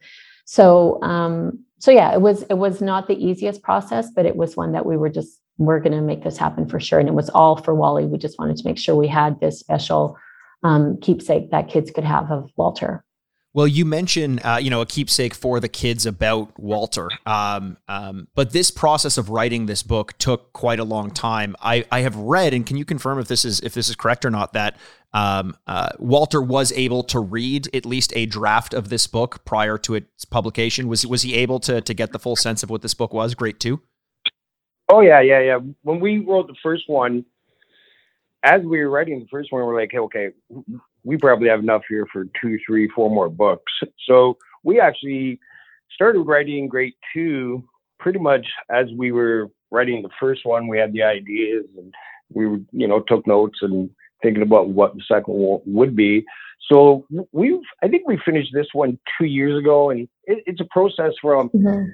So 0.44 1.02
um, 1.02 1.64
so 1.78 1.90
yeah, 1.90 2.12
it 2.12 2.20
was 2.20 2.42
it 2.44 2.58
was 2.58 2.82
not 2.82 3.08
the 3.08 3.14
easiest 3.14 3.62
process, 3.62 4.10
but 4.14 4.26
it 4.26 4.36
was 4.36 4.56
one 4.56 4.72
that 4.72 4.84
we 4.84 4.96
were 4.96 5.08
just 5.08 5.40
we're 5.56 5.80
going 5.80 5.92
to 5.92 6.00
make 6.00 6.24
this 6.24 6.38
happen 6.38 6.66
for 6.66 6.80
sure. 6.80 6.98
And 6.98 7.08
it 7.08 7.14
was 7.14 7.28
all 7.30 7.56
for 7.56 7.74
Wally. 7.74 8.06
We 8.06 8.18
just 8.18 8.38
wanted 8.38 8.56
to 8.56 8.66
make 8.66 8.78
sure 8.78 8.96
we 8.96 9.08
had 9.08 9.38
this 9.40 9.60
special 9.60 10.16
um, 10.62 10.98
keepsake 11.00 11.50
that 11.50 11.68
kids 11.68 11.90
could 11.90 12.04
have 12.04 12.30
of 12.30 12.50
Walter. 12.56 13.04
Well, 13.52 13.66
you 13.66 13.84
mentioned, 13.84 14.40
uh, 14.44 14.58
you 14.62 14.70
know, 14.70 14.80
a 14.80 14.86
keepsake 14.86 15.34
for 15.34 15.58
the 15.58 15.68
kids 15.68 16.06
about 16.06 16.56
Walter. 16.56 17.08
Um, 17.26 17.78
um, 17.88 18.28
but 18.36 18.52
this 18.52 18.70
process 18.70 19.18
of 19.18 19.28
writing 19.28 19.66
this 19.66 19.82
book 19.82 20.16
took 20.18 20.52
quite 20.52 20.78
a 20.78 20.84
long 20.84 21.10
time. 21.10 21.56
I, 21.60 21.84
I 21.90 22.00
have 22.00 22.14
read, 22.14 22.54
and 22.54 22.64
can 22.64 22.76
you 22.76 22.84
confirm 22.84 23.18
if 23.18 23.26
this 23.26 23.44
is 23.44 23.58
if 23.60 23.74
this 23.74 23.88
is 23.88 23.96
correct 23.96 24.24
or 24.24 24.30
not? 24.30 24.52
That 24.52 24.76
um, 25.12 25.56
uh, 25.66 25.88
Walter 25.98 26.40
was 26.40 26.70
able 26.72 27.02
to 27.04 27.18
read 27.18 27.68
at 27.74 27.84
least 27.84 28.12
a 28.14 28.26
draft 28.26 28.72
of 28.72 28.88
this 28.88 29.08
book 29.08 29.44
prior 29.44 29.76
to 29.78 29.96
its 29.96 30.24
publication. 30.24 30.86
Was 30.86 31.04
was 31.04 31.22
he 31.22 31.34
able 31.34 31.58
to 31.60 31.80
to 31.80 31.92
get 31.92 32.12
the 32.12 32.20
full 32.20 32.36
sense 32.36 32.62
of 32.62 32.70
what 32.70 32.82
this 32.82 32.94
book 32.94 33.12
was? 33.12 33.34
Great 33.34 33.58
too. 33.58 33.80
Oh 34.88 35.00
yeah, 35.00 35.20
yeah, 35.20 35.40
yeah. 35.40 35.58
When 35.82 35.98
we 35.98 36.18
wrote 36.18 36.46
the 36.46 36.56
first 36.62 36.84
one, 36.88 37.24
as 38.44 38.62
we 38.62 38.78
were 38.78 38.88
writing 38.88 39.18
the 39.18 39.26
first 39.28 39.50
one, 39.50 39.64
we're 39.64 39.80
like, 39.80 39.90
hey, 39.90 39.98
okay, 39.98 40.28
we 41.04 41.16
probably 41.16 41.48
have 41.48 41.60
enough 41.60 41.82
here 41.88 42.06
for 42.12 42.26
two, 42.40 42.58
three, 42.66 42.88
four 42.88 43.10
more 43.10 43.28
books. 43.28 43.72
So 44.06 44.36
we 44.62 44.80
actually 44.80 45.40
started 45.94 46.20
writing 46.20 46.68
Great 46.68 46.96
Too 47.12 47.64
pretty 47.98 48.18
much 48.18 48.46
as 48.70 48.86
we 48.96 49.12
were 49.12 49.50
writing 49.70 50.02
the 50.02 50.10
first 50.18 50.44
one. 50.44 50.68
We 50.68 50.78
had 50.78 50.92
the 50.92 51.02
ideas 51.02 51.66
and 51.76 51.92
we 52.32 52.46
were, 52.46 52.58
you 52.72 52.88
know, 52.88 53.00
took 53.00 53.26
notes 53.26 53.58
and 53.62 53.90
thinking 54.22 54.42
about 54.42 54.68
what 54.68 54.94
the 54.94 55.02
second 55.06 55.34
one 55.34 55.60
would 55.66 55.96
be. 55.96 56.24
So 56.70 57.06
we've, 57.32 57.60
I 57.82 57.88
think 57.88 58.06
we 58.06 58.18
finished 58.24 58.50
this 58.52 58.68
one 58.72 58.98
two 59.18 59.26
years 59.26 59.58
ago, 59.58 59.90
and 59.90 60.08
it, 60.24 60.44
it's 60.46 60.60
a 60.60 60.66
process 60.70 61.12
from 61.20 61.48
mm-hmm. 61.50 61.90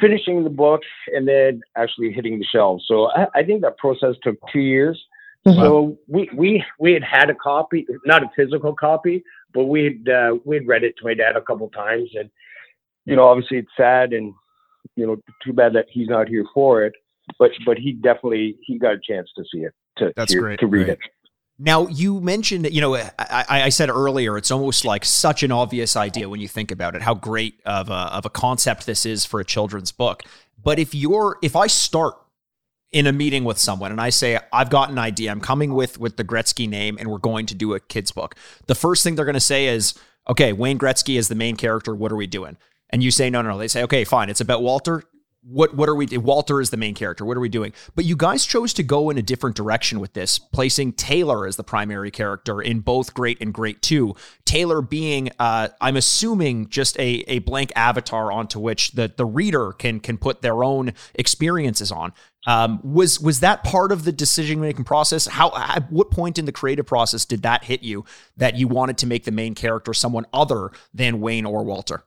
finishing 0.00 0.44
the 0.44 0.50
book 0.50 0.82
and 1.14 1.26
then 1.26 1.62
actually 1.76 2.12
hitting 2.12 2.38
the 2.38 2.44
shelves. 2.44 2.84
So 2.86 3.10
I, 3.12 3.26
I 3.34 3.42
think 3.44 3.62
that 3.62 3.78
process 3.78 4.16
took 4.22 4.36
two 4.52 4.60
years. 4.60 5.02
So 5.46 5.98
we, 6.06 6.28
we 6.34 6.64
we 6.78 6.92
had 6.92 7.02
had 7.02 7.30
a 7.30 7.34
copy, 7.34 7.86
not 8.04 8.22
a 8.22 8.30
physical 8.36 8.74
copy, 8.74 9.24
but 9.54 9.64
we 9.64 9.84
had 9.84 10.08
uh, 10.14 10.36
we 10.44 10.56
had 10.56 10.66
read 10.66 10.84
it 10.84 10.94
to 10.98 11.04
my 11.04 11.14
dad 11.14 11.34
a 11.36 11.40
couple 11.40 11.68
times, 11.70 12.10
and 12.14 12.30
you 13.06 13.16
know, 13.16 13.26
obviously 13.26 13.58
it's 13.58 13.70
sad 13.76 14.12
and 14.12 14.34
you 14.96 15.06
know, 15.06 15.16
too 15.44 15.52
bad 15.52 15.72
that 15.74 15.86
he's 15.90 16.08
not 16.08 16.28
here 16.28 16.44
for 16.52 16.84
it. 16.84 16.92
But 17.38 17.52
but 17.64 17.78
he 17.78 17.92
definitely 17.92 18.56
he 18.62 18.78
got 18.78 18.94
a 18.94 19.00
chance 19.02 19.30
to 19.36 19.44
see 19.52 19.60
it 19.60 19.72
to 19.98 20.12
That's 20.14 20.32
hear- 20.32 20.42
great, 20.42 20.60
to 20.60 20.66
read 20.66 20.86
great. 20.86 20.98
it. 20.98 20.98
Now 21.62 21.86
you 21.88 22.20
mentioned, 22.20 22.70
you 22.72 22.80
know, 22.80 22.94
I, 22.96 23.10
I 23.18 23.44
I 23.48 23.68
said 23.68 23.90
earlier, 23.90 24.36
it's 24.38 24.50
almost 24.50 24.84
like 24.84 25.04
such 25.04 25.42
an 25.42 25.52
obvious 25.52 25.94
idea 25.94 26.28
when 26.28 26.40
you 26.40 26.48
think 26.48 26.70
about 26.70 26.94
it, 26.94 27.02
how 27.02 27.14
great 27.14 27.60
of 27.64 27.90
a 27.90 27.92
of 27.92 28.24
a 28.24 28.30
concept 28.30 28.86
this 28.86 29.04
is 29.06 29.24
for 29.26 29.40
a 29.40 29.44
children's 29.44 29.92
book. 29.92 30.22
But 30.62 30.78
if 30.78 30.94
you're, 30.94 31.38
if 31.42 31.56
I 31.56 31.66
start 31.66 32.14
in 32.92 33.06
a 33.06 33.12
meeting 33.12 33.44
with 33.44 33.58
someone 33.58 33.92
and 33.92 34.00
I 34.00 34.10
say, 34.10 34.38
I've 34.52 34.70
got 34.70 34.90
an 34.90 34.98
idea, 34.98 35.30
I'm 35.30 35.40
coming 35.40 35.74
with 35.74 35.98
with 35.98 36.16
the 36.16 36.24
Gretzky 36.24 36.68
name, 36.68 36.96
and 36.98 37.08
we're 37.08 37.18
going 37.18 37.46
to 37.46 37.54
do 37.54 37.74
a 37.74 37.80
kids 37.80 38.10
book. 38.10 38.34
The 38.66 38.74
first 38.74 39.04
thing 39.04 39.14
they're 39.14 39.24
going 39.24 39.34
to 39.34 39.40
say 39.40 39.66
is, 39.66 39.94
okay, 40.28 40.52
Wayne 40.52 40.78
Gretzky 40.78 41.16
is 41.18 41.28
the 41.28 41.34
main 41.34 41.56
character. 41.56 41.94
What 41.94 42.12
are 42.12 42.16
we 42.16 42.26
doing? 42.26 42.56
And 42.90 43.02
you 43.02 43.10
say, 43.10 43.30
no, 43.30 43.42
no, 43.42 43.50
no. 43.50 43.58
They 43.58 43.68
say, 43.68 43.84
okay, 43.84 44.04
fine. 44.04 44.28
It's 44.28 44.40
about 44.40 44.62
Walter 44.62 45.04
what 45.42 45.74
what 45.74 45.88
are 45.88 45.94
we 45.94 46.06
Walter 46.18 46.60
is 46.60 46.70
the 46.70 46.76
main 46.76 46.94
character. 46.94 47.24
What 47.24 47.36
are 47.36 47.40
we 47.40 47.48
doing? 47.48 47.72
But 47.94 48.04
you 48.04 48.16
guys 48.16 48.44
chose 48.44 48.74
to 48.74 48.82
go 48.82 49.08
in 49.10 49.16
a 49.16 49.22
different 49.22 49.56
direction 49.56 49.98
with 49.98 50.12
this, 50.12 50.38
placing 50.38 50.92
Taylor 50.94 51.46
as 51.46 51.56
the 51.56 51.64
primary 51.64 52.10
character 52.10 52.60
in 52.60 52.80
both 52.80 53.14
Great 53.14 53.40
and 53.40 53.52
Great 53.52 53.80
Too. 53.80 54.14
Taylor 54.44 54.82
being 54.82 55.30
uh, 55.38 55.68
I'm 55.80 55.96
assuming 55.96 56.68
just 56.68 56.98
a 56.98 57.24
a 57.26 57.38
blank 57.40 57.72
avatar 57.74 58.30
onto 58.30 58.60
which 58.60 58.92
the 58.92 59.12
the 59.16 59.24
reader 59.24 59.72
can 59.72 60.00
can 60.00 60.18
put 60.18 60.42
their 60.42 60.62
own 60.62 60.92
experiences 61.14 61.90
on. 61.90 62.12
Um, 62.46 62.80
was 62.82 63.20
was 63.20 63.40
that 63.40 63.64
part 63.64 63.92
of 63.92 64.04
the 64.04 64.12
decision 64.12 64.60
making 64.60 64.84
process? 64.84 65.26
How 65.26 65.52
at 65.54 65.90
what 65.92 66.10
point 66.10 66.38
in 66.38 66.46
the 66.46 66.52
creative 66.52 66.86
process 66.86 67.24
did 67.26 67.42
that 67.42 67.64
hit 67.64 67.82
you 67.82 68.04
that 68.36 68.56
you 68.56 68.66
wanted 68.66 68.96
to 68.98 69.06
make 69.06 69.24
the 69.24 69.30
main 69.30 69.54
character 69.54 69.92
someone 69.92 70.24
other 70.32 70.70
than 70.94 71.20
Wayne 71.20 71.44
or 71.44 71.62
Walter? 71.64 72.04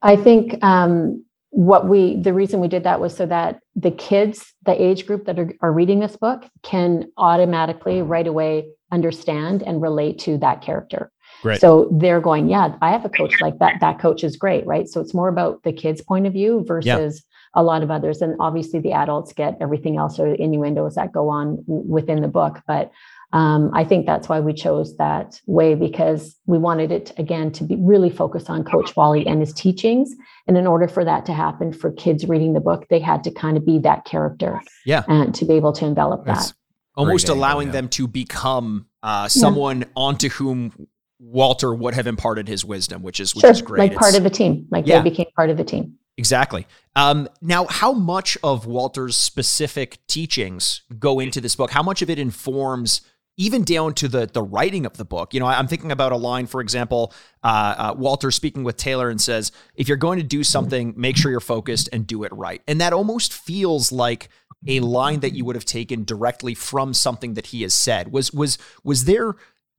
I 0.00 0.16
think 0.16 0.62
um, 0.64 1.24
what 1.50 1.88
we, 1.88 2.16
the 2.16 2.32
reason 2.32 2.60
we 2.60 2.68
did 2.68 2.84
that 2.84 3.00
was 3.00 3.16
so 3.16 3.26
that 3.26 3.60
the 3.74 3.90
kids, 3.90 4.54
the 4.64 4.80
age 4.80 5.06
group 5.06 5.24
that 5.26 5.38
are, 5.38 5.52
are 5.60 5.72
reading 5.72 6.00
this 6.00 6.16
book, 6.16 6.44
can 6.62 7.10
automatically 7.16 8.02
right 8.02 8.26
away 8.26 8.68
understand 8.92 9.62
and 9.62 9.82
relate 9.82 10.18
to 10.20 10.38
that 10.38 10.62
character. 10.62 11.10
Great. 11.42 11.60
So 11.60 11.88
they're 11.92 12.20
going, 12.20 12.48
yeah, 12.48 12.76
I 12.80 12.90
have 12.90 13.04
a 13.04 13.08
coach 13.08 13.40
like 13.40 13.58
that. 13.58 13.80
That 13.80 13.98
coach 13.98 14.24
is 14.24 14.36
great, 14.36 14.66
right? 14.66 14.88
So 14.88 15.00
it's 15.00 15.14
more 15.14 15.28
about 15.28 15.62
the 15.62 15.72
kids' 15.72 16.00
point 16.00 16.26
of 16.26 16.32
view 16.32 16.64
versus 16.66 16.86
yeah. 16.86 17.35
A 17.56 17.62
lot 17.62 17.82
of 17.82 17.90
others. 17.90 18.22
And 18.22 18.36
obviously, 18.38 18.78
the 18.78 18.92
adults 18.92 19.32
get 19.32 19.56
everything 19.60 19.96
else 19.96 20.20
or 20.20 20.34
innuendos 20.34 20.94
that 20.94 21.10
go 21.10 21.28
on 21.28 21.64
within 21.66 22.22
the 22.22 22.28
book. 22.28 22.62
But 22.68 22.92
um, 23.32 23.70
I 23.74 23.82
think 23.82 24.06
that's 24.06 24.28
why 24.28 24.38
we 24.38 24.52
chose 24.52 24.96
that 24.98 25.40
way 25.46 25.74
because 25.74 26.36
we 26.46 26.58
wanted 26.58 26.92
it 26.92 27.12
again 27.18 27.50
to 27.52 27.64
be 27.64 27.74
really 27.76 28.10
focused 28.10 28.48
on 28.48 28.62
Coach 28.62 28.94
Wally 28.94 29.26
and 29.26 29.40
his 29.40 29.52
teachings. 29.52 30.14
And 30.46 30.56
in 30.56 30.66
order 30.66 30.86
for 30.86 31.04
that 31.04 31.26
to 31.26 31.32
happen 31.32 31.72
for 31.72 31.90
kids 31.90 32.28
reading 32.28 32.52
the 32.52 32.60
book, 32.60 32.86
they 32.88 33.00
had 33.00 33.24
to 33.24 33.32
kind 33.32 33.56
of 33.56 33.66
be 33.66 33.78
that 33.80 34.04
character, 34.04 34.60
yeah, 34.84 35.02
and 35.08 35.34
to 35.34 35.44
be 35.44 35.54
able 35.54 35.72
to 35.72 35.84
envelop 35.84 36.24
that's 36.24 36.48
that. 36.48 36.56
Almost 36.94 37.28
allowing 37.28 37.68
angle, 37.68 37.82
them 37.82 37.88
to 37.90 38.08
become 38.08 38.86
uh, 39.02 39.28
someone 39.28 39.80
yeah. 39.80 39.86
onto 39.96 40.28
whom 40.28 40.86
Walter 41.18 41.74
would 41.74 41.94
have 41.94 42.06
imparted 42.06 42.48
his 42.48 42.64
wisdom, 42.64 43.02
which 43.02 43.20
is 43.20 43.34
which 43.34 43.42
sure, 43.42 43.50
is 43.50 43.60
great. 43.60 43.78
Like 43.80 43.94
part 43.98 44.16
of 44.16 44.24
a 44.24 44.30
team, 44.30 44.66
like 44.70 44.86
yeah. 44.86 44.98
they 44.98 45.10
became 45.10 45.26
part 45.34 45.50
of 45.50 45.56
the 45.56 45.64
team. 45.64 45.98
Exactly. 46.18 46.66
Um, 46.94 47.28
now, 47.42 47.66
how 47.66 47.92
much 47.92 48.38
of 48.42 48.66
Walter's 48.66 49.16
specific 49.16 49.98
teachings 50.06 50.82
go 50.98 51.20
into 51.20 51.40
this 51.40 51.54
book? 51.56 51.70
How 51.70 51.82
much 51.82 52.00
of 52.00 52.08
it 52.08 52.18
informs 52.18 53.02
even 53.36 53.64
down 53.64 53.94
to 53.94 54.08
the 54.08 54.26
the 54.26 54.42
writing 54.42 54.86
of 54.86 54.96
the 54.96 55.04
book. 55.04 55.34
You 55.34 55.40
know, 55.40 55.46
I'm 55.46 55.68
thinking 55.68 55.92
about 55.92 56.12
a 56.12 56.16
line, 56.16 56.46
for 56.46 56.60
example, 56.60 57.12
uh, 57.42 57.74
uh, 57.76 57.94
Walter 57.96 58.30
speaking 58.30 58.64
with 58.64 58.76
Taylor 58.76 59.10
and 59.10 59.20
says, 59.20 59.52
"If 59.74 59.88
you're 59.88 59.96
going 59.96 60.18
to 60.18 60.24
do 60.24 60.42
something, 60.42 60.94
make 60.96 61.16
sure 61.16 61.30
you're 61.30 61.40
focused 61.40 61.88
and 61.92 62.06
do 62.06 62.24
it 62.24 62.32
right." 62.32 62.62
And 62.66 62.80
that 62.80 62.92
almost 62.92 63.32
feels 63.32 63.92
like 63.92 64.28
a 64.66 64.80
line 64.80 65.20
that 65.20 65.34
you 65.34 65.44
would 65.44 65.56
have 65.56 65.64
taken 65.64 66.04
directly 66.04 66.54
from 66.54 66.94
something 66.94 67.34
that 67.34 67.46
he 67.46 67.62
has 67.62 67.74
said. 67.74 68.10
Was 68.10 68.32
was 68.32 68.58
was 68.82 69.04
there 69.04 69.34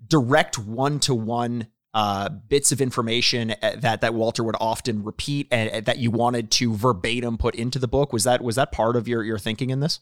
direct 0.05 0.59
one 0.59 0.99
to 0.99 1.15
one 1.15 1.67
Uh, 1.97 2.29
bits 2.29 2.71
of 2.71 2.79
information 2.79 3.55
uh, 3.63 3.71
that 3.75 4.01
that 4.01 4.13
Walter 4.13 4.43
would 4.43 4.55
often 4.59 5.03
repeat 5.03 5.47
and, 5.49 5.67
and 5.71 5.85
that 5.87 5.97
you 5.97 6.11
wanted 6.11 6.51
to 6.51 6.75
verbatim 6.75 7.39
put 7.39 7.55
into 7.55 7.79
the 7.79 7.87
book? 7.87 8.13
Was 8.13 8.23
that 8.23 8.43
was 8.43 8.55
that 8.55 8.71
part 8.71 8.95
of 8.95 9.07
your 9.07 9.23
your 9.23 9.39
thinking 9.39 9.71
in 9.71 9.79
this? 9.79 9.99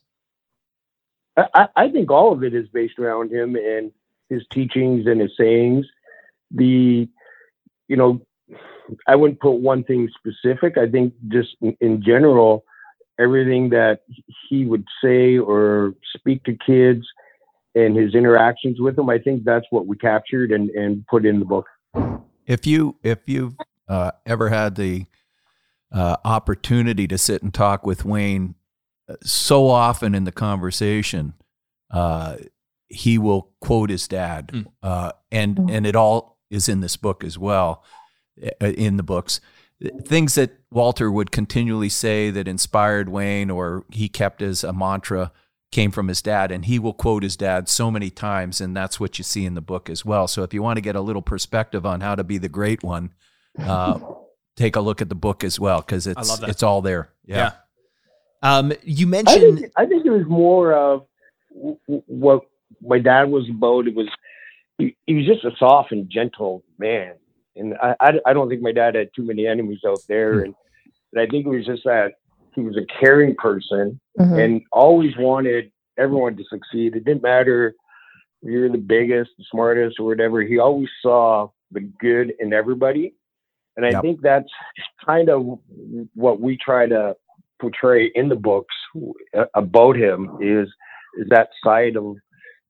I, 1.37 1.67
I 1.73 1.89
think 1.89 2.11
all 2.11 2.33
of 2.33 2.43
it 2.43 2.53
is 2.53 2.67
based 2.67 2.99
around 2.99 3.31
him 3.31 3.55
and 3.55 3.93
his 4.27 4.41
teachings 4.51 5.07
and 5.07 5.21
his 5.21 5.31
sayings. 5.39 5.85
The, 6.51 7.07
you 7.87 7.95
know, 7.95 8.19
I 9.07 9.15
wouldn't 9.15 9.39
put 9.39 9.61
one 9.61 9.85
thing 9.85 10.09
specific. 10.19 10.77
I 10.77 10.89
think 10.89 11.13
just 11.29 11.55
in, 11.61 11.77
in 11.79 12.03
general, 12.03 12.65
everything 13.17 13.69
that 13.69 14.01
he 14.49 14.65
would 14.65 14.83
say 15.01 15.37
or 15.37 15.93
speak 16.17 16.43
to 16.43 16.57
kids 16.65 17.05
and 17.73 17.95
his 17.95 18.15
interactions 18.15 18.81
with 18.81 18.97
them, 18.97 19.09
I 19.09 19.17
think 19.17 19.45
that's 19.45 19.67
what 19.69 19.87
we 19.87 19.95
captured 19.95 20.51
and, 20.51 20.69
and 20.71 21.07
put 21.07 21.25
in 21.25 21.39
the 21.39 21.45
book. 21.45 21.67
If 22.45 22.67
you 22.67 22.97
if 23.03 23.19
you've 23.25 23.55
uh, 23.87 24.11
ever 24.25 24.49
had 24.49 24.75
the 24.75 25.05
uh, 25.91 26.17
opportunity 26.23 27.07
to 27.07 27.17
sit 27.17 27.41
and 27.41 27.53
talk 27.53 27.85
with 27.85 28.05
Wayne 28.05 28.55
so 29.23 29.67
often 29.67 30.15
in 30.15 30.23
the 30.23 30.31
conversation, 30.31 31.33
uh, 31.91 32.37
he 32.87 33.17
will 33.17 33.49
quote 33.61 33.89
his 33.89 34.07
dad, 34.07 34.47
mm. 34.47 34.65
uh, 34.83 35.11
and 35.31 35.55
mm. 35.55 35.71
and 35.71 35.85
it 35.85 35.95
all 35.95 36.37
is 36.49 36.69
in 36.69 36.81
this 36.81 36.97
book 36.97 37.23
as 37.23 37.37
well, 37.37 37.83
uh, 38.61 38.65
in 38.65 38.97
the 38.97 39.03
books. 39.03 39.41
Things 40.03 40.35
that 40.35 40.57
Walter 40.71 41.11
would 41.11 41.31
continually 41.31 41.89
say 41.89 42.29
that 42.29 42.47
inspired 42.47 43.09
Wayne, 43.09 43.49
or 43.49 43.85
he 43.91 44.07
kept 44.07 44.41
as 44.41 44.63
a 44.63 44.71
mantra, 44.71 45.31
came 45.75 45.91
from 45.91 46.07
his 46.07 46.21
dad, 46.21 46.53
and 46.53 46.63
he 46.63 46.79
will 46.79 46.93
quote 46.93 47.21
his 47.21 47.35
dad 47.35 47.67
so 47.67 47.91
many 47.91 48.09
times, 48.09 48.61
and 48.61 48.75
that's 48.77 48.97
what 48.97 49.17
you 49.17 49.25
see 49.25 49.45
in 49.45 49.55
the 49.55 49.61
book 49.61 49.89
as 49.89 50.05
well. 50.05 50.25
So 50.25 50.41
if 50.43 50.53
you 50.53 50.63
want 50.63 50.77
to 50.77 50.81
get 50.81 50.95
a 50.95 51.01
little 51.01 51.21
perspective 51.21 51.85
on 51.85 51.99
how 51.99 52.15
to 52.15 52.23
be 52.23 52.37
the 52.37 52.47
great 52.47 52.81
one, 52.81 53.13
uh, 53.59 53.99
take 54.55 54.77
a 54.77 54.79
look 54.79 55.01
at 55.01 55.09
the 55.09 55.15
book 55.15 55.43
as 55.43 55.59
well 55.59 55.81
because 55.81 56.07
it's 56.07 56.41
it's 56.43 56.63
all 56.63 56.81
there. 56.81 57.09
yeah. 57.25 57.35
yeah. 57.35 57.51
Um, 58.41 58.71
you 58.83 59.05
mentioned. 59.05 59.57
I 59.57 59.61
think, 59.61 59.71
I 59.75 59.85
think, 59.85 60.05
it 60.05 60.11
was 60.11 60.25
more 60.27 60.73
of 60.73 61.07
what 62.05 62.43
my 62.81 62.99
dad 62.99 63.25
was 63.25 63.49
about. 63.49 63.87
It 63.87 63.95
was 63.95 64.07
he, 64.77 64.95
he, 65.07 65.15
was 65.15 65.25
just 65.25 65.43
a 65.43 65.51
soft 65.57 65.91
and 65.91 66.09
gentle 66.09 66.63
man, 66.77 67.15
and 67.57 67.73
I, 67.81 67.95
I, 67.99 68.11
I 68.27 68.33
don't 68.33 68.47
think 68.47 68.61
my 68.61 68.71
dad 68.71 68.95
had 68.95 69.09
too 69.13 69.23
many 69.23 69.45
enemies 69.45 69.79
out 69.85 69.99
there, 70.07 70.35
mm-hmm. 70.35 70.45
and, 70.45 70.55
and 71.11 71.21
I 71.21 71.25
think 71.29 71.45
it 71.45 71.49
was 71.49 71.65
just 71.65 71.83
that 71.83 72.13
he 72.55 72.61
was 72.61 72.77
a 72.77 72.85
caring 72.99 73.35
person 73.35 73.99
mm-hmm. 74.19 74.39
and 74.39 74.61
always 74.71 75.15
wanted 75.17 75.71
everyone 75.97 76.35
to 76.37 76.43
succeed. 76.49 76.95
It 76.95 77.05
didn't 77.05 77.23
matter 77.23 77.75
if 78.41 78.49
you're 78.49 78.69
the 78.69 78.77
biggest, 78.77 79.31
the 79.37 79.45
smartest, 79.51 79.99
or 79.99 80.05
whatever. 80.05 80.41
He 80.41 80.59
always 80.59 80.89
saw 81.01 81.49
the 81.71 81.81
good 81.99 82.33
in 82.39 82.53
everybody. 82.53 83.15
And 83.75 83.85
I 83.85 83.89
yep. 83.89 84.01
think 84.01 84.21
that's 84.21 84.49
kind 85.05 85.29
of 85.29 85.59
what 86.13 86.39
we 86.39 86.57
try 86.57 86.87
to 86.87 87.15
portray 87.59 88.11
in 88.15 88.29
the 88.29 88.35
books 88.35 88.75
uh, 89.37 89.45
about 89.53 89.95
him 89.95 90.37
is 90.41 90.67
is 91.17 91.27
that 91.29 91.49
side 91.63 91.95
of 91.95 92.15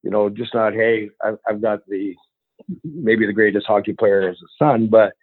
you 0.03 0.11
know 0.11 0.29
just 0.29 0.53
not 0.53 0.73
hey 0.73 1.09
I've, 1.23 1.37
I've 1.47 1.61
got 1.61 1.79
the 1.87 2.13
maybe 2.83 3.25
the 3.25 3.33
greatest 3.33 3.65
hockey 3.65 3.93
player 3.93 4.29
as 4.29 4.37
a 4.37 4.63
son 4.63 4.87
but 4.87 5.13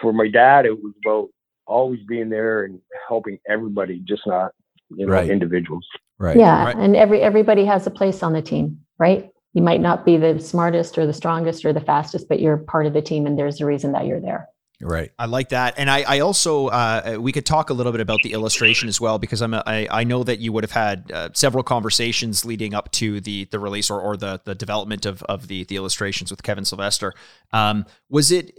for 0.00 0.12
my 0.12 0.28
dad 0.28 0.64
it 0.64 0.82
was 0.82 0.94
about 1.04 1.28
always 1.66 2.00
being 2.06 2.28
there 2.28 2.64
and 2.64 2.80
helping 3.08 3.38
everybody 3.48 4.00
just 4.00 4.26
not 4.26 4.52
you 4.90 5.06
know 5.06 5.12
right. 5.12 5.30
individuals 5.30 5.86
right 6.18 6.36
yeah 6.36 6.64
right. 6.64 6.76
and 6.76 6.96
every 6.96 7.20
everybody 7.20 7.64
has 7.64 7.86
a 7.86 7.90
place 7.90 8.22
on 8.22 8.32
the 8.32 8.42
team 8.42 8.78
right 8.98 9.30
you 9.54 9.62
might 9.62 9.80
not 9.80 10.04
be 10.04 10.16
the 10.16 10.38
smartest 10.38 10.98
or 10.98 11.06
the 11.06 11.12
strongest 11.12 11.64
or 11.64 11.72
the 11.72 11.80
fastest 11.80 12.28
but 12.28 12.40
you're 12.40 12.58
part 12.58 12.86
of 12.86 12.92
the 12.92 13.02
team 13.02 13.26
and 13.26 13.38
there's 13.38 13.60
a 13.60 13.66
reason 13.66 13.92
that 13.92 14.06
you're 14.06 14.20
there 14.20 14.48
Right. 14.84 15.12
I 15.16 15.26
like 15.26 15.50
that. 15.50 15.74
And 15.76 15.88
I, 15.88 16.02
I 16.02 16.20
also, 16.20 16.66
uh, 16.66 17.16
we 17.20 17.30
could 17.30 17.46
talk 17.46 17.70
a 17.70 17.72
little 17.72 17.92
bit 17.92 18.00
about 18.00 18.20
the 18.22 18.32
illustration 18.32 18.88
as 18.88 19.00
well, 19.00 19.16
because 19.16 19.40
I'm, 19.40 19.54
a, 19.54 19.62
I, 19.64 19.86
I 19.88 20.04
know 20.04 20.24
that 20.24 20.40
you 20.40 20.52
would 20.52 20.64
have 20.64 20.72
had 20.72 21.12
uh, 21.12 21.28
several 21.34 21.62
conversations 21.62 22.44
leading 22.44 22.74
up 22.74 22.90
to 22.92 23.20
the, 23.20 23.44
the 23.44 23.60
release 23.60 23.90
or, 23.90 24.00
or 24.00 24.16
the, 24.16 24.40
the 24.44 24.56
development 24.56 25.06
of, 25.06 25.22
of 25.24 25.46
the, 25.46 25.62
the 25.64 25.76
illustrations 25.76 26.32
with 26.32 26.42
Kevin 26.42 26.64
Sylvester. 26.64 27.14
Um, 27.52 27.86
was 28.10 28.32
it, 28.32 28.52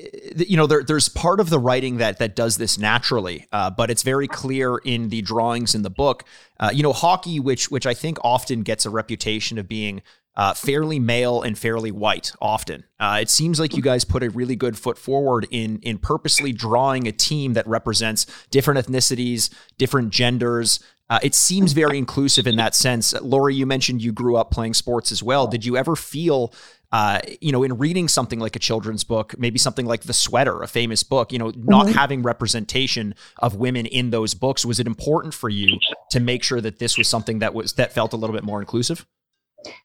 you 0.48 0.56
know, 0.56 0.66
there, 0.66 0.82
there's 0.82 1.10
part 1.10 1.42
of 1.42 1.50
the 1.50 1.60
writing 1.60 1.98
that, 1.98 2.20
that 2.20 2.38
does 2.38 2.56
this 2.56 2.78
naturally, 2.78 3.46
uh, 3.52 3.70
but 3.70 3.92
it's 3.92 4.04
very 4.04 4.30
clear 4.30 4.78
in 4.78 5.10
the 5.10 5.22
drawings 5.22 5.76
in 5.76 5.82
the 5.82 5.90
book. 5.90 6.24
Uh, 6.58 6.72
you 6.74 6.84
know, 6.84 6.94
hockey, 6.94 7.42
which, 7.42 7.70
which 7.70 7.86
I 7.86 7.94
think 7.94 8.18
often 8.24 8.62
gets 8.62 8.86
a 8.86 8.90
reputation 8.90 9.58
of 9.58 9.68
being 9.68 10.02
uh, 10.36 10.54
fairly 10.54 11.00
male 11.00 11.42
and 11.42 11.58
fairly 11.58 11.92
white 11.92 12.32
often. 12.42 12.84
Uh, 13.00 13.20
it 13.22 13.30
seems 13.30 13.60
like 13.60 13.76
you 13.76 13.84
guys 13.84 14.04
put 14.04 14.24
a 14.24 14.30
really 14.30 14.56
good 14.56 14.78
foot 14.78 14.98
forward 14.98 15.48
in 15.52 15.80
in 15.80 15.98
purposely 15.98 16.52
drawing 16.52 17.08
a 17.08 17.12
team 17.12 17.54
that 17.54 17.68
represents 17.68 18.26
different 18.50 18.86
ethnicities, 18.86 19.50
different 19.78 20.10
genders. 20.10 20.80
Uh, 21.10 21.20
it 21.22 21.36
seems 21.36 21.74
very 21.74 21.98
inclusive 21.98 22.48
in 22.48 22.56
that 22.56 22.74
sense. 22.74 23.14
Lauri, 23.22 23.54
you 23.54 23.66
mentioned 23.66 24.02
you 24.02 24.12
grew 24.12 24.36
up 24.36 24.50
playing 24.50 24.74
sports 24.74 25.12
as 25.12 25.22
well. 25.22 25.46
Did 25.46 25.64
you 25.66 25.78
ever 25.78 25.96
feel, 25.96 26.54
uh, 26.92 27.20
you 27.40 27.52
know, 27.52 27.62
in 27.62 27.78
reading 27.78 28.08
something 28.08 28.40
like 28.40 28.56
a 28.56 28.60
children's 28.60 29.04
book, 29.04 29.38
maybe 29.38 29.60
something 29.60 29.86
like 29.86 30.04
The 30.04 30.14
Sweater, 30.14 30.64
a 30.64 30.68
famous 30.68 31.04
book, 31.04 31.32
you 31.32 31.38
know, 31.38 31.52
not 31.56 31.88
mm-hmm. 31.88 31.98
having 31.98 32.24
representation 32.24 33.14
of 33.38 33.56
women 33.56 33.86
in 33.86 34.10
those 34.10 34.34
books, 34.34 34.66
was 34.66 34.80
it 34.80 34.88
important 34.88 35.34
for 35.36 35.50
you 35.50 35.78
to 36.10 36.20
make 36.20 36.42
sure 36.42 36.62
that 36.62 36.80
this 36.80 36.98
was 36.98 37.08
something 37.08 37.40
that 37.40 37.54
was 37.54 37.74
that 37.74 37.92
felt 37.92 38.14
a 38.14 38.18
little 38.18 38.34
bit 38.34 38.44
more 38.44 38.62
inclusive? 38.62 39.06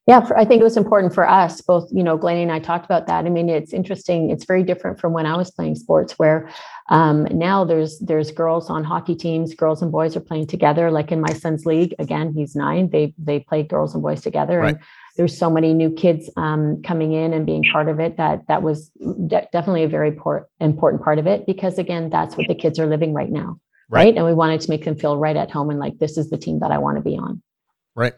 Yeah, 0.07 0.21
for, 0.25 0.37
I 0.39 0.45
think 0.45 0.61
it 0.61 0.65
was 0.65 0.77
important 0.77 1.15
for 1.15 1.29
us 1.29 1.61
both. 1.61 1.89
You 1.93 2.03
know, 2.03 2.17
Glennie 2.17 2.43
and 2.43 2.51
I 2.53 2.59
talked 2.59 2.85
about 2.85 3.07
that. 3.07 3.27
I 3.27 3.29
mean, 3.29 3.49
it's 3.49 3.73
interesting. 3.73 4.31
It's 4.31 4.45
very 4.45 4.63
different 4.63 4.99
from 5.01 5.13
when 5.13 5.27
I 5.27 5.37
was 5.37 5.51
playing 5.51 5.77
sports, 5.77 6.19
where 6.19 6.49
um, 6.89 7.25
now 7.31 7.65
there's 7.65 7.99
there's 8.01 8.31
girls 8.31 8.71
on 8.71 8.85
hockey 8.85 9.15
teams. 9.15 9.55
Girls 9.55 9.83
and 9.83 9.93
boys 9.93 10.17
are 10.17 10.21
playing 10.21 10.47
together. 10.47 10.91
Like 10.91 11.13
in 11.13 11.21
my 11.21 11.33
son's 11.33 11.67
league, 11.67 11.95
again, 11.99 12.33
he's 12.33 12.57
nine. 12.57 12.91
They 12.91 13.15
they 13.19 13.41
play 13.41 13.63
girls 13.63 13.95
and 13.95 14.03
boys 14.03 14.23
together, 14.23 14.59
Right. 14.61 14.75
and 14.75 14.85
there's 15.17 15.37
so 15.37 15.51
many 15.51 15.75
new 15.75 15.91
kids 15.91 16.31
um, 16.37 16.81
coming 16.83 17.13
in 17.13 17.33
and 17.33 17.45
being 17.45 17.65
part 17.73 17.89
of 17.89 18.01
it. 18.01 18.17
That 18.17 18.47
that 18.49 18.63
was 18.63 18.89
de- 19.27 19.49
definitely 19.53 19.85
a 19.85 19.89
very 19.89 20.13
por- 20.13 20.49
important 20.61 21.03
part 21.03 21.19
of 21.19 21.27
it 21.27 21.45
because 21.47 21.79
again, 21.79 22.09
that's 22.09 22.37
what 22.37 22.49
the 22.49 22.55
kids 22.55 22.79
are 22.79 22.87
living 22.87 23.13
right 23.13 23.31
now, 23.31 23.59
Right. 23.91 24.05
right? 24.07 24.17
And 24.17 24.25
we 24.25 24.33
wanted 24.35 24.61
to 24.63 24.71
make 24.71 24.85
them 24.85 24.97
feel 24.97 25.17
right 25.19 25.37
at 25.37 25.51
home 25.51 25.71
and 25.71 25.79
like 25.79 25.99
this 25.99 26.17
is 26.17 26.31
the 26.31 26.39
team 26.39 26.61
that 26.61 26.71
I 26.71 26.79
want 26.79 26.97
to 26.97 27.03
be 27.03 27.17
on. 27.17 27.43
Right. 27.95 28.15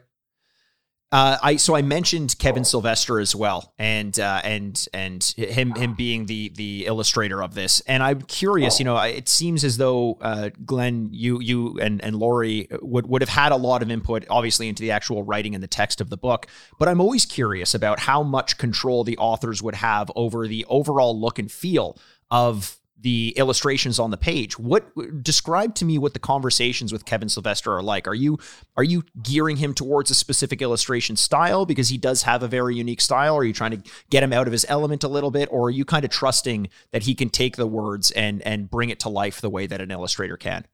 Uh, 1.11 1.37
I 1.43 1.55
so 1.57 1.75
I 1.75 1.81
mentioned 1.81 2.37
Kevin 2.39 2.63
Sylvester 2.63 3.19
as 3.19 3.35
well, 3.35 3.73
and 3.77 4.17
uh, 4.17 4.39
and 4.45 4.87
and 4.93 5.21
him 5.35 5.75
him 5.75 5.93
being 5.93 6.25
the 6.25 6.53
the 6.55 6.85
illustrator 6.85 7.43
of 7.43 7.53
this. 7.53 7.81
And 7.81 8.01
I'm 8.01 8.21
curious, 8.21 8.79
you 8.79 8.85
know, 8.85 8.97
it 8.97 9.27
seems 9.27 9.65
as 9.65 9.75
though 9.75 10.17
uh, 10.21 10.51
Glen, 10.65 11.09
you 11.11 11.41
you 11.41 11.77
and 11.81 12.01
and 12.01 12.15
Lauri 12.15 12.69
would 12.81 13.07
would 13.07 13.21
have 13.21 13.29
had 13.29 13.51
a 13.51 13.57
lot 13.57 13.81
of 13.81 13.91
input, 13.91 14.25
obviously, 14.29 14.69
into 14.69 14.83
the 14.83 14.91
actual 14.91 15.23
writing 15.23 15.53
and 15.53 15.61
the 15.61 15.67
text 15.67 15.99
of 15.99 16.09
the 16.09 16.17
book. 16.17 16.47
But 16.79 16.87
I'm 16.87 17.01
always 17.01 17.25
curious 17.25 17.73
about 17.73 17.99
how 17.99 18.23
much 18.23 18.57
control 18.57 19.03
the 19.03 19.17
authors 19.17 19.61
would 19.61 19.75
have 19.75 20.09
over 20.15 20.47
the 20.47 20.65
overall 20.69 21.19
look 21.19 21.39
and 21.39 21.51
feel 21.51 21.97
of 22.29 22.77
the 23.01 23.33
illustrations 23.35 23.99
on 23.99 24.11
the 24.11 24.17
page. 24.17 24.59
What 24.59 25.23
describe 25.23 25.73
to 25.75 25.85
me 25.85 25.97
what 25.97 26.13
the 26.13 26.19
conversations 26.19 26.93
with 26.93 27.05
Kevin 27.05 27.29
Sylvester 27.29 27.73
are 27.73 27.81
like? 27.81 28.07
Are 28.07 28.13
you 28.13 28.37
are 28.77 28.83
you 28.83 29.03
gearing 29.21 29.57
him 29.57 29.73
towards 29.73 30.11
a 30.11 30.15
specific 30.15 30.61
illustration 30.61 31.15
style 31.15 31.65
because 31.65 31.89
he 31.89 31.97
does 31.97 32.23
have 32.23 32.43
a 32.43 32.47
very 32.47 32.75
unique 32.75 33.01
style? 33.01 33.35
Are 33.35 33.43
you 33.43 33.53
trying 33.53 33.71
to 33.71 33.91
get 34.09 34.23
him 34.23 34.31
out 34.31 34.47
of 34.47 34.51
his 34.51 34.65
element 34.69 35.03
a 35.03 35.07
little 35.07 35.31
bit, 35.31 35.49
or 35.51 35.67
are 35.67 35.71
you 35.71 35.83
kind 35.83 36.05
of 36.05 36.11
trusting 36.11 36.69
that 36.91 37.03
he 37.03 37.15
can 37.15 37.29
take 37.29 37.55
the 37.55 37.67
words 37.67 38.11
and 38.11 38.41
and 38.43 38.69
bring 38.69 38.89
it 38.89 38.99
to 39.01 39.09
life 39.09 39.41
the 39.41 39.49
way 39.49 39.65
that 39.67 39.81
an 39.81 39.91
illustrator 39.91 40.37
can? 40.37 40.65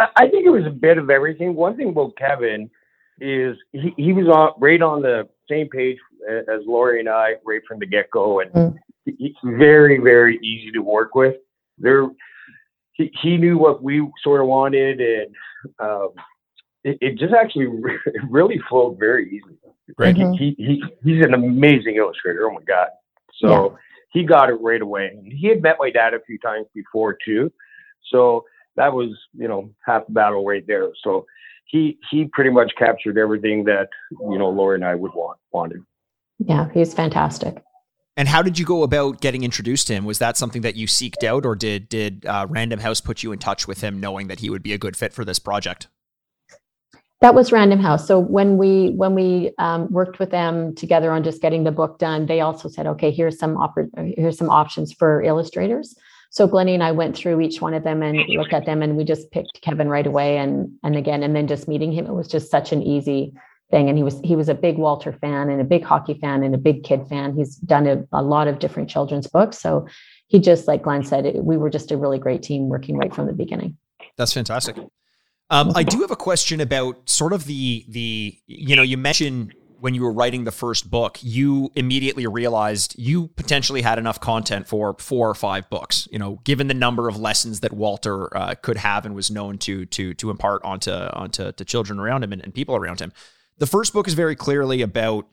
I 0.00 0.08
I 0.16 0.28
think 0.28 0.46
it 0.46 0.50
was 0.50 0.66
a 0.66 0.70
bit 0.70 0.98
of 0.98 1.10
everything. 1.10 1.54
One 1.54 1.76
thing 1.76 1.90
about 1.90 2.16
Kevin 2.16 2.70
is 3.20 3.56
he, 3.72 3.94
he 3.96 4.12
was 4.12 4.26
on 4.26 4.52
right 4.58 4.82
on 4.82 5.02
the 5.02 5.28
same 5.48 5.68
page 5.68 5.98
as 6.28 6.60
Lauri 6.66 7.00
and 7.00 7.08
I 7.08 7.34
right 7.44 7.62
from 7.66 7.78
the 7.78 7.86
get 7.86 8.10
go, 8.10 8.40
and 8.40 8.52
Mm. 8.52 8.76
He- 9.18 9.26
he's 9.28 9.34
very 9.58 9.98
very 9.98 10.38
easy 10.42 10.70
to 10.72 10.80
work 10.80 11.14
with. 11.14 11.36
There, 11.78 12.08
he, 12.92 13.10
he 13.22 13.36
knew 13.36 13.58
what 13.58 13.82
we 13.82 14.06
sort 14.22 14.40
of 14.40 14.46
wanted, 14.48 15.00
and 15.00 15.34
um, 15.78 16.08
it, 16.84 16.98
it 17.00 17.18
just 17.18 17.34
actually 17.34 17.66
re- 17.66 17.98
it 18.06 18.22
really 18.30 18.60
flowed 18.68 18.98
very 18.98 19.26
easily. 19.36 19.54
Right. 19.96 20.16
He, 20.16 20.22
Mhm. 20.22 20.36
he, 20.38 20.54
he 20.58 20.82
he's 21.04 21.24
an 21.24 21.34
amazing 21.34 21.96
illustrator. 21.96 22.48
Oh 22.50 22.54
my 22.54 22.62
god! 22.62 22.88
So 23.34 23.78
he 24.12 24.24
got 24.24 24.50
it 24.50 24.54
right 24.60 24.80
away. 24.82 25.08
And 25.08 25.32
he 25.32 25.46
had 25.48 25.62
met 25.62 25.76
my 25.78 25.90
dad 25.90 26.14
a 26.14 26.20
few 26.26 26.38
times 26.38 26.66
before 26.74 27.16
too, 27.24 27.50
so 28.10 28.44
that 28.76 28.92
was 28.92 29.10
you 29.36 29.48
know 29.48 29.70
half 29.84 30.06
the 30.06 30.12
battle 30.12 30.44
right 30.44 30.66
there. 30.66 30.88
So 31.02 31.24
he 31.66 31.98
he 32.10 32.26
pretty 32.26 32.50
much 32.50 32.72
captured 32.76 33.16
everything 33.18 33.64
that 33.64 33.88
you 34.30 34.38
know 34.38 34.50
Laura 34.50 34.74
and 34.74 34.84
I 34.84 34.94
would 34.94 35.12
want 35.14 35.38
wanted. 35.52 35.82
Yeah, 36.38 36.68
he's 36.72 36.92
fantastic. 36.94 37.62
And 38.18 38.26
how 38.26 38.42
did 38.42 38.58
you 38.58 38.66
go 38.66 38.82
about 38.82 39.20
getting 39.20 39.44
introduced 39.44 39.86
to 39.86 39.94
him? 39.94 40.04
Was 40.04 40.18
that 40.18 40.36
something 40.36 40.62
that 40.62 40.74
you 40.74 40.88
seeked 40.88 41.22
out, 41.22 41.46
or 41.46 41.54
did 41.54 41.88
did 41.88 42.26
uh, 42.26 42.48
Random 42.50 42.80
House 42.80 43.00
put 43.00 43.22
you 43.22 43.30
in 43.30 43.38
touch 43.38 43.68
with 43.68 43.80
him, 43.80 44.00
knowing 44.00 44.26
that 44.26 44.40
he 44.40 44.50
would 44.50 44.62
be 44.62 44.72
a 44.72 44.78
good 44.78 44.96
fit 44.96 45.12
for 45.12 45.24
this 45.24 45.38
project? 45.38 45.86
That 47.20 47.36
was 47.36 47.52
Random 47.52 47.78
House. 47.78 48.08
So 48.08 48.18
when 48.18 48.58
we 48.58 48.90
when 48.90 49.14
we 49.14 49.52
um, 49.58 49.86
worked 49.92 50.18
with 50.18 50.30
them 50.30 50.74
together 50.74 51.12
on 51.12 51.22
just 51.22 51.40
getting 51.40 51.62
the 51.62 51.70
book 51.70 52.00
done, 52.00 52.26
they 52.26 52.40
also 52.40 52.68
said, 52.68 52.88
okay, 52.88 53.12
here's 53.12 53.38
some 53.38 53.54
oppor- 53.54 53.88
here's 54.16 54.36
some 54.36 54.50
options 54.50 54.92
for 54.92 55.22
illustrators. 55.22 55.94
So 56.30 56.48
Glennie 56.48 56.74
and 56.74 56.82
I 56.82 56.90
went 56.90 57.16
through 57.16 57.40
each 57.40 57.60
one 57.60 57.72
of 57.72 57.84
them 57.84 58.02
and 58.02 58.18
looked 58.30 58.52
at 58.52 58.66
them, 58.66 58.82
and 58.82 58.96
we 58.96 59.04
just 59.04 59.30
picked 59.30 59.62
Kevin 59.62 59.88
right 59.88 60.06
away. 60.08 60.38
And 60.38 60.72
and 60.82 60.96
again, 60.96 61.22
and 61.22 61.36
then 61.36 61.46
just 61.46 61.68
meeting 61.68 61.92
him, 61.92 62.06
it 62.06 62.14
was 62.14 62.26
just 62.26 62.50
such 62.50 62.72
an 62.72 62.82
easy 62.82 63.32
thing. 63.70 63.88
And 63.88 63.96
he 63.98 64.04
was 64.04 64.20
he 64.24 64.36
was 64.36 64.48
a 64.48 64.54
big 64.54 64.78
Walter 64.78 65.12
fan 65.12 65.50
and 65.50 65.60
a 65.60 65.64
big 65.64 65.84
hockey 65.84 66.14
fan 66.14 66.42
and 66.42 66.54
a 66.54 66.58
big 66.58 66.84
kid 66.84 67.06
fan. 67.08 67.36
He's 67.36 67.56
done 67.56 67.86
a, 67.86 68.04
a 68.12 68.22
lot 68.22 68.48
of 68.48 68.58
different 68.58 68.88
children's 68.88 69.26
books. 69.26 69.58
So 69.58 69.86
he 70.28 70.38
just 70.38 70.68
like 70.68 70.82
Glen 70.82 71.04
said, 71.04 71.26
it, 71.26 71.44
we 71.44 71.56
were 71.56 71.70
just 71.70 71.90
a 71.90 71.96
really 71.96 72.18
great 72.18 72.42
team 72.42 72.68
working 72.68 72.96
right 72.96 73.14
from 73.14 73.26
the 73.26 73.32
beginning. 73.32 73.76
That's 74.16 74.32
fantastic. 74.32 74.76
Um, 75.50 75.72
I 75.74 75.82
do 75.82 76.00
have 76.00 76.10
a 76.10 76.16
question 76.16 76.60
about 76.60 77.08
sort 77.08 77.32
of 77.32 77.46
the 77.46 77.84
the 77.88 78.38
you 78.46 78.76
know 78.76 78.82
you 78.82 78.98
mentioned 78.98 79.54
when 79.80 79.94
you 79.94 80.02
were 80.02 80.12
writing 80.12 80.42
the 80.44 80.50
first 80.50 80.90
book, 80.90 81.18
you 81.22 81.70
immediately 81.76 82.26
realized 82.26 82.96
you 82.98 83.28
potentially 83.28 83.80
had 83.80 83.96
enough 83.96 84.18
content 84.20 84.66
for 84.66 84.96
four 84.98 85.30
or 85.30 85.34
five 85.34 85.70
books. 85.70 86.08
You 86.10 86.18
know, 86.18 86.40
given 86.44 86.66
the 86.66 86.74
number 86.74 87.08
of 87.08 87.16
lessons 87.16 87.60
that 87.60 87.72
Walter 87.72 88.36
uh, 88.36 88.54
could 88.60 88.76
have 88.76 89.06
and 89.06 89.14
was 89.14 89.30
known 89.30 89.58
to 89.58 89.86
to 89.86 90.14
to 90.14 90.30
impart 90.30 90.62
onto 90.64 90.90
onto 90.90 91.52
to 91.52 91.64
children 91.64 91.98
around 91.98 92.24
him 92.24 92.32
and, 92.32 92.42
and 92.42 92.54
people 92.54 92.76
around 92.76 93.00
him. 93.00 93.12
The 93.58 93.66
first 93.66 93.92
book 93.92 94.06
is 94.06 94.14
very 94.14 94.36
clearly 94.36 94.82
about 94.82 95.28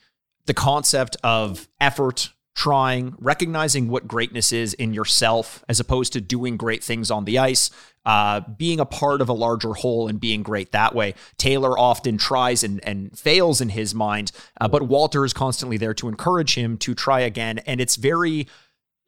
the 0.46 0.54
concept 0.54 1.16
of 1.24 1.68
effort, 1.80 2.32
trying, 2.56 3.16
recognizing 3.20 3.88
what 3.88 4.08
greatness 4.08 4.52
is 4.52 4.74
in 4.74 4.94
yourself 4.94 5.64
as 5.70 5.80
opposed 5.80 6.14
to 6.14 6.22
doing 6.22 6.58
great 6.58 6.84
things 6.84 7.12
on 7.12 7.26
the 7.26 7.38
ice, 7.38 7.70
uh, 8.06 8.42
being 8.58 8.80
a 8.80 8.86
part 8.86 9.22
of 9.22 9.30
a 9.30 9.34
larger 9.34 9.74
whole 9.74 10.08
and 10.08 10.20
being 10.20 10.42
great 10.42 10.72
that 10.72 10.96
way. 10.96 11.14
Taylor 11.38 11.78
often 11.78 12.18
tries 12.18 12.64
and, 12.64 12.84
and 12.84 13.18
fails 13.18 13.62
in 13.62 13.70
his 13.70 13.94
mind, 13.94 14.32
uh, 14.60 14.68
but 14.68 14.84
Walter 14.84 15.26
is 15.26 15.34
constantly 15.34 15.78
there 15.78 15.94
to 15.94 16.08
encourage 16.08 16.56
him 16.56 16.78
to 16.78 16.96
try 16.96 17.20
again. 17.20 17.60
And 17.60 17.80
it's 17.82 17.96
very 17.96 18.48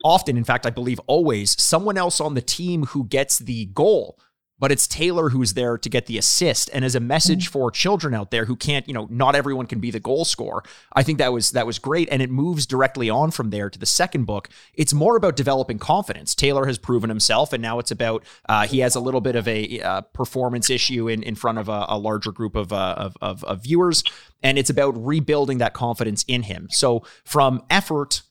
often, 0.04 0.36
in 0.36 0.44
fact, 0.44 0.66
I 0.66 0.70
believe 0.70 1.00
always, 1.06 1.60
someone 1.60 1.98
else 1.98 2.20
on 2.20 2.34
the 2.34 2.42
team 2.42 2.84
who 2.86 3.04
gets 3.04 3.38
the 3.38 3.66
goal 3.66 4.18
but 4.58 4.72
it's 4.72 4.86
Taylor 4.86 5.30
who's 5.30 5.54
there 5.54 5.78
to 5.78 5.88
get 5.88 6.06
the 6.06 6.18
assist. 6.18 6.68
And 6.72 6.84
as 6.84 6.94
a 6.94 7.00
message 7.00 7.48
for 7.48 7.70
children 7.70 8.14
out 8.14 8.30
there 8.30 8.46
who 8.46 8.56
can't, 8.56 8.86
you 8.88 8.94
know, 8.94 9.06
not 9.10 9.34
everyone 9.34 9.66
can 9.66 9.78
be 9.78 9.90
the 9.90 10.00
goal 10.00 10.24
scorer. 10.24 10.62
I 10.92 11.02
think 11.02 11.18
that 11.18 11.32
was 11.32 11.50
that 11.52 11.66
was 11.66 11.78
great, 11.78 12.08
and 12.10 12.20
it 12.20 12.30
moves 12.30 12.66
directly 12.66 13.08
on 13.08 13.30
from 13.30 13.50
there 13.50 13.70
to 13.70 13.78
the 13.78 13.86
second 13.86 14.24
book. 14.24 14.48
It's 14.74 14.92
more 14.92 15.16
about 15.16 15.36
developing 15.36 15.78
confidence. 15.78 16.34
Taylor 16.34 16.66
has 16.66 16.78
proven 16.78 17.08
himself, 17.08 17.52
and 17.52 17.62
now 17.62 17.78
it's 17.78 17.90
about 17.90 18.24
uh, 18.48 18.66
he 18.66 18.80
has 18.80 18.94
a 18.94 19.00
little 19.00 19.20
bit 19.20 19.36
of 19.36 19.46
a 19.46 19.80
uh, 19.80 20.00
performance 20.00 20.70
issue 20.70 21.08
in 21.08 21.22
in 21.22 21.34
front 21.34 21.58
of 21.58 21.68
a, 21.68 21.86
a 21.88 21.98
larger 21.98 22.32
group 22.32 22.56
of, 22.56 22.72
uh, 22.72 22.94
of, 22.96 23.16
of 23.20 23.44
of 23.44 23.62
viewers, 23.62 24.02
and 24.42 24.58
it's 24.58 24.70
about 24.70 24.92
rebuilding 24.96 25.58
that 25.58 25.74
confidence 25.74 26.24
in 26.26 26.42
him. 26.42 26.68
So 26.70 27.04
from 27.24 27.62
effort 27.70 28.22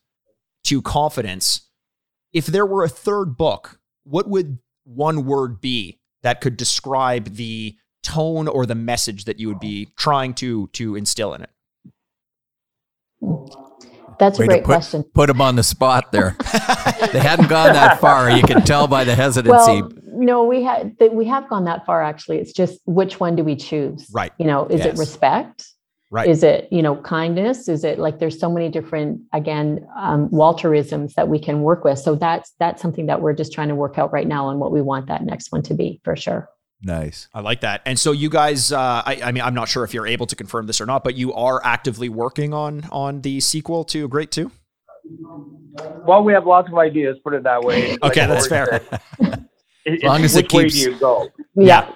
to 0.66 0.82
confidence, 0.82 1.62
if 2.34 2.46
there 2.46 2.66
were 2.66 2.84
a 2.84 2.90
third 2.90 3.38
book, 3.38 3.80
what 4.04 4.30
would 4.30 4.60
one 4.84 5.26
word 5.26 5.62
be 5.62 6.00
that 6.28 6.42
could 6.42 6.58
describe 6.58 7.36
the 7.36 7.74
tone 8.04 8.50
or 8.50 8.66
the 8.66 8.76
message 8.76 9.24
that 9.24 9.40
you 9.40 9.48
would 9.48 9.62
be 9.62 9.88
trying 9.98 10.34
to 10.34 10.68
to 10.74 10.98
instill 10.98 11.34
in 11.34 11.42
it? 11.42 11.50
That's 14.20 14.38
a 14.38 14.42
Way 14.42 14.48
to 14.48 14.52
great 14.52 14.64
put, 14.64 14.66
question. 14.66 15.04
Put 15.14 15.28
them 15.28 15.40
on 15.40 15.56
the 15.56 15.64
spot 15.64 16.12
there. 16.12 16.36
they 17.14 17.20
hadn't 17.20 17.48
gone 17.48 17.72
that 17.72 18.02
far. 18.02 18.30
You 18.30 18.44
can 18.44 18.64
tell 18.64 18.88
by 18.88 19.06
the 19.06 19.16
hesitancy. 19.16 19.82
Well, 19.82 19.92
no, 20.06 20.44
we 20.44 20.64
had 20.64 20.98
we 21.14 21.26
have 21.28 21.48
gone 21.48 21.64
that 21.64 21.86
far 21.86 22.04
actually. 22.04 22.40
It's 22.40 22.52
just 22.52 22.82
which 22.86 23.22
one 23.22 23.38
do 23.38 23.46
we 23.46 23.56
choose? 23.56 24.10
Right. 24.12 24.34
You 24.38 24.48
know, 24.48 24.66
is 24.66 24.80
Yes. 24.80 24.88
it 24.88 25.00
respect? 25.00 25.67
Right. 26.10 26.30
Is 26.30 26.42
it 26.44 26.70
you 26.72 26.82
know 26.82 26.96
kindness? 26.96 27.68
Is 27.68 27.84
it 27.84 28.00
like 28.00 28.20
there's 28.20 28.40
so 28.40 28.50
many 28.50 28.70
different 28.70 29.22
again 29.34 29.86
um, 29.98 30.30
Walterisms 30.30 31.14
that 31.16 31.28
we 31.28 31.38
can 31.38 31.62
work 31.64 31.84
with. 31.84 32.00
So 32.00 32.16
that's 32.16 32.54
that's 32.60 32.82
something 32.82 33.08
that 33.08 33.22
we're 33.22 33.34
just 33.34 33.52
trying 33.52 33.68
to 33.68 33.76
work 33.76 33.98
out 33.98 34.14
right 34.14 34.28
now 34.28 34.48
on 34.48 34.58
what 34.60 34.72
we 34.72 34.82
want 34.82 35.08
that 35.08 35.24
next 35.26 35.52
one 35.52 35.64
to 35.64 35.74
be 35.74 36.00
for 36.06 36.16
sure. 36.16 36.48
nice. 36.82 37.28
I 37.34 37.42
like 37.42 37.60
that. 37.62 37.82
And 37.86 38.00
so 38.00 38.12
you 38.14 38.30
guys, 38.30 38.72
uh, 38.72 38.78
I, 39.06 39.20
I 39.24 39.32
mean, 39.34 39.44
I'm 39.44 39.54
not 39.54 39.68
sure 39.68 39.84
if 39.84 39.94
you're 39.94 40.08
able 40.08 40.28
to 40.28 40.36
confirm 40.36 40.66
this 40.68 40.80
or 40.80 40.86
not, 40.86 41.04
but 41.04 41.16
you 41.16 41.34
are 41.34 41.60
actively 41.66 42.08
working 42.08 42.54
on 42.54 42.88
on 42.92 43.22
the 43.22 43.40
sequel 43.42 43.84
to 43.86 44.08
Great 44.08 44.32
Too. 44.32 44.50
Well, 46.06 46.24
we 46.24 46.34
have 46.34 46.46
lots 46.46 46.70
of 46.70 46.78
ideas. 46.78 47.18
Put 47.24 47.34
it 47.34 47.44
that 47.44 47.62
way. 47.62 47.98
Okay, 48.04 48.28
Like 48.28 48.30
that's 48.30 48.48
fair. 48.48 48.82
said, 49.22 49.48
it- 49.86 50.04
long 50.04 50.24
as 50.24 50.36
it 50.36 50.46
which 50.46 50.54
way 50.54 50.64
keeps- 50.64 50.76
do 50.76 50.92
you 50.92 51.00
go? 51.00 51.30
Yeah. 51.56 51.92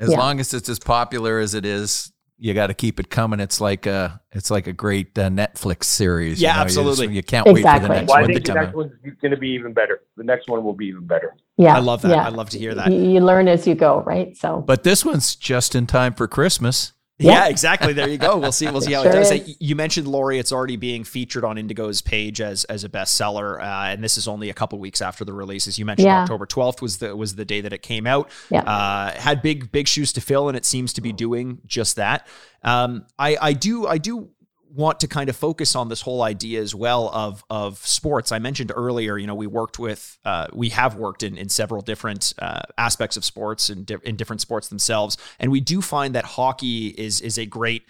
As 0.00 0.10
Yeah. 0.10 0.18
long 0.18 0.40
as 0.40 0.52
it's 0.52 0.68
as 0.68 0.78
popular 0.78 1.38
as 1.38 1.54
it 1.54 1.64
is, 1.64 2.11
you 2.42 2.54
got 2.54 2.66
to 2.66 2.74
keep 2.74 2.98
it 2.98 3.08
coming. 3.08 3.38
It's 3.38 3.60
like 3.60 3.86
a, 3.86 4.20
it's 4.32 4.50
like 4.50 4.66
a 4.66 4.72
great 4.72 5.16
uh, 5.16 5.28
Netflix 5.30 5.84
series. 5.84 6.42
you 6.42 6.48
Yeah, 6.48 6.54
know, 6.54 6.62
you 6.62 6.64
just- 6.66 6.78
absolutely. 6.78 7.14
You, 7.14 7.22
can't 7.22 7.46
wait 7.46 7.62
for 7.62 7.78
the 7.78 7.88
next 7.88 8.08
Well, 8.08 8.16
I 8.16 8.20
one 8.22 8.28
to 8.30 8.34
think 8.34 8.46
the 8.46 8.54
next 8.54 8.74
one's 8.74 8.92
going 9.22 9.30
to 9.30 9.36
be 9.36 9.50
even 9.50 9.72
better. 9.72 10.00
The 10.16 10.24
next 10.24 10.48
one 10.48 10.64
will 10.64 10.72
be 10.74 10.86
even 10.86 11.06
better. 11.06 11.36
Yeah, 11.56 11.76
I 11.76 11.78
love 11.78 12.02
that. 12.02 12.10
Yeah. 12.10 12.26
I 12.26 12.30
love 12.30 12.50
to 12.50 12.58
hear 12.58 12.74
that. 12.74 12.90
You, 12.90 13.00
you 13.00 13.20
learn 13.20 13.46
as 13.46 13.64
you 13.68 13.76
go, 13.76 14.00
right? 14.02 14.36
So 14.36 14.60
But 14.66 14.82
this 14.82 15.04
one's 15.04 15.36
just 15.36 15.76
in 15.76 15.86
time 15.86 16.14
for 16.14 16.26
Christmas. 16.26 16.92
Yeah, 17.18 17.46
exactly. 17.48 17.92
There 17.92 18.08
you 18.08 18.18
go. 18.18 18.36
We'll 18.38 18.50
see. 18.52 18.68
We'll 18.68 18.80
see 18.80 18.92
how 18.94 19.02
Sure 19.02 19.12
it 19.12 19.14
does. 19.14 19.30
is. 19.30 19.56
You 19.60 19.76
mentioned 19.76 20.08
Lauri. 20.08 20.38
It's 20.38 20.50
already 20.50 20.76
being 20.76 21.04
featured 21.04 21.44
on 21.44 21.56
Indigo's 21.56 22.00
page 22.02 22.40
as 22.40 22.64
as 22.64 22.82
a 22.84 22.88
bestseller, 22.88 23.60
uh, 23.60 23.92
and 23.92 24.02
this 24.02 24.18
is 24.18 24.26
only 24.26 24.50
a 24.50 24.54
couple 24.54 24.78
weeks 24.80 25.00
after 25.00 25.24
the 25.24 25.32
release. 25.32 25.68
As 25.68 25.78
you 25.78 25.84
mentioned, 25.84 26.06
Yeah. 26.06 26.22
October 26.22 26.46
twelfth 26.46 26.82
was 26.82 26.98
the 26.98 27.14
was 27.14 27.36
the 27.36 27.44
day 27.44 27.60
that 27.60 27.72
it 27.72 27.82
came 27.82 28.06
out. 28.06 28.28
Yeah. 28.50 28.60
Uh, 28.62 29.12
had 29.12 29.40
big 29.42 29.70
big 29.70 29.86
shoes 29.88 30.12
to 30.14 30.20
fill, 30.20 30.48
and 30.48 30.56
it 30.56 30.64
seems 30.64 30.92
to 30.94 31.00
be 31.00 31.12
doing 31.12 31.60
just 31.66 31.96
that. 31.96 32.26
Um, 32.64 33.06
I 33.18 33.36
I 33.40 33.52
do 33.52 33.86
I 33.86 33.98
do 33.98 34.30
want 34.74 35.00
to 35.00 35.06
kind 35.06 35.28
of 35.28 35.36
focus 35.36 35.76
on 35.76 35.88
this 35.88 36.00
whole 36.00 36.22
idea 36.22 36.60
as 36.60 36.74
well 36.74 37.10
of 37.10 37.44
of 37.50 37.78
sports. 37.78 38.32
I 38.32 38.38
mentioned 38.38 38.72
earlier, 38.74 39.18
you 39.18 39.26
know, 39.26 39.34
we 39.34 39.46
worked 39.46 39.78
with, 39.78 40.18
uh, 40.24 40.46
we 40.52 40.70
have 40.70 40.96
worked 40.96 41.22
in 41.22 41.36
in 41.36 41.48
several 41.48 41.82
different 41.82 42.32
uh, 42.38 42.62
aspects 42.78 43.16
of 43.16 43.24
sports 43.24 43.68
and 43.68 43.84
di- 43.84 43.96
in 44.04 44.16
different 44.16 44.40
sports 44.40 44.68
themselves, 44.68 45.16
and 45.38 45.52
we 45.52 45.60
do 45.60 45.82
find 45.82 46.14
that 46.14 46.24
hockey 46.24 46.88
is 46.88 47.20
is 47.20 47.38
a 47.38 47.46
great 47.46 47.82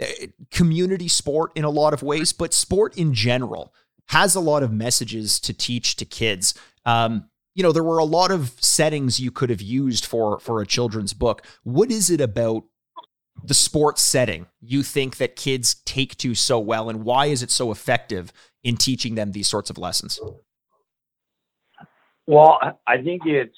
uh, 0.00 0.06
community 0.50 1.08
sport 1.08 1.52
in 1.54 1.64
a 1.64 1.70
lot 1.70 1.94
of 1.94 2.02
ways, 2.02 2.32
but 2.32 2.52
sport 2.52 2.96
in 2.98 3.14
general 3.14 3.72
has 4.08 4.34
a 4.34 4.40
lot 4.40 4.62
of 4.62 4.72
messages 4.72 5.40
to 5.40 5.54
teach 5.54 5.96
to 5.96 6.04
kids. 6.04 6.54
Um, 6.84 7.28
you 7.54 7.62
know, 7.62 7.72
there 7.72 7.84
were 7.84 7.98
a 7.98 8.04
lot 8.04 8.32
of 8.32 8.52
settings 8.58 9.20
you 9.20 9.30
could 9.30 9.50
have 9.50 9.62
used 9.62 10.04
for 10.04 10.40
for 10.40 10.60
a 10.60 10.66
children's 10.66 11.14
book. 11.14 11.46
What 11.62 11.90
is 11.90 12.10
it 12.10 12.20
about 12.20 12.64
the 13.46 13.54
sports 13.54 14.02
setting 14.02 14.46
you 14.60 14.82
think 14.82 15.18
that 15.18 15.36
kids 15.36 15.76
take 15.84 16.16
to 16.16 16.34
so 16.34 16.58
well 16.58 16.88
and 16.88 17.04
why 17.04 17.26
is 17.26 17.42
it 17.42 17.50
so 17.50 17.70
effective 17.70 18.32
in 18.62 18.76
teaching 18.76 19.14
them 19.14 19.32
these 19.32 19.48
sorts 19.48 19.70
of 19.70 19.78
lessons 19.78 20.18
Well, 22.26 22.58
I- 22.86 23.02
think 23.02 23.22
it's 23.26 23.56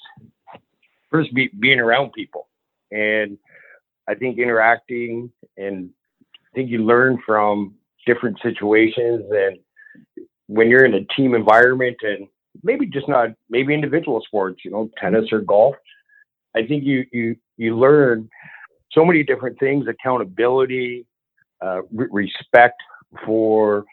first 1.09 1.33
be, 1.33 1.49
being 1.59 1.79
around 1.79 2.11
people, 2.11 2.47
and 2.91 3.37
I 4.07 4.15
think 4.15 4.37
interacting, 4.39 5.31
and 5.55 5.89
I 6.35 6.49
think 6.53 6.69
you 6.69 6.83
learn 6.83 7.21
from 7.25 7.75
different 8.05 8.39
situations, 8.41 9.23
and 9.31 9.57
when 10.47 10.69
you're 10.69 10.85
in 10.85 10.93
a 10.95 11.05
team 11.15 11.33
environment, 11.33 11.97
and 12.01 12.27
maybe 12.63 12.85
just 12.87 13.07
not 13.07 13.29
maybe 13.49 13.73
individual 13.73 14.21
sports, 14.25 14.61
you 14.65 14.71
know, 14.71 14.89
tennis 14.99 15.31
or 15.31 15.39
golf. 15.41 15.75
I 16.55 16.65
think 16.65 16.83
you 16.83 17.05
you 17.11 17.35
you 17.57 17.77
learn 17.77 18.29
so 18.91 19.05
many 19.05 19.23
different 19.23 19.59
things: 19.59 19.85
accountability, 19.87 21.05
uh, 21.63 21.81
re- 21.91 22.07
respect 22.11 22.81
for 23.25 23.85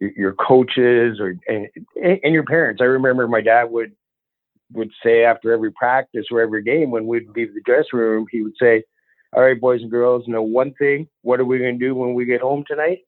your, 0.00 0.34
coaches 0.34 1.20
or 1.20 1.34
and, 1.48 1.68
and 2.24 2.32
your 2.34 2.44
parents. 2.44 2.80
I 2.80 2.86
remember 2.86 3.28
my 3.28 3.40
dad 3.40 3.64
would 3.64 3.92
would 4.72 4.90
say 5.04 5.24
after 5.24 5.52
every 5.52 5.70
practice 5.72 6.26
or 6.30 6.40
every 6.40 6.62
game 6.62 6.90
when 6.90 7.06
we'd 7.06 7.28
leave 7.36 7.52
the 7.54 7.60
dressing 7.64 7.98
room, 7.98 8.26
he 8.30 8.42
would 8.42 8.54
say, 8.60 8.82
All 9.34 9.42
right, 9.42 9.60
boys 9.60 9.82
and 9.82 9.90
girls, 9.90 10.24
know 10.26 10.42
one 10.42 10.72
thing. 10.74 11.08
What 11.22 11.40
are 11.40 11.44
we 11.44 11.58
going 11.58 11.78
to 11.78 11.84
do 11.84 11.94
when 11.94 12.14
we 12.14 12.24
get 12.24 12.40
home 12.40 12.64
tonight? 12.66 13.00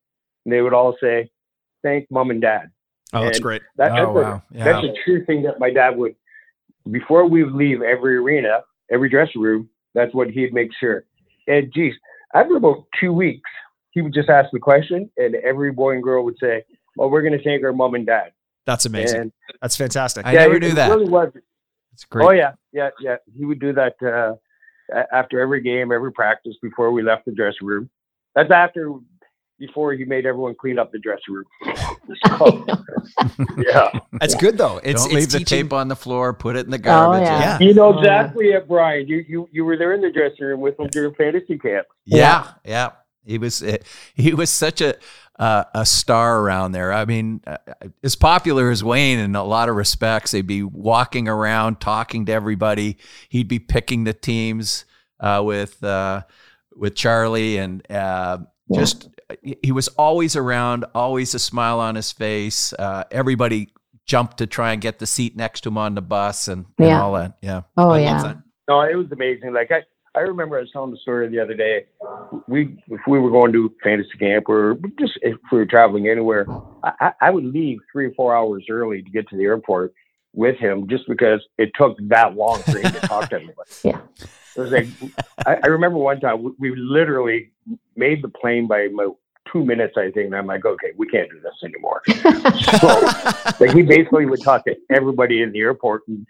And 0.44 0.52
they 0.52 0.60
would 0.60 0.74
all 0.74 0.94
say, 1.02 1.30
Thank 1.82 2.10
mom 2.10 2.30
and 2.30 2.40
dad. 2.40 2.70
oh 3.12 3.24
that's 3.24 3.38
great 3.38 3.62
That, 3.76 3.92
Oh, 3.92 3.96
that's, 3.96 4.14
wow. 4.14 4.42
a, 4.52 4.56
Yeah. 4.56 4.64
that's 4.64 4.84
a 4.86 4.92
true 5.04 5.24
thing 5.24 5.42
that 5.44 5.58
my 5.58 5.70
dad 5.70 5.96
would, 5.96 6.14
before 6.90 7.26
we 7.26 7.44
leave 7.44 7.80
every 7.82 8.16
arena, 8.16 8.60
every 8.90 9.08
dressing 9.08 9.40
room, 9.40 9.68
that's 9.94 10.12
what 10.14 10.28
he'd 10.30 10.52
make 10.52 10.70
sure. 10.78 11.04
And 11.46 11.72
geez, 11.72 11.94
after 12.34 12.56
about 12.56 12.84
two 13.00 13.12
weeks, 13.12 13.48
he 13.90 14.02
would 14.02 14.14
just 14.14 14.28
ask 14.28 14.48
the 14.52 14.58
question, 14.58 15.10
and 15.16 15.34
every 15.36 15.70
boy 15.72 15.92
and 15.94 16.02
girl 16.02 16.24
would 16.24 16.36
say, 16.40 16.64
Well, 16.96 17.10
we're 17.10 17.22
going 17.22 17.36
to 17.38 17.42
thank 17.44 17.62
our 17.64 17.72
mom 17.72 17.94
and 17.94 18.06
dad. 18.06 18.32
that's 18.66 18.86
amazing 18.86 19.20
And 19.20 19.32
that's 19.60 19.76
fantastic 19.76 20.26
I 20.26 20.32
never 20.32 20.54
it- 20.56 20.62
knew 20.62 20.68
it 20.68 20.74
that. 20.76 20.90
Really 20.90 21.08
was. 21.08 21.32
It's 21.92 22.04
great. 22.06 22.26
Oh 22.26 22.32
yeah, 22.32 22.52
yeah, 22.72 22.90
yeah. 23.00 23.16
He 23.36 23.44
would 23.44 23.60
do 23.60 23.72
that 23.74 23.94
uh, 24.02 24.34
after 25.12 25.38
every 25.40 25.60
game, 25.60 25.92
every 25.92 26.10
practice 26.12 26.54
before 26.60 26.90
we 26.90 27.02
left 27.02 27.24
the 27.24 27.32
dressing 27.32 27.66
room. 27.68 27.88
That's 28.34 28.50
after 28.50 28.92
before 29.58 29.92
he 29.92 30.04
made 30.04 30.26
everyone 30.26 30.54
clean 30.54 30.78
up 30.78 30.92
the 30.92 30.98
dressing 30.98 31.34
room. 31.34 31.44
So, 32.26 32.66
yeah, 33.58 33.98
that's 34.12 34.34
good 34.34 34.58
though 34.58 34.80
it's 34.82 35.02
Don't 35.04 35.16
it's 35.16 35.32
leave 35.34 35.40
the 35.40 35.44
tape 35.44 35.72
on 35.72 35.88
the 35.88 35.96
floor. 35.96 36.32
Put 36.34 36.56
it 36.56 36.64
in 36.64 36.70
the 36.70 36.78
garbage. 36.78 37.26
yeah. 37.26 37.58
yeah 37.58 37.66
you 37.66 37.74
know 37.74 37.98
exactly 37.98 38.46
it, 38.48 38.68
Brian. 38.68 39.06
You 39.06 39.24
you 39.28 39.48
you 39.52 39.64
were 39.64 39.76
there 39.76 39.92
in 39.94 40.00
the 40.00 40.10
dressing 40.10 40.44
room 40.46 40.60
with 40.60 40.78
him 40.78 40.88
during 40.88 41.14
fantasy 41.14 41.58
camp. 41.58 41.86
Yeah, 42.04 42.52
yeah. 42.64 42.90
He 43.24 43.38
was 43.38 43.62
eh, 43.62 43.78
he 44.14 44.34
was 44.34 44.50
such 44.50 44.80
a 44.80 44.96
uh, 45.38 45.64
a 45.74 45.84
star 45.86 46.40
around 46.40 46.72
there. 46.72 46.92
I 46.92 47.04
mean, 47.04 47.40
uh, 47.46 47.56
as 48.02 48.14
popular 48.14 48.70
as 48.70 48.84
Wayne 48.84 49.18
in 49.18 49.34
a 49.34 49.44
lot 49.44 49.68
of 49.68 49.76
respects. 49.76 50.30
They'd 50.30 50.46
be 50.46 50.62
walking 50.62 51.28
around, 51.28 51.80
talking 51.80 52.26
to 52.26 52.32
everybody. 52.32 52.98
He'd 53.28 53.48
be 53.48 53.58
picking 53.58 54.04
the 54.04 54.12
teams 54.12 54.84
uh, 55.20 55.42
with 55.44 55.82
uh, 55.82 56.22
with 56.76 56.94
Charlie, 56.94 57.56
and 57.56 57.84
uh, 57.90 58.38
just 58.72 59.08
he 59.62 59.72
was 59.72 59.88
always 59.88 60.36
around, 60.36 60.84
always 60.94 61.34
a 61.34 61.38
smile 61.38 61.80
on 61.80 61.94
his 61.94 62.12
face. 62.12 62.72
Uh, 62.74 63.04
everybody 63.10 63.70
jumped 64.06 64.38
to 64.38 64.46
try 64.46 64.72
and 64.72 64.82
get 64.82 64.98
the 64.98 65.06
seat 65.06 65.34
next 65.36 65.62
to 65.62 65.68
him 65.70 65.78
on 65.78 65.94
the 65.94 66.02
bus, 66.02 66.48
and, 66.48 66.66
and 66.78 66.88
Yeah. 66.88 67.02
all 67.02 67.12
that. 67.14 67.38
Yeah. 67.42 67.62
Oh 67.76 67.90
I 67.90 68.00
yeah. 68.00 68.34
No, 68.68 68.80
it 68.82 68.94
was 68.96 69.10
amazing. 69.12 69.52
Like 69.52 69.70
I, 69.70 69.82
I 70.16 70.20
remember 70.22 70.56
I 70.58 70.60
was 70.60 70.70
telling 70.72 70.90
the 70.90 70.96
story 70.98 71.28
the 71.28 71.40
other 71.40 71.54
day. 71.54 71.86
We, 72.46 72.76
if 72.88 73.00
we 73.06 73.18
were 73.18 73.30
going 73.30 73.52
to 73.52 73.72
fantasy 73.82 74.10
camp 74.18 74.48
or 74.48 74.76
just 74.98 75.18
if 75.22 75.36
we 75.50 75.58
were 75.58 75.66
traveling 75.66 76.08
anywhere, 76.08 76.46
I, 76.82 76.92
I- 77.00 77.12
I 77.22 77.30
would 77.30 77.44
leave 77.44 77.78
three 77.92 78.06
or 78.06 78.12
four 78.12 78.34
hours 78.36 78.64
early 78.70 79.02
to 79.02 79.10
get 79.10 79.28
to 79.30 79.36
the 79.36 79.44
airport 79.44 79.92
with 80.34 80.56
him, 80.58 80.88
just 80.88 81.06
because 81.08 81.40
it 81.58 81.70
took 81.78 81.96
that 82.08 82.34
long 82.36 82.60
for 82.62 82.78
him 82.78 82.92
to 82.92 83.00
talk 83.00 83.30
to 83.30 83.34
everybody. 83.40 83.70
Yeah. 83.84 84.00
It 84.56 84.60
was 84.60 84.70
like 84.70 84.86
I, 85.46 85.56
I 85.64 85.66
remember 85.68 85.98
one 85.98 86.20
time 86.20 86.42
we, 86.42 86.70
we 86.70 86.76
literally 86.76 87.50
made 87.96 88.22
the 88.22 88.28
plane 88.28 88.66
by 88.66 88.80
about 88.82 89.16
two 89.52 89.64
minutes, 89.64 89.94
I 89.96 90.10
think. 90.10 90.26
And 90.26 90.36
I'm 90.36 90.46
like, 90.46 90.64
okay, 90.64 90.92
we 90.96 91.06
can't 91.06 91.30
do 91.30 91.40
this 91.40 91.54
anymore. 91.62 92.02
So, 92.80 92.88
like 93.60 93.74
he 93.74 93.82
basically 93.82 94.26
would 94.26 94.42
talk 94.42 94.64
to 94.64 94.74
everybody 94.90 95.42
in 95.42 95.52
the 95.52 95.60
airport, 95.60 96.02
and 96.08 96.26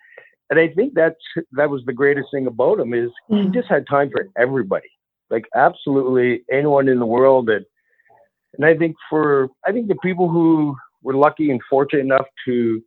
and 0.50 0.58
I 0.58 0.68
think 0.68 0.94
that's 0.94 1.16
that 1.52 1.70
was 1.70 1.82
the 1.86 1.92
greatest 1.92 2.28
thing 2.32 2.46
about 2.46 2.78
him 2.80 2.92
is 2.94 3.10
he 3.28 3.36
Mm. 3.36 3.54
just 3.54 3.68
had 3.68 3.86
time 3.86 4.10
for 4.10 4.28
everybody, 4.38 4.88
like 5.30 5.46
absolutely 5.54 6.44
anyone 6.52 6.88
in 6.88 6.98
the 6.98 7.06
world. 7.06 7.48
And 7.48 7.64
and 8.54 8.64
I 8.66 8.76
think 8.76 8.96
for 9.08 9.48
I 9.66 9.72
think 9.72 9.88
the 9.88 9.96
people 9.96 10.28
who 10.28 10.76
were 11.02 11.14
lucky 11.14 11.50
and 11.50 11.60
fortunate 11.70 12.00
enough 12.02 12.26
to 12.46 12.82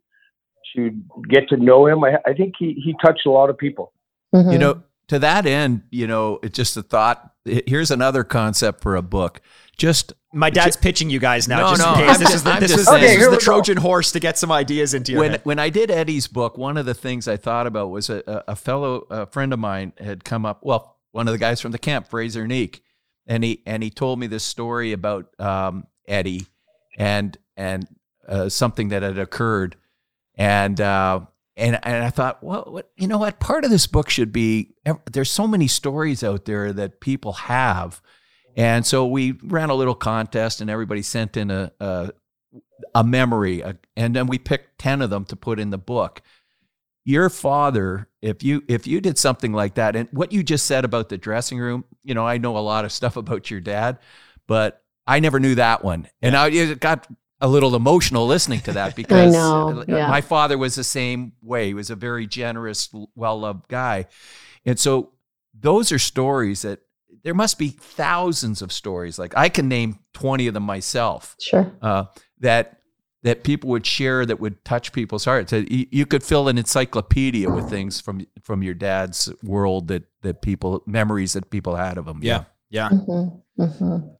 to 0.76 0.90
get 1.28 1.48
to 1.48 1.56
know 1.56 1.86
him, 1.86 2.04
I, 2.04 2.18
I 2.26 2.32
think 2.32 2.54
he 2.58 2.74
he 2.74 2.94
touched 3.04 3.26
a 3.26 3.30
lot 3.30 3.50
of 3.50 3.58
people. 3.58 3.92
Mhm. 4.34 4.52
You 4.52 4.58
know, 4.58 4.82
to 5.08 5.18
that 5.20 5.46
end, 5.46 5.82
you 5.90 6.06
know, 6.06 6.38
it's 6.42 6.56
just 6.56 6.76
a 6.76 6.82
thought. 6.82 7.32
Here's 7.44 7.90
another 7.90 8.24
concept 8.24 8.82
for 8.82 8.96
a 8.96 9.02
book. 9.02 9.40
Just 9.76 10.12
my 10.32 10.50
dad's 10.50 10.76
pitching 10.76 11.08
you 11.08 11.18
guys 11.18 11.48
now 11.48 11.60
No, 11.60 11.70
just 11.70 11.80
no, 11.82 11.94
in 11.94 12.06
case 12.08 12.18
this 12.18 12.26
just- 12.26 12.34
is 12.34 12.42
the, 12.42 12.50
I'm 12.50 12.60
this 12.60 12.76
is, 12.76 12.86
saying. 12.86 13.00
this 13.02 13.12
is 13.12 13.24
the 13.24 13.30
we 13.30 13.36
go. 13.36 13.40
trojan 13.40 13.76
horse 13.78 14.12
to 14.12 14.20
get 14.20 14.36
some 14.36 14.52
ideas 14.52 14.92
into 14.92 15.12
your 15.12 15.20
when 15.22 15.30
head. 15.32 15.40
when 15.44 15.58
I 15.58 15.70
did 15.70 15.90
Eddie's 15.90 16.26
book, 16.26 16.58
one 16.58 16.76
of 16.76 16.84
the 16.84 16.94
things 16.94 17.26
I 17.28 17.36
thought 17.36 17.66
about 17.66 17.90
was 17.90 18.10
a, 18.10 18.22
a 18.26 18.52
a 18.52 18.56
fellow 18.56 19.06
a 19.10 19.26
friend 19.26 19.52
of 19.52 19.58
mine 19.58 19.92
had 19.98 20.24
come 20.24 20.44
up. 20.44 20.60
Well, 20.62 20.96
one 21.12 21.26
of 21.28 21.32
the 21.32 21.38
guys 21.38 21.60
from 21.60 21.72
the 21.72 21.78
camp, 21.78 22.06
Fraser 22.08 22.46
Neek, 22.46 22.82
and 23.26 23.42
he 23.44 23.62
and 23.66 23.82
he 23.82 23.88
told 23.90 24.18
me 24.18 24.26
this 24.26 24.44
story 24.44 24.92
about 24.92 25.28
um, 25.40 25.86
Eddie 26.06 26.46
and 26.98 27.38
and 27.56 27.86
uh, 28.28 28.48
something 28.50 28.88
that 28.88 29.02
had 29.02 29.18
occurred, 29.18 29.76
and 30.36 30.78
uh, 30.80 31.20
and 31.58 31.78
and 31.82 32.04
I 32.04 32.10
thought, 32.10 32.42
well, 32.42 32.64
what 32.68 32.90
you 32.96 33.08
know 33.08 33.18
what? 33.18 33.40
Part 33.40 33.64
of 33.64 33.70
this 33.70 33.86
book 33.86 34.08
should 34.08 34.32
be 34.32 34.74
there's 35.10 35.30
so 35.30 35.46
many 35.46 35.66
stories 35.66 36.22
out 36.22 36.44
there 36.44 36.72
that 36.72 37.00
people 37.00 37.32
have. 37.34 38.00
And 38.56 38.86
so 38.86 39.06
we 39.06 39.32
ran 39.42 39.68
a 39.70 39.74
little 39.74 39.94
contest, 39.94 40.60
and 40.60 40.70
everybody 40.70 41.02
sent 41.02 41.36
in 41.36 41.50
a, 41.50 41.72
a 41.80 42.12
a 42.94 43.04
memory, 43.04 43.60
a, 43.60 43.76
and 43.96 44.14
then 44.14 44.26
we 44.26 44.38
picked 44.38 44.78
ten 44.78 45.02
of 45.02 45.10
them 45.10 45.24
to 45.26 45.36
put 45.36 45.58
in 45.58 45.70
the 45.70 45.78
book. 45.78 46.22
Your 47.04 47.28
father, 47.28 48.08
if 48.22 48.42
you 48.42 48.62
if 48.68 48.86
you 48.86 49.00
did 49.00 49.18
something 49.18 49.52
like 49.52 49.74
that, 49.74 49.96
and 49.96 50.08
what 50.12 50.32
you 50.32 50.42
just 50.42 50.66
said 50.66 50.84
about 50.84 51.08
the 51.08 51.18
dressing 51.18 51.58
room, 51.58 51.84
you 52.04 52.14
know, 52.14 52.26
I 52.26 52.38
know 52.38 52.56
a 52.56 52.60
lot 52.60 52.84
of 52.84 52.92
stuff 52.92 53.16
about 53.18 53.50
your 53.50 53.60
dad, 53.60 53.98
but 54.46 54.82
I 55.06 55.20
never 55.20 55.40
knew 55.40 55.56
that 55.56 55.84
one, 55.84 56.08
and 56.22 56.36
I 56.36 56.48
it 56.50 56.80
got 56.80 57.06
a 57.40 57.48
little 57.48 57.74
emotional 57.76 58.26
listening 58.26 58.60
to 58.60 58.72
that 58.72 58.96
because 59.02 59.32
know, 59.32 59.80
uh, 59.80 59.84
yeah. 59.88 60.08
my 60.08 60.20
father 60.20 60.58
was 60.58 60.74
the 60.74 60.84
same 60.84 61.32
way. 61.42 61.66
He 61.68 61.74
was 61.74 61.90
a 61.90 61.96
very 61.96 62.26
generous, 62.26 62.88
well 63.14 63.40
loved 63.40 63.68
guy, 63.68 64.06
and 64.64 64.78
so 64.78 65.12
those 65.58 65.90
are 65.92 65.98
stories 65.98 66.62
that 66.62 66.80
there 67.24 67.34
must 67.34 67.58
be 67.58 67.68
thousands 67.68 68.62
of 68.62 68.72
stories. 68.72 69.18
Like 69.18 69.34
I 69.36 69.48
can 69.48 69.68
name 69.68 69.98
twenty 70.12 70.46
of 70.46 70.54
them 70.54 70.62
myself 70.64 71.36
Sure. 71.40 71.72
uh, 71.82 72.04
that 72.40 72.74
that 73.24 73.42
people 73.42 73.70
would 73.70 73.84
share 73.84 74.24
that 74.24 74.38
would 74.38 74.64
touch 74.64 74.92
people's 74.92 75.24
hearts. 75.24 75.52
You, 75.52 75.86
you 75.90 76.06
could 76.06 76.22
fill 76.22 76.46
an 76.48 76.56
encyclopedia 76.56 77.50
with 77.50 77.68
things 77.68 78.00
from 78.00 78.24
from 78.42 78.62
your 78.62 78.74
dad's 78.74 79.32
world 79.42 79.88
that 79.88 80.04
that 80.22 80.42
people 80.42 80.82
memories 80.86 81.32
that 81.32 81.50
people 81.50 81.74
had 81.76 81.98
of 81.98 82.06
him. 82.06 82.20
yeah 82.22 82.44
yeah 82.70 82.88
Mhm. 82.90 83.42
Mhm. 83.58 84.16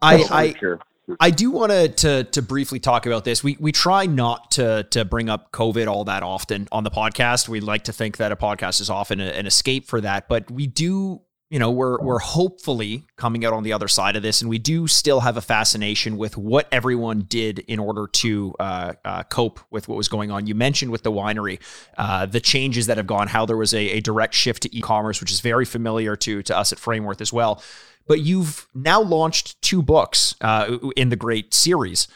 I, 0.00 0.18
For 0.22 0.32
I 0.34 0.52
sure. 0.54 0.78
I 1.18 1.30
do 1.30 1.50
want 1.50 1.72
to 1.98 2.24
to 2.24 2.42
briefly 2.42 2.78
talk 2.78 3.06
about 3.06 3.24
this. 3.24 3.42
We 3.42 3.56
we 3.58 3.72
try 3.72 4.06
not 4.06 4.52
to 4.52 4.84
to 4.90 5.04
bring 5.04 5.28
up 5.28 5.50
COVID 5.52 5.88
all 5.88 6.04
that 6.04 6.22
often 6.22 6.68
on 6.70 6.84
the 6.84 6.90
podcast. 6.90 7.48
We 7.48 7.60
like 7.60 7.84
to 7.84 7.92
think 7.92 8.18
that 8.18 8.30
a 8.32 8.36
podcast 8.36 8.80
is 8.80 8.88
often 8.88 9.20
a- 9.20 9.24
an 9.24 9.46
escape 9.46 9.88
for 9.88 10.00
that, 10.00 10.28
but 10.28 10.50
we 10.50 10.66
do 10.66 11.22
you 11.52 11.58
know 11.58 11.70
we're 11.70 12.00
we're 12.00 12.18
hopefully 12.18 13.04
coming 13.16 13.44
out 13.44 13.52
on 13.52 13.62
the 13.62 13.74
other 13.74 13.86
side 13.86 14.16
of 14.16 14.22
this, 14.22 14.40
and 14.40 14.48
we 14.48 14.58
do 14.58 14.88
still 14.88 15.20
have 15.20 15.36
a 15.36 15.42
fascination 15.42 16.16
with 16.16 16.38
what 16.38 16.66
everyone 16.72 17.26
did 17.28 17.58
in 17.58 17.78
order 17.78 18.06
to 18.06 18.54
uh, 18.58 18.94
uh, 19.04 19.22
cope 19.24 19.60
with 19.70 19.86
what 19.86 19.96
was 19.96 20.08
going 20.08 20.30
on. 20.30 20.46
You 20.46 20.54
mentioned 20.54 20.90
with 20.90 21.02
the 21.02 21.12
winery 21.12 21.58
uh, 21.98 22.24
the 22.24 22.40
changes 22.40 22.86
that 22.86 22.96
have 22.96 23.06
gone, 23.06 23.28
how 23.28 23.44
there 23.44 23.58
was 23.58 23.74
a, 23.74 23.90
a 23.90 24.00
direct 24.00 24.32
shift 24.32 24.62
to 24.62 24.74
e-commerce, 24.74 25.20
which 25.20 25.30
is 25.30 25.40
very 25.40 25.66
familiar 25.66 26.16
to 26.16 26.42
to 26.42 26.56
us 26.56 26.72
at 26.72 26.78
Frameworth 26.78 27.20
as 27.20 27.34
well. 27.34 27.62
But 28.06 28.20
you've 28.20 28.66
now 28.74 29.02
launched 29.02 29.60
two 29.60 29.82
books 29.82 30.34
uh, 30.40 30.78
in 30.96 31.10
the 31.10 31.16
Great 31.16 31.52
series. 31.52 32.08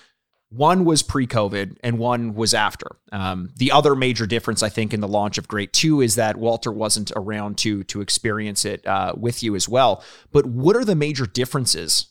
One 0.56 0.86
was 0.86 1.02
pre 1.02 1.26
COVID 1.26 1.76
and 1.82 1.98
one 1.98 2.34
was 2.34 2.54
after. 2.54 2.96
Um, 3.12 3.50
the 3.56 3.72
other 3.72 3.94
major 3.94 4.26
difference, 4.26 4.62
I 4.62 4.70
think, 4.70 4.94
in 4.94 5.00
the 5.00 5.08
launch 5.08 5.36
of 5.36 5.48
Great 5.48 5.72
Too 5.72 6.00
is 6.00 6.14
that 6.14 6.36
Walter 6.36 6.72
wasn't 6.72 7.12
around 7.14 7.58
to, 7.58 7.84
to 7.84 8.00
experience 8.00 8.64
it 8.64 8.86
uh, 8.86 9.12
with 9.16 9.42
you 9.42 9.54
as 9.54 9.68
well. 9.68 10.02
But 10.32 10.46
what 10.46 10.74
are 10.74 10.84
the 10.84 10.96
major 10.96 11.26
differences 11.26 12.06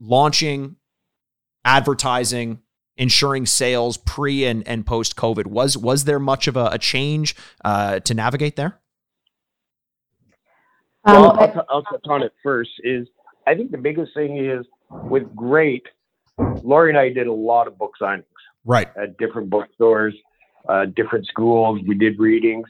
launching, 0.00 0.76
advertising, 1.64 2.60
ensuring 2.96 3.44
sales 3.44 3.98
pre 3.98 4.46
and, 4.46 4.66
and 4.66 4.86
post 4.86 5.16
COVID? 5.16 5.46
Was, 5.46 5.76
was 5.76 6.04
there 6.04 6.18
much 6.18 6.46
of 6.48 6.56
a, 6.56 6.70
a 6.72 6.78
change 6.78 7.36
uh, 7.64 8.00
to 8.00 8.14
navigate 8.14 8.56
there? 8.56 8.80
Well, 11.04 11.32
um, 11.32 11.38
I'll, 11.38 11.52
t- 11.52 11.68
I'll 11.68 11.82
touch 11.82 12.06
on 12.08 12.22
it 12.22 12.32
first. 12.42 12.70
Is 12.82 13.08
I 13.46 13.54
think 13.54 13.72
the 13.72 13.78
biggest 13.78 14.14
thing 14.14 14.38
is 14.38 14.64
with 14.90 15.34
Great 15.36 15.84
Lauri 16.38 16.90
and 16.90 16.98
I 16.98 17.10
did 17.10 17.26
a 17.26 17.32
lot 17.32 17.66
of 17.66 17.78
book 17.78 17.92
signings. 18.00 18.24
Right. 18.64 18.88
At 18.96 19.16
different 19.18 19.50
bookstores, 19.50 20.14
uh, 20.68 20.86
different 20.96 21.26
schools. 21.26 21.80
We 21.86 21.96
did 21.96 22.18
readings. 22.18 22.66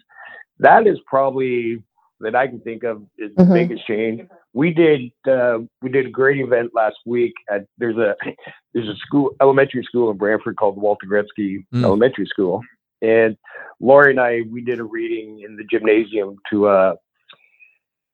That 0.59 0.87
is 0.87 0.99
probably 1.07 1.83
that 2.23 2.35
I 2.35 2.47
can 2.47 2.61
think 2.61 2.85
of 2.85 3.03
is 3.19 3.35
the 3.37 3.43
mm-hmm. 3.43 3.53
biggest 3.53 3.87
change. 3.87 4.23
We 4.55 4.73
did 4.73 5.13
uh, 5.29 5.59
we 5.83 5.91
did 5.91 6.07
a 6.07 6.11
great 6.11 6.41
event 6.41 6.71
last 6.75 6.97
week 7.05 7.35
at 7.51 7.67
there's 7.79 7.97
a 7.97 8.15
there's 8.73 8.89
a 8.89 8.97
school 8.97 9.35
elementary 9.41 9.83
school 9.85 10.11
in 10.11 10.17
Brantford 10.17 10.57
called 10.57 10.77
Walter 10.77 11.07
Gretzky 11.07 11.67
mm. 11.75 11.85
Elementary 11.85 12.27
School, 12.27 12.63
and 13.03 13.37
Lauri 13.81 14.13
and 14.13 14.21
I 14.21 14.43
we 14.51 14.63
did 14.63 14.79
a 14.79 14.85
reading 14.85 15.43
in 15.45 15.57
the 15.57 15.65
gymnasium 15.65 16.37
to 16.51 16.69
uh, 16.69 16.95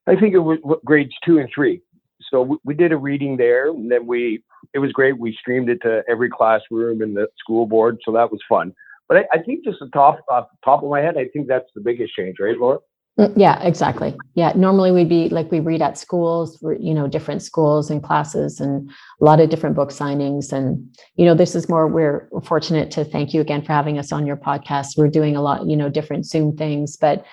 I 0.07 0.17
think 0.17 0.35
it 0.35 0.39
was 0.39 0.59
grades 0.85 1.15
two 1.25 1.39
and 1.39 1.49
three. 1.55 1.83
So 2.31 2.43
we, 2.43 2.57
we 2.65 2.75
did 2.75 2.93
a 2.93 2.97
reading 2.97 3.37
there, 3.37 3.69
and 3.69 3.91
then 3.91 4.07
we 4.07 4.43
it 4.75 4.79
was 4.79 4.93
great. 4.93 5.19
We 5.19 5.37
streamed 5.39 5.69
it 5.69 5.81
to 5.83 6.03
every 6.09 6.31
classroom 6.31 7.03
in 7.03 7.15
the 7.15 7.29
school 7.39 7.67
board, 7.67 7.99
so 8.05 8.13
that 8.13 8.31
was 8.31 8.41
fun. 8.49 8.75
But 9.09 9.19
I, 9.19 9.25
I 9.35 9.43
think 9.43 9.65
just 9.65 9.79
the 9.81 9.89
top 9.89 10.19
the 10.29 10.47
top 10.65 10.83
of 10.83 10.91
my 10.91 11.01
head, 11.01 11.17
I 11.17 11.29
think 11.29 11.49
that's 11.49 11.69
the 11.75 11.81
biggest 11.81 12.15
change, 12.15 12.37
right, 12.41 12.59
Laura? 12.59 12.79
Mm, 13.19 13.33
yeah, 13.37 13.61
exactly. 13.63 14.15
Yeah, 14.35 14.53
normally 14.55 14.93
we'd 14.93 15.09
be 15.09 15.29
like 15.29 15.51
we 15.51 15.61
read 15.61 15.83
at 15.83 15.99
schools, 15.99 16.63
you 16.79 16.95
know, 16.95 17.09
different 17.09 17.43
schools 17.43 17.91
and 17.91 18.03
classes, 18.03 18.61
and 18.61 18.89
a 19.21 19.25
lot 19.25 19.41
of 19.41 19.51
different 19.51 19.75
book 19.75 19.91
signings. 19.91 20.53
And 20.53 20.95
you 21.17 21.25
know, 21.25 21.35
this 21.35 21.55
is 21.55 21.69
more. 21.69 21.89
We're 21.89 22.29
fortunate 22.45 22.91
to 22.93 23.05
thank 23.05 23.35
you 23.35 23.41
again 23.41 23.63
for 23.63 23.73
having 23.73 23.99
us 23.99 24.13
on 24.13 24.27
your 24.27 24.37
podcast. 24.37 24.97
We're 24.97 25.09
doing 25.09 25.37
a 25.37 25.43
lot, 25.43 25.67
you 25.67 25.77
know, 25.77 25.89
different 25.89 26.27
Zoom 26.27 26.57
things, 26.57 26.97
but 26.97 27.25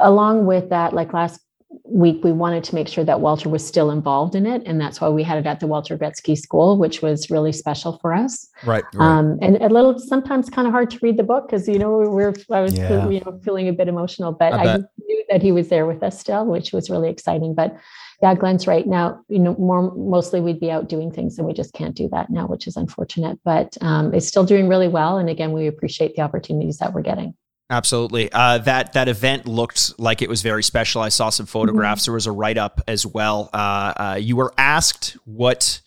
along 0.00 0.46
with 0.46 0.70
that, 0.70 0.92
like 0.92 1.12
last 1.12 1.40
week 1.84 2.22
we 2.22 2.32
wanted 2.32 2.64
to 2.64 2.74
make 2.74 2.88
sure 2.88 3.04
that 3.04 3.20
Walter 3.20 3.48
was 3.48 3.66
still 3.66 3.90
involved 3.90 4.34
in 4.34 4.46
it, 4.46 4.62
and 4.66 4.80
that's 4.80 5.00
why 5.00 5.08
we 5.08 5.22
had 5.22 5.38
it 5.38 5.46
at 5.46 5.60
the 5.60 5.66
Walter 5.66 5.96
Gretzky 5.98 6.36
School, 6.36 6.78
which 6.78 7.02
was 7.02 7.30
really 7.30 7.52
special 7.52 7.98
for 7.98 8.12
us. 8.12 8.48
Right. 8.64 8.84
right. 8.94 9.06
Um, 9.06 9.38
and 9.42 9.56
a 9.56 9.68
little 9.68 9.98
sometimes 9.98 10.50
kind 10.50 10.66
of 10.66 10.72
hard 10.72 10.90
to 10.90 10.98
read 11.02 11.16
the 11.16 11.22
book 11.22 11.48
because 11.48 11.68
you 11.68 11.78
know 11.78 11.98
we're 11.98 12.34
I 12.50 12.60
was 12.60 12.76
yeah. 12.76 13.08
you 13.08 13.20
know 13.20 13.40
feeling 13.44 13.68
a 13.68 13.72
bit 13.72 13.88
emotional, 13.88 14.32
but 14.32 14.52
I, 14.52 14.74
I 14.74 14.76
knew 14.76 15.24
that 15.30 15.42
he 15.42 15.52
was 15.52 15.68
there 15.68 15.86
with 15.86 16.02
us 16.02 16.18
still, 16.18 16.46
which 16.46 16.72
was 16.72 16.90
really 16.90 17.10
exciting. 17.10 17.54
But 17.54 17.76
yeah, 18.22 18.34
Glen's 18.34 18.66
right 18.66 18.86
now. 18.86 19.20
You 19.28 19.38
know, 19.38 19.54
more 19.56 19.94
mostly 19.94 20.40
we'd 20.40 20.60
be 20.60 20.70
out 20.70 20.88
doing 20.88 21.10
things, 21.10 21.38
and 21.38 21.46
we 21.46 21.52
just 21.52 21.74
can't 21.74 21.94
do 21.94 22.08
that 22.10 22.30
now, 22.30 22.46
which 22.46 22.66
is 22.66 22.76
unfortunate. 22.76 23.38
But 23.44 23.76
um, 23.80 24.14
it's 24.14 24.26
still 24.26 24.44
doing 24.44 24.68
really 24.68 24.88
well, 24.88 25.18
and 25.18 25.28
again, 25.28 25.52
we 25.52 25.66
appreciate 25.66 26.14
the 26.16 26.22
opportunities 26.22 26.78
that 26.78 26.92
we're 26.92 27.02
getting. 27.02 27.34
Absolutely. 27.70 28.30
Uh, 28.30 28.58
that 28.58 28.92
that 28.92 29.08
event 29.08 29.46
looked 29.46 29.98
like 29.98 30.20
it 30.20 30.28
was 30.28 30.42
very 30.42 30.62
special. 30.62 31.00
I 31.00 31.08
saw 31.08 31.30
some 31.30 31.46
photographs. 31.46 32.02
Mm-hmm. 32.02 32.10
There 32.10 32.14
was 32.14 32.26
a 32.26 32.32
write 32.32 32.58
up 32.58 32.82
as 32.86 33.06
well. 33.06 33.48
Uh, 33.52 33.92
uh, 33.96 34.18
you 34.20 34.36
were 34.36 34.52
asked 34.58 35.16
what, 35.24 35.80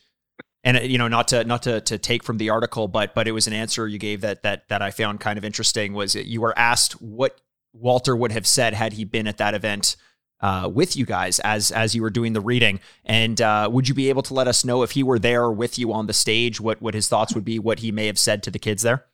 and 0.63 0.77
uh, 0.77 0.81
you 0.81 0.97
know, 0.97 1.07
not 1.07 1.27
to 1.29 1.43
not 1.43 1.63
to, 1.63 1.79
to 1.81 1.99
take 1.99 2.23
from 2.23 2.39
the 2.39 2.49
article, 2.49 2.87
but 2.87 3.13
but 3.13 3.27
it 3.27 3.31
was 3.31 3.45
an 3.45 3.53
answer 3.53 3.87
you 3.87 3.99
gave 3.99 4.21
that 4.21 4.41
that 4.41 4.67
that 4.69 4.81
I 4.81 4.89
found 4.89 5.19
kind 5.19 5.37
of 5.37 5.45
interesting. 5.45 5.93
Was 5.93 6.15
you 6.15 6.41
were 6.41 6.57
asked 6.57 6.93
what 6.93 7.39
Walter 7.73 8.15
would 8.15 8.31
have 8.31 8.47
said 8.47 8.73
had 8.73 8.93
he 8.93 9.05
been 9.05 9.27
at 9.27 9.37
that 9.37 9.53
event 9.53 9.97
uh, 10.41 10.69
with 10.73 10.95
you 10.95 11.05
guys 11.05 11.37
as 11.39 11.69
as 11.69 11.93
you 11.93 12.01
were 12.01 12.09
doing 12.09 12.33
the 12.33 12.41
reading, 12.41 12.79
and 13.05 13.39
uh, 13.39 13.69
would 13.71 13.87
you 13.87 13.93
be 13.93 14.09
able 14.09 14.23
to 14.23 14.33
let 14.33 14.47
us 14.47 14.65
know 14.65 14.81
if 14.81 14.91
he 14.91 15.03
were 15.03 15.19
there 15.19 15.51
with 15.51 15.77
you 15.77 15.93
on 15.93 16.07
the 16.07 16.13
stage? 16.13 16.59
What 16.59 16.81
what 16.81 16.95
his 16.95 17.07
thoughts 17.07 17.35
would 17.35 17.45
be? 17.45 17.59
What 17.59 17.79
he 17.79 17.91
may 17.91 18.07
have 18.07 18.17
said 18.17 18.41
to 18.43 18.51
the 18.51 18.59
kids 18.59 18.81
there? 18.81 19.05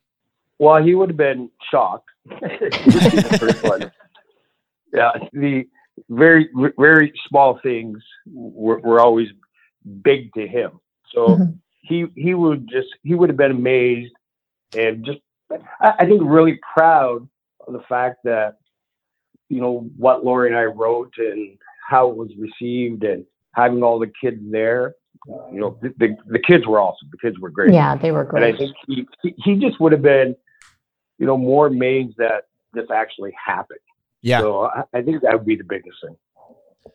Well, 0.60 0.82
he 0.82 0.96
would 0.96 1.10
have 1.10 1.18
been 1.18 1.50
shocked 1.72 2.10
the 2.26 3.38
first 3.40 3.64
one. 3.64 3.92
Yeah, 4.94 5.12
the 5.34 5.66
very 6.10 6.50
very 6.78 7.14
small 7.28 7.60
things 7.64 7.98
were, 8.26 8.80
were 8.80 9.00
always 9.00 9.30
big 10.04 10.32
to 10.34 10.48
him. 10.48 10.80
So 11.14 11.28
mm-hmm. 11.28 11.52
he 11.82 12.06
he 12.16 12.34
would 12.34 12.70
just 12.70 12.90
he 13.04 13.16
would 13.16 13.30
have 13.30 13.38
been 13.38 13.52
amazed 13.52 14.14
and 14.76 15.06
just 15.06 15.20
I, 15.82 15.94
I 16.00 16.06
think 16.06 16.22
really 16.24 16.60
proud 16.76 17.28
of 17.68 17.74
the 17.74 17.82
fact 17.90 18.20
that 18.24 18.58
you 19.50 19.62
know 19.62 19.90
what 19.98 20.24
Lauri 20.24 20.50
and 20.50 20.58
I 20.58 20.64
wrote 20.64 21.14
and 21.18 21.58
how 21.88 22.10
it 22.10 22.16
was 22.16 22.30
received 22.38 23.04
and 23.04 23.26
having 23.54 23.84
all 23.84 24.00
the 24.00 24.12
kids 24.22 24.40
there. 24.42 24.96
You 25.26 25.60
know, 25.60 25.78
the, 25.82 25.94
the, 25.98 26.18
the 26.28 26.40
kids 26.40 26.68
were 26.68 26.80
awesome. 26.82 27.10
The 27.12 27.18
kids 27.18 27.40
were 27.40 27.50
great. 27.50 27.74
Yeah, 27.74 27.96
they 27.96 28.12
were 28.12 28.24
great. 28.26 28.44
And 28.44 28.56
I 28.56 28.58
think 28.58 28.76
he, 28.88 29.08
he, 29.22 29.36
he 29.38 29.56
just 29.56 29.80
would 29.80 29.92
have 29.92 30.02
been 30.02 30.36
you 31.18 31.28
know, 31.28 31.38
more 31.38 31.68
amazed 31.68 32.18
that 32.18 32.48
this 32.74 32.90
actually 32.94 33.34
happened. 33.44 33.80
Yeah. 34.22 34.40
So 34.40 34.66
I, 34.66 34.84
I 34.94 35.02
think 35.02 35.22
that 35.22 35.34
would 35.34 35.46
be 35.46 35.56
the 35.56 35.64
biggest 35.64 35.98
thing. 36.04 36.18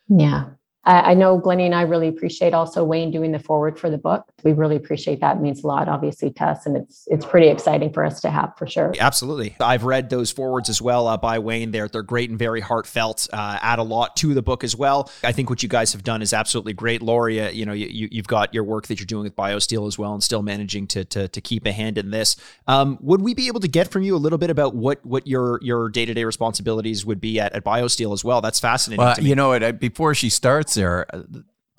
Yeah. 0.08 0.50
I, 0.88 1.14
know 1.14 1.36
Glennie 1.36 1.66
and 1.66 1.74
I 1.74 1.82
really 1.82 2.08
appreciate 2.08 2.54
also 2.54 2.82
Wayne 2.82 3.10
doing 3.10 3.32
the 3.32 3.38
forward 3.38 3.78
for 3.78 3.90
the 3.90 3.98
book. 3.98 4.24
We 4.42 4.52
really 4.52 4.76
appreciate 4.76 5.20
that. 5.20 5.36
It 5.36 5.40
means 5.40 5.62
a 5.62 5.66
lot, 5.66 5.86
obviously, 5.88 6.30
to 6.30 6.44
us, 6.44 6.64
and 6.64 6.76
it's 6.76 7.06
it's 7.10 7.26
pretty 7.26 7.48
exciting 7.48 7.92
for 7.92 8.04
us 8.04 8.20
to 8.22 8.30
have 8.30 8.56
for 8.56 8.66
sure. 8.66 8.94
Absolutely, 8.98 9.54
I've 9.60 9.84
read 9.84 10.08
those 10.08 10.30
forwards 10.30 10.68
as 10.68 10.80
well 10.80 11.06
uh, 11.06 11.16
by 11.18 11.38
Wayne. 11.40 11.72
They're 11.72 11.88
they're 11.88 12.02
great 12.02 12.30
and 12.30 12.38
very 12.38 12.60
heartfelt. 12.60 13.28
Uh, 13.32 13.58
add 13.60 13.78
a 13.78 13.82
lot 13.82 14.16
to 14.18 14.32
the 14.32 14.42
book 14.42 14.64
as 14.64 14.74
well. 14.74 15.10
I 15.22 15.32
think 15.32 15.50
what 15.50 15.62
you 15.62 15.68
guys 15.68 15.92
have 15.92 16.04
done 16.04 16.22
is 16.22 16.32
absolutely 16.32 16.72
great, 16.72 17.02
Lauri. 17.02 17.40
Uh, 17.40 17.50
you 17.50 17.66
know, 17.66 17.74
you 17.74 18.08
you've 18.10 18.28
got 18.28 18.54
your 18.54 18.64
work 18.64 18.86
that 18.86 18.98
you're 18.98 19.06
doing 19.06 19.24
with 19.24 19.36
BioSteel 19.36 19.86
as 19.86 19.98
well, 19.98 20.14
and 20.14 20.22
still 20.22 20.42
managing 20.42 20.86
to 20.88 21.04
to, 21.04 21.28
to 21.28 21.40
keep 21.40 21.66
a 21.66 21.72
hand 21.72 21.98
in 21.98 22.10
this. 22.10 22.36
Um, 22.66 22.98
would 23.02 23.20
we 23.20 23.34
be 23.34 23.48
able 23.48 23.60
to 23.60 23.68
get 23.68 23.90
from 23.90 24.02
you 24.02 24.16
a 24.16 24.18
little 24.18 24.38
bit 24.38 24.48
about 24.48 24.74
what 24.74 25.04
what 25.04 25.26
your 25.26 25.58
your 25.62 25.90
day 25.90 26.06
to 26.06 26.14
day 26.14 26.24
responsibilities 26.24 27.04
would 27.04 27.20
be 27.20 27.38
at, 27.38 27.52
at 27.52 27.64
BioSteel 27.64 28.14
as 28.14 28.24
well? 28.24 28.40
That's 28.40 28.60
fascinating. 28.60 29.04
Well, 29.04 29.20
you 29.20 29.34
know, 29.34 29.52
it, 29.52 29.80
before 29.80 30.14
she 30.14 30.30
starts 30.30 30.77
there, 30.78 31.06
uh, 31.14 31.22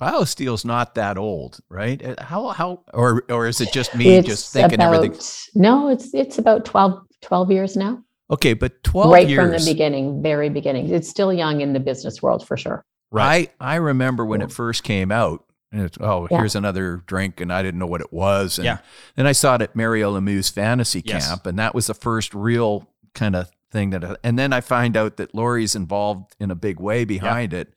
BioSteel's 0.00 0.64
not 0.64 0.94
that 0.94 1.18
old, 1.18 1.60
right? 1.68 2.02
Uh, 2.04 2.14
how 2.22 2.48
how 2.48 2.82
or 2.94 3.24
or 3.28 3.46
is 3.46 3.60
it 3.60 3.72
just 3.72 3.94
me 3.94 4.16
it's 4.16 4.28
just 4.28 4.52
thinking 4.52 4.80
about, 4.80 4.94
everything? 4.94 5.20
No, 5.54 5.88
it's 5.88 6.14
it's 6.14 6.38
about 6.38 6.64
12, 6.64 7.02
12 7.20 7.50
years 7.50 7.76
now. 7.76 8.02
Okay, 8.30 8.54
but 8.54 8.82
12 8.84 9.12
right 9.12 9.28
years. 9.28 9.38
from 9.40 9.50
the 9.50 9.70
beginning, 9.70 10.22
very 10.22 10.48
beginning. 10.48 10.88
It's 10.88 11.08
still 11.08 11.32
young 11.32 11.60
in 11.60 11.72
the 11.72 11.80
business 11.80 12.22
world 12.22 12.46
for 12.46 12.56
sure. 12.56 12.84
Right. 13.10 13.50
I, 13.60 13.72
I 13.72 13.76
remember 13.76 14.24
when 14.24 14.40
it 14.40 14.52
first 14.52 14.84
came 14.84 15.10
out. 15.10 15.44
And 15.72 15.82
it's, 15.82 15.98
oh, 16.00 16.26
yeah. 16.30 16.38
here's 16.38 16.56
another 16.56 16.96
drink, 17.06 17.40
and 17.40 17.52
I 17.52 17.62
didn't 17.62 17.78
know 17.78 17.86
what 17.86 18.00
it 18.00 18.12
was. 18.12 18.58
And 18.58 18.64
yeah. 18.64 18.78
then 19.14 19.26
I 19.28 19.32
saw 19.32 19.54
it 19.54 19.62
at 19.62 19.76
Mario 19.76 20.18
Lemieux's 20.18 20.50
fantasy 20.50 21.00
yes. 21.04 21.28
camp, 21.28 21.46
and 21.46 21.58
that 21.60 21.76
was 21.76 21.86
the 21.86 21.94
first 21.94 22.34
real 22.34 22.88
kind 23.14 23.36
of 23.36 23.50
thing 23.70 23.90
that. 23.90 24.18
And 24.24 24.36
then 24.36 24.52
I 24.52 24.62
find 24.62 24.96
out 24.96 25.16
that 25.18 25.32
Lauri's 25.32 25.76
involved 25.76 26.34
in 26.40 26.50
a 26.50 26.56
big 26.56 26.80
way 26.80 27.04
behind 27.04 27.52
yeah. 27.52 27.60
it. 27.60 27.74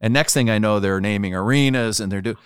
And 0.00 0.12
next 0.12 0.34
thing 0.34 0.50
I 0.50 0.58
know, 0.58 0.80
they're 0.80 1.00
naming 1.00 1.34
arenas 1.34 2.00
and 2.00 2.10
they're 2.12 2.20
doing 2.20 2.36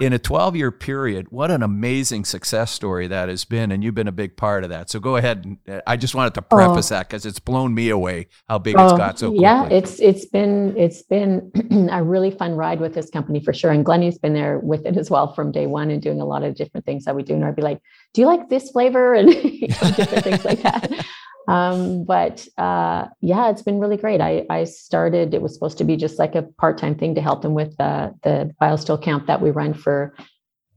in 0.00 0.14
a 0.14 0.18
12 0.18 0.56
year 0.56 0.72
period. 0.72 1.26
What 1.30 1.50
an 1.50 1.62
amazing 1.62 2.24
success 2.24 2.70
story 2.70 3.06
that 3.08 3.28
has 3.28 3.44
been. 3.44 3.70
And 3.70 3.84
you've 3.84 3.94
been 3.94 4.08
a 4.08 4.12
big 4.12 4.36
part 4.36 4.64
of 4.64 4.70
that. 4.70 4.90
So 4.90 4.98
go 4.98 5.16
ahead. 5.16 5.44
And 5.44 5.58
uh, 5.68 5.82
I 5.86 5.96
just 5.96 6.14
wanted 6.14 6.34
to 6.34 6.42
preface 6.42 6.90
oh. 6.90 6.96
that 6.96 7.08
because 7.08 7.26
it's 7.26 7.38
blown 7.38 7.74
me 7.74 7.90
away 7.90 8.28
how 8.48 8.58
big 8.58 8.76
oh, 8.78 8.84
it's 8.84 8.94
got 8.94 9.18
so 9.18 9.28
quickly. 9.28 9.42
Yeah, 9.42 9.68
it's 9.68 10.00
it's 10.00 10.24
been 10.24 10.74
it's 10.76 11.02
been 11.02 11.52
a 11.92 12.02
really 12.02 12.30
fun 12.30 12.54
ride 12.54 12.80
with 12.80 12.94
this 12.94 13.10
company 13.10 13.44
for 13.44 13.52
sure. 13.52 13.70
And 13.70 13.84
Glennie's 13.84 14.18
been 14.18 14.32
there 14.32 14.58
with 14.58 14.86
it 14.86 14.96
as 14.96 15.10
well 15.10 15.34
from 15.34 15.52
day 15.52 15.66
one 15.66 15.90
and 15.90 16.02
doing 16.02 16.20
a 16.20 16.26
lot 16.26 16.42
of 16.42 16.54
different 16.54 16.86
things 16.86 17.04
that 17.04 17.14
we 17.14 17.22
do. 17.22 17.34
And 17.34 17.44
I'd 17.44 17.56
be 17.56 17.62
like, 17.62 17.80
do 18.14 18.22
you 18.22 18.26
like 18.26 18.48
this 18.48 18.70
flavor? 18.70 19.14
And 19.20 19.28
different 19.96 20.24
things 20.24 20.44
like 20.44 20.62
that. 20.62 21.06
Um, 21.50 22.04
but 22.04 22.46
uh, 22.58 23.06
yeah, 23.20 23.50
it's 23.50 23.62
been 23.62 23.80
really 23.80 23.96
great. 23.96 24.20
I, 24.20 24.46
I 24.48 24.64
started, 24.64 25.34
it 25.34 25.42
was 25.42 25.52
supposed 25.54 25.78
to 25.78 25.84
be 25.84 25.96
just 25.96 26.18
like 26.18 26.34
a 26.34 26.42
part 26.42 26.78
time 26.78 26.94
thing 26.94 27.14
to 27.16 27.20
help 27.20 27.42
them 27.42 27.54
with 27.54 27.74
uh, 27.80 28.10
the 28.22 28.54
BioSteel 28.62 29.02
camp 29.02 29.26
that 29.26 29.40
we 29.40 29.50
run 29.50 29.74
for, 29.74 30.14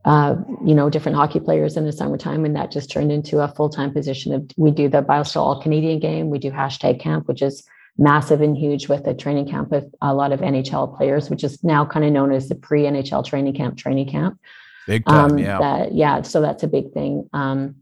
uh, 0.05 0.35
you 0.65 0.73
know, 0.73 0.89
different 0.89 1.15
hockey 1.15 1.39
players 1.39 1.77
in 1.77 1.85
the 1.85 1.91
summertime. 1.91 2.43
And 2.43 2.55
that 2.55 2.71
just 2.71 2.89
turned 2.89 3.11
into 3.11 3.39
a 3.41 3.47
full 3.49 3.69
time 3.69 3.93
position 3.93 4.33
of 4.33 4.49
we 4.57 4.71
do 4.71 4.89
the 4.89 5.03
BioSteel 5.03 5.41
All 5.41 5.61
Canadian 5.61 5.99
game, 5.99 6.29
we 6.29 6.39
do 6.39 6.51
hashtag 6.51 6.99
camp, 6.99 7.27
which 7.27 7.41
is 7.41 7.63
massive 7.97 8.41
and 8.41 8.57
huge 8.57 8.87
with 8.89 9.05
a 9.05 9.13
training 9.13 9.47
camp 9.47 9.69
with 9.69 9.85
a 10.01 10.13
lot 10.15 10.31
of 10.31 10.39
NHL 10.39 10.97
players, 10.97 11.29
which 11.29 11.43
is 11.43 11.63
now 11.63 11.85
kind 11.85 12.03
of 12.03 12.11
known 12.11 12.31
as 12.31 12.49
the 12.49 12.55
pre 12.55 12.83
NHL 12.83 13.23
training 13.23 13.53
camp 13.53 13.77
training 13.77 14.09
camp. 14.09 14.39
Big 14.87 15.05
time, 15.05 15.31
Um, 15.31 15.37
yeah. 15.37 15.59
that- 15.59 15.93
yeah. 15.93 16.21
So 16.23 16.41
that's 16.41 16.63
a 16.63 16.67
big 16.67 16.91
thing. 16.91 17.29
Um, 17.31 17.75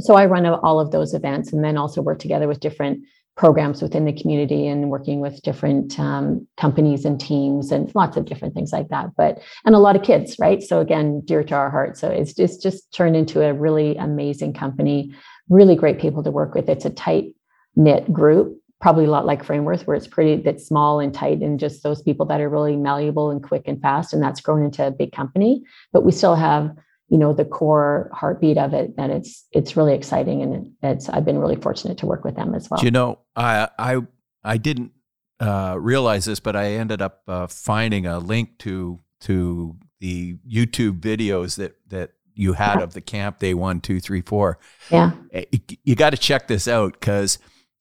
so 0.00 0.14
I 0.14 0.26
run 0.26 0.46
all 0.46 0.80
of 0.80 0.90
those 0.90 1.14
events 1.14 1.52
and 1.52 1.64
then 1.64 1.76
also 1.76 2.00
work 2.02 2.18
together 2.18 2.48
with 2.48 2.60
different 2.60 3.02
programs 3.38 3.80
within 3.80 4.04
the 4.04 4.12
community 4.12 4.66
and 4.66 4.90
working 4.90 5.20
with 5.20 5.40
different 5.42 5.98
um, 5.98 6.46
companies 6.56 7.04
and 7.04 7.20
teams 7.20 7.70
and 7.70 7.94
lots 7.94 8.16
of 8.16 8.24
different 8.24 8.52
things 8.52 8.72
like 8.72 8.88
that. 8.88 9.10
But 9.16 9.38
and 9.64 9.74
a 9.74 9.78
lot 9.78 9.96
of 9.96 10.02
kids, 10.02 10.36
right? 10.40 10.60
So 10.60 10.80
again, 10.80 11.22
dear 11.24 11.44
to 11.44 11.54
our 11.54 11.70
heart. 11.70 11.96
So 11.96 12.08
it's 12.08 12.34
just 12.34 12.60
just 12.62 12.92
turned 12.92 13.16
into 13.16 13.42
a 13.42 13.54
really 13.54 13.96
amazing 13.96 14.54
company, 14.54 15.14
really 15.48 15.76
great 15.76 16.00
people 16.00 16.22
to 16.24 16.32
work 16.32 16.54
with. 16.54 16.68
It's 16.68 16.84
a 16.84 16.90
tight 16.90 17.34
knit 17.76 18.12
group, 18.12 18.58
probably 18.80 19.04
a 19.04 19.10
lot 19.10 19.24
like 19.24 19.44
Frameworth, 19.44 19.86
where 19.86 19.96
it's 19.96 20.08
pretty 20.08 20.42
that's 20.42 20.66
small 20.66 20.98
and 20.98 21.14
tight, 21.14 21.38
and 21.38 21.60
just 21.60 21.84
those 21.84 22.02
people 22.02 22.26
that 22.26 22.40
are 22.40 22.48
really 22.48 22.76
malleable 22.76 23.30
and 23.30 23.42
quick 23.42 23.62
and 23.66 23.80
fast, 23.80 24.12
and 24.12 24.20
that's 24.20 24.40
grown 24.40 24.64
into 24.64 24.84
a 24.84 24.90
big 24.90 25.12
company. 25.12 25.62
But 25.92 26.04
we 26.04 26.10
still 26.10 26.34
have 26.34 26.76
you 27.08 27.18
know 27.18 27.32
the 27.32 27.44
core 27.44 28.10
heartbeat 28.12 28.58
of 28.58 28.74
it 28.74 28.92
and 28.98 29.12
it's 29.12 29.46
it's 29.52 29.76
really 29.76 29.94
exciting 29.94 30.42
and 30.42 30.72
it's 30.82 31.08
i've 31.08 31.24
been 31.24 31.38
really 31.38 31.56
fortunate 31.56 31.98
to 31.98 32.06
work 32.06 32.24
with 32.24 32.36
them 32.36 32.54
as 32.54 32.68
well. 32.70 32.78
Do 32.80 32.86
you 32.86 32.90
know, 32.90 33.18
I 33.34 33.68
I 33.78 34.00
I 34.44 34.56
didn't 34.56 34.92
uh, 35.40 35.76
realize 35.78 36.24
this, 36.24 36.40
but 36.40 36.56
I 36.56 36.72
ended 36.72 37.00
up 37.02 37.22
uh, 37.28 37.46
finding 37.46 38.06
a 38.06 38.18
link 38.18 38.58
to 38.58 38.98
to 39.20 39.76
the 40.00 40.36
YouTube 40.48 41.00
videos 41.00 41.56
that 41.56 41.76
that 41.88 42.12
you 42.34 42.52
had 42.52 42.80
of 42.80 42.94
the 42.94 43.00
camp 43.00 43.38
day 43.40 43.52
one, 43.52 43.80
two, 43.80 43.98
three, 44.00 44.20
four. 44.20 44.58
yeah. 44.90 45.10
Eh, 45.32 45.44
You 45.82 45.96
got 45.96 46.10
to 46.10 46.16
check 46.16 46.46
this 46.46 46.68
out 46.68 46.92
because 46.92 47.38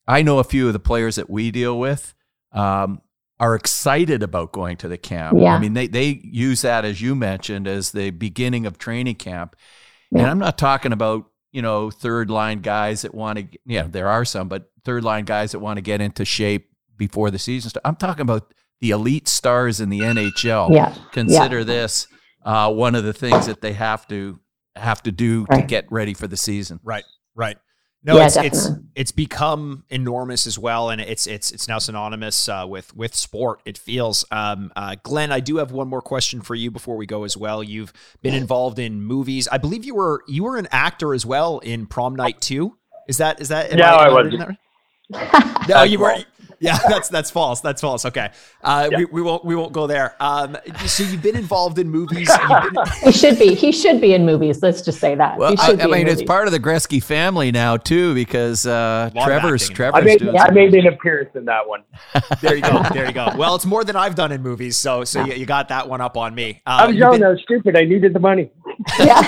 I 0.07 0.23
know 0.23 0.39
a 0.39 0.43
few 0.43 0.67
of 0.67 0.73
the 0.73 0.79
players 0.79 1.15
that 1.17 1.29
we 1.29 1.51
deal 1.51 1.77
with 1.77 2.15
um, 2.53 3.01
are 3.39 3.55
excited 3.55 4.23
about 4.23 4.51
going 4.51 4.77
to 4.77 4.87
the 4.87 4.97
camp. 4.97 5.37
Yeah. 5.39 5.55
I 5.55 5.59
mean, 5.59 5.73
they 5.73 5.87
they 5.87 6.21
use 6.23 6.61
that 6.61 6.85
as 6.85 7.01
you 7.01 7.15
mentioned 7.15 7.67
as 7.67 7.91
the 7.91 8.09
beginning 8.09 8.65
of 8.65 8.77
training 8.77 9.15
camp, 9.15 9.55
and 10.11 10.25
I'm 10.25 10.39
not 10.39 10.57
talking 10.57 10.91
about 10.91 11.25
you 11.51 11.61
know 11.61 11.91
third 11.91 12.29
line 12.29 12.61
guys 12.61 13.03
that 13.03 13.13
want 13.13 13.39
to. 13.39 13.59
Yeah, 13.65 13.87
there 13.87 14.07
are 14.07 14.25
some, 14.25 14.47
but 14.47 14.71
third 14.83 15.03
line 15.03 15.25
guys 15.25 15.51
that 15.51 15.59
want 15.59 15.77
to 15.77 15.81
get 15.81 16.01
into 16.01 16.25
shape 16.25 16.69
before 16.97 17.29
the 17.29 17.39
season 17.39 17.69
starts. 17.69 17.85
I'm 17.85 17.95
talking 17.95 18.21
about 18.21 18.53
the 18.79 18.91
elite 18.91 19.27
stars 19.27 19.79
in 19.79 19.89
the 19.89 19.99
NHL. 19.99 20.73
yeah 20.73 20.95
Consider 21.11 21.63
this 21.63 22.07
uh, 22.43 22.71
one 22.71 22.95
of 22.95 23.03
the 23.03 23.13
things 23.13 23.45
that 23.47 23.61
they 23.61 23.73
have 23.73 24.07
to 24.07 24.39
have 24.75 25.01
to 25.03 25.11
do 25.11 25.45
to 25.47 25.61
get 25.61 25.91
ready 25.91 26.13
for 26.13 26.27
the 26.27 26.37
season. 26.37 26.79
Right. 26.83 27.03
Right. 27.35 27.57
No, 28.07 28.15
Yeah, 28.17 28.25
it's 28.27 28.37
it's 28.37 28.63
definitely. 28.63 28.85
it's 28.95 29.11
become 29.11 29.83
enormous 29.89 30.47
as 30.47 30.57
well, 30.57 30.89
and 30.89 31.01
it's 31.01 31.27
it's 31.27 31.51
it's 31.51 31.67
now 31.67 31.77
synonymous 31.77 32.47
uh, 32.47 32.65
with 32.67 32.95
with 32.95 33.13
sport. 33.13 33.61
It 33.65 33.77
feels. 33.77 34.23
Um, 34.31 34.71
uh, 34.77 34.95
Glen, 35.03 35.31
I 35.31 35.41
do 35.41 35.57
have 35.57 35.71
one 35.71 35.89
more 35.89 36.01
question 36.01 36.41
for 36.41 36.55
you 36.55 36.71
before 36.71 36.95
we 36.95 37.05
go 37.05 37.25
as 37.25 37.35
well. 37.35 37.61
You've 37.61 37.91
been 38.21 38.33
involved 38.33 38.79
in 38.79 39.01
movies. 39.03 39.49
I 39.51 39.57
believe 39.57 39.83
you 39.83 39.93
were 39.93 40.23
you 40.27 40.45
were 40.45 40.55
an 40.57 40.67
actor 40.71 41.13
as 41.13 41.25
well 41.25 41.59
in 41.59 41.85
Prom 41.85 42.15
Night 42.15 42.39
Two. 42.39 42.77
Is 43.09 43.17
that 43.17 43.41
is 43.41 43.49
that? 43.49 43.71
am 43.73 43.77
No, 43.77 43.85
I 43.85 44.09
wasn't. 44.09 44.39
that 44.39 44.47
right? 44.47 45.67
No, 45.67 45.83
you 45.83 45.99
were. 45.99 46.15
False. 46.61 46.81
Yeah, 46.83 46.89
that's 46.89 47.09
that's 47.09 47.29
false. 47.31 47.61
That's 47.61 47.81
false. 47.81 48.05
Okay, 48.05 48.29
uh, 48.63 48.89
Yeah. 48.91 48.97
we, 48.99 49.05
we 49.05 49.21
won't 49.21 49.45
we 49.45 49.55
won't 49.55 49.73
go 49.73 49.85
there. 49.87 50.15
Um, 50.19 50.57
so 50.85 51.03
you've 51.03 51.21
been 51.21 51.35
involved 51.35 51.77
in 51.79 51.89
movies. 51.89 52.29
You've 52.49 52.73
been, 52.73 52.85
he 53.03 53.11
should 53.11 53.39
be 53.39 53.53
he 53.55 53.71
should 53.71 54.01
be 54.01 54.13
in 54.13 54.25
movies 54.25 54.61
let's 54.63 54.81
just 54.81 54.99
say 54.99 55.15
that 55.15 55.37
Well, 55.37 55.51
he 55.51 55.57
I, 55.57 55.65
should 55.65 55.79
I 55.81 55.85
be 55.85 55.91
in 55.91 55.97
mean, 55.99 56.07
it's 56.07 56.23
part 56.23 56.47
of 56.47 56.51
the 56.53 56.59
Gretzky 56.59 57.03
family 57.03 57.51
now 57.51 57.77
too, 57.77 58.13
because 58.15 58.65
uh, 58.65 59.09
Lot 59.13 59.23
of 59.23 59.27
Trevor's 59.27 59.63
acting. 59.69 59.75
I 59.85 59.89
Trevor's 59.91 60.05
made 60.05 60.19
doing. 60.19 60.37
I 60.37 60.51
made 60.51 60.73
an 60.73 60.87
appearance 60.87 61.29
in 61.35 61.45
that 61.45 61.67
one. 61.67 61.83
there 62.41 62.55
you 62.55 62.61
go. 62.61 62.81
There 62.93 63.05
you 63.05 63.11
go. 63.13 63.31
Well, 63.37 63.55
it's 63.55 63.65
more 63.65 63.83
than 63.83 63.95
I've 63.95 64.15
done 64.15 64.31
in 64.31 64.41
movies, 64.41 64.77
so 64.77 65.03
so 65.03 65.23
you, 65.25 65.33
you 65.33 65.45
got 65.45 65.69
that 65.69 65.87
one 65.87 66.01
up 66.01 66.17
on 66.17 66.33
me. 66.33 66.61
Uh, 66.65 66.69
I 66.81 66.85
was 66.87 66.95
you've 66.95 66.99
young. 66.99 67.11
been- 67.13 67.23
I 67.23 67.29
was 67.29 67.41
stupid. 67.43 67.75
I 67.75 67.83
needed 67.83 68.13
the 68.13 68.19
money. 68.19 68.49
yeah 68.99 69.21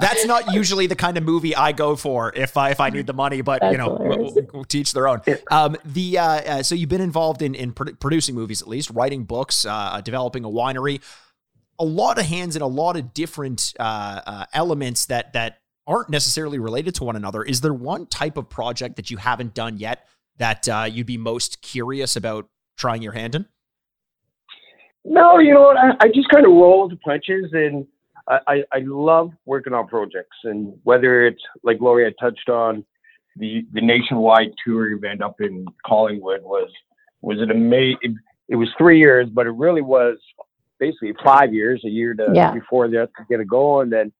that's 0.00 0.24
not 0.26 0.52
usually 0.52 0.86
the 0.86 0.96
kind 0.96 1.16
of 1.16 1.24
movie 1.24 1.54
I 1.54 1.72
go 1.72 1.96
for 1.96 2.32
if 2.34 2.56
I 2.56 2.70
if 2.70 2.80
I 2.80 2.90
need 2.90 3.06
the 3.06 3.12
money, 3.12 3.40
but 3.40 3.62
you 3.70 3.78
know, 3.78 3.96
we'll, 4.00 4.34
we'll 4.52 4.64
teach 4.64 4.92
their 4.92 5.08
own. 5.08 5.20
Um, 5.50 5.76
the 5.84 6.18
uh, 6.18 6.24
uh, 6.24 6.62
so 6.62 6.74
you've 6.74 6.88
been 6.88 7.00
involved 7.00 7.42
in 7.42 7.54
in 7.54 7.72
produ- 7.72 7.98
producing 7.98 8.34
movies, 8.34 8.62
at 8.62 8.68
least 8.68 8.90
writing 8.90 9.24
books, 9.24 9.64
uh, 9.64 10.00
developing 10.02 10.44
a 10.44 10.48
winery, 10.48 11.00
a 11.78 11.84
lot 11.84 12.18
of 12.18 12.26
hands 12.26 12.56
in 12.56 12.62
a 12.62 12.66
lot 12.66 12.96
of 12.96 13.14
different 13.14 13.72
uh, 13.78 14.20
uh, 14.26 14.44
elements 14.52 15.06
that 15.06 15.32
that 15.32 15.60
aren't 15.86 16.10
necessarily 16.10 16.58
related 16.58 16.94
to 16.96 17.04
one 17.04 17.16
another. 17.16 17.42
Is 17.42 17.62
there 17.62 17.72
one 17.72 18.06
type 18.06 18.36
of 18.36 18.50
project 18.50 18.96
that 18.96 19.10
you 19.10 19.16
haven't 19.16 19.54
done 19.54 19.78
yet 19.78 20.06
that 20.36 20.68
uh, 20.68 20.86
you'd 20.90 21.06
be 21.06 21.16
most 21.16 21.62
curious 21.62 22.14
about 22.14 22.48
trying 22.76 23.02
your 23.02 23.12
hand 23.12 23.34
in? 23.34 23.46
No, 25.04 25.38
you 25.38 25.54
know 25.54 25.62
what? 25.62 25.76
I, 25.78 25.92
I 26.00 26.08
just 26.08 26.28
kind 26.28 26.44
of 26.44 26.52
roll 26.52 26.88
the 26.88 26.96
punches, 26.96 27.50
and 27.52 27.86
I, 28.28 28.62
I, 28.72 28.80
love 28.84 29.30
working 29.46 29.72
on 29.72 29.88
projects. 29.88 30.36
And 30.44 30.74
whether 30.84 31.26
it's 31.26 31.40
like 31.62 31.80
Lauri 31.80 32.04
had 32.04 32.14
touched 32.20 32.50
on, 32.50 32.84
the 33.38 33.66
the 33.72 33.80
nationwide 33.80 34.52
tour 34.64 34.90
event 34.92 35.22
up 35.22 35.40
in 35.40 35.66
Collingwood 35.86 36.42
was 36.42 36.70
was 37.22 37.40
an 37.40 37.50
amazing. 37.50 37.98
It, 38.02 38.12
it 38.50 38.56
was 38.56 38.68
three 38.78 38.98
years, 38.98 39.28
but 39.30 39.46
it 39.46 39.50
really 39.50 39.82
was 39.82 40.16
basically 40.78 41.12
five 41.24 41.52
years, 41.52 41.82
a 41.84 41.88
year 41.88 42.14
to 42.14 42.30
Yeah. 42.34 42.52
before 42.52 42.88
that 42.88 43.10
to 43.16 43.24
get 43.28 43.40
it 43.40 43.48
going, 43.48 43.90
then 43.90 44.12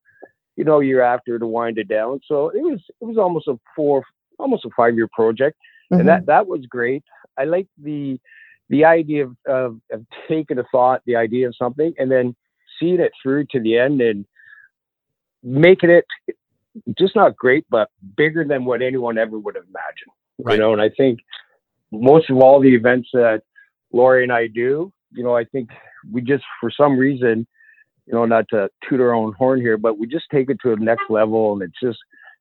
you 0.57 0.65
know 0.65 0.81
year 0.81 1.03
after 1.03 1.39
to 1.39 1.47
wind 1.47 1.79
it 1.79 1.89
down. 1.89 2.21
So 2.27 2.49
it 2.49 2.61
was 2.63 2.81
it 3.01 3.05
was 3.05 3.17
almost 3.19 3.49
a 3.49 3.59
four, 3.77 4.03
almost 4.39 4.65
a 4.65 4.71
five 4.77 4.95
year 4.97 5.09
project 5.13 5.57
Mhm. 5.91 6.01
and 6.01 6.09
that 6.09 6.27
that 6.27 6.47
was 6.47 6.67
great. 6.67 7.03
I 7.37 7.45
like 7.45 7.69
the 7.83 8.21
the 8.69 8.85
idea 8.85 9.25
of, 9.25 9.37
of 9.47 9.81
of 9.93 10.05
taking 10.29 10.59
a 10.59 10.65
thought, 10.71 11.03
the 11.07 11.17
idea 11.17 11.47
of 11.47 11.57
something, 11.57 11.95
and 11.99 12.11
then 12.11 12.35
seeing 12.79 13.01
it 13.01 13.13
through 13.23 13.45
to 13.47 13.61
the 13.61 13.79
end 13.79 14.01
and 14.01 14.27
making 15.43 15.91
it 15.91 16.05
just 16.99 17.17
not 17.17 17.37
great, 17.37 17.65
but 17.71 17.89
bigger 18.17 18.45
than 18.45 18.65
what 18.65 18.83
anyone 18.83 19.19
ever 19.19 19.39
would 19.39 19.55
have 19.55 19.65
imagined. 19.65 20.13
Right. 20.39 20.55
You 20.55 20.61
know, 20.61 20.73
and 20.73 20.83
I 20.83 20.91
think 20.91 21.21
most 21.91 22.31
of 22.31 22.37
all 22.39 22.61
the 22.61 22.75
events 22.75 23.09
that 23.13 23.43
Lauri 23.93 24.23
and 24.23 24.33
I 24.33 24.47
do, 24.47 24.93
you 25.13 25.25
know, 25.25 25.37
I 25.37 25.45
think 25.45 25.71
we 26.13 26.21
just 26.21 26.45
for 26.61 26.71
some 26.71 26.97
reason, 26.99 27.47
you 28.07 28.15
know, 28.15 28.25
not 28.25 28.47
to 28.51 28.69
toot 28.89 29.01
our 29.01 29.13
own 29.15 29.33
horn 29.33 29.61
here, 29.61 29.77
but 29.79 29.99
we 29.99 30.07
just 30.07 30.27
take 30.31 30.51
it 30.51 30.59
to 30.63 30.75
the 30.77 30.85
next 30.85 31.05
level, 31.11 31.53
and 31.55 31.63
it's 31.63 31.81
just 31.83 31.99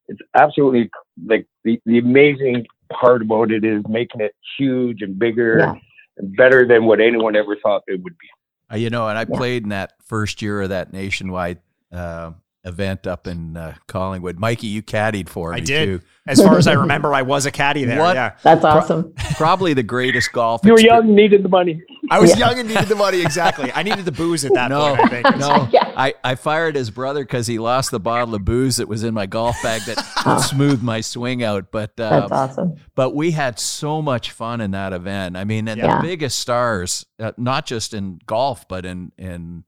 it's 0.10 0.20
absolutely 0.36 0.90
like 1.26 1.46
the, 1.64 1.80
the 1.86 1.98
amazing 1.98 2.66
part 2.92 3.22
about 3.22 3.52
it 3.52 3.66
is 3.66 3.84
making 3.90 4.22
it 4.22 4.34
huge 4.58 5.02
and 5.02 5.20
bigger 5.20 5.60
Yeah. 5.60 5.74
and 6.18 6.36
better 6.38 6.66
than 6.66 6.86
what 6.86 7.02
anyone 7.02 7.36
ever 7.36 7.58
thought 7.62 7.84
it 7.88 8.02
would 8.04 8.18
be. 8.18 8.28
Uh, 8.72 8.78
you 8.78 8.90
know, 8.90 9.08
and 9.10 9.18
I 9.18 9.26
Yeah. 9.30 9.38
played 9.38 9.64
in 9.64 9.70
that 9.70 9.94
first 10.04 10.42
year 10.42 10.62
of 10.62 10.70
that 10.70 10.94
nationwide 10.94 11.60
uh, 11.92 12.32
event 12.68 13.08
up 13.08 13.26
in 13.28 13.56
uh, 13.58 13.76
Collingwood. 13.88 14.38
Mikey, 14.38 14.68
you 14.68 14.84
caddied 14.84 15.30
for 15.30 15.54
I 15.54 15.58
me 15.58 15.62
did. 15.62 15.86
too. 15.86 16.02
As 16.28 16.42
far 16.42 16.58
as 16.58 16.68
I 16.68 16.74
remember, 16.74 17.14
I 17.14 17.22
was 17.22 17.46
a 17.46 17.52
caddy 17.52 17.86
there. 17.86 18.00
What? 18.02 18.16
Yeah. 18.18 18.36
that's 18.44 18.66
awesome 18.66 19.14
Probably 19.36 19.74
the 19.74 19.82
greatest 19.84 20.34
golf. 20.34 20.60
You 20.66 20.74
were 20.74 20.78
exper- 20.78 20.84
young, 20.84 21.16
needed 21.16 21.42
the 21.42 21.48
money. 21.50 21.82
I 22.12 22.20
was 22.20 22.32
Yeah. 22.38 22.50
young 22.50 22.60
and 22.60 22.68
needed 22.68 22.88
the 22.90 22.96
money. 22.96 23.22
Exactly. 23.22 23.72
I 23.74 23.82
needed 23.84 24.04
the 24.04 24.12
booze 24.12 24.44
at 24.44 24.54
that 24.54 24.68
No, 24.70 24.96
point, 24.98 25.00
I 25.14 25.22
think. 25.22 25.38
no. 25.38 25.70
Yeah. 25.72 25.94
I, 25.96 26.16
I 26.26 26.36
fired 26.36 26.76
his 26.76 26.90
brother 26.90 27.24
because 27.24 27.48
he 27.48 27.60
lost 27.60 27.92
the 27.92 28.00
bottle 28.02 28.36
of 28.36 28.44
booze 28.44 28.76
that 28.76 28.90
was 28.90 29.04
in 29.06 29.14
my 29.14 29.26
golf 29.26 29.56
bag 29.64 29.84
that, 29.84 29.96
that 30.26 30.38
smoothed 30.52 30.84
my 30.84 31.00
swing 31.00 31.44
out. 31.44 31.72
But 31.72 31.96
that's 31.96 32.30
uh, 32.32 32.36
awesome 32.36 32.76
but 32.96 33.16
we 33.16 33.32
had 33.32 33.58
so 33.60 34.02
much 34.02 34.32
fun 34.32 34.60
in 34.60 34.72
that 34.72 34.92
event. 34.92 35.38
I 35.38 35.44
mean, 35.46 35.68
and 35.70 35.78
Yeah. 35.80 35.98
the 36.02 36.08
biggest 36.08 36.40
stars, 36.40 37.06
uh, 37.20 37.32
not 37.38 37.66
just 37.66 37.94
in 37.94 38.20
golf, 38.26 38.68
but 38.68 38.86
in 38.86 39.12
in 39.18 39.64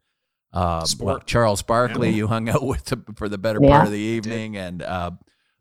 uh, 0.53 0.83
Sport. 0.85 1.05
well, 1.05 1.19
Charles 1.19 1.61
Barkley, 1.61 2.09
Yeah. 2.09 2.15
you 2.15 2.27
hung 2.27 2.49
out 2.49 2.63
with 2.65 2.85
the, 2.85 3.01
for 3.15 3.29
the 3.29 3.37
better 3.37 3.59
Yeah. 3.61 3.69
part 3.69 3.85
of 3.85 3.91
the 3.91 3.99
evening, 3.99 4.57
and 4.57 4.81
uh, 4.81 5.11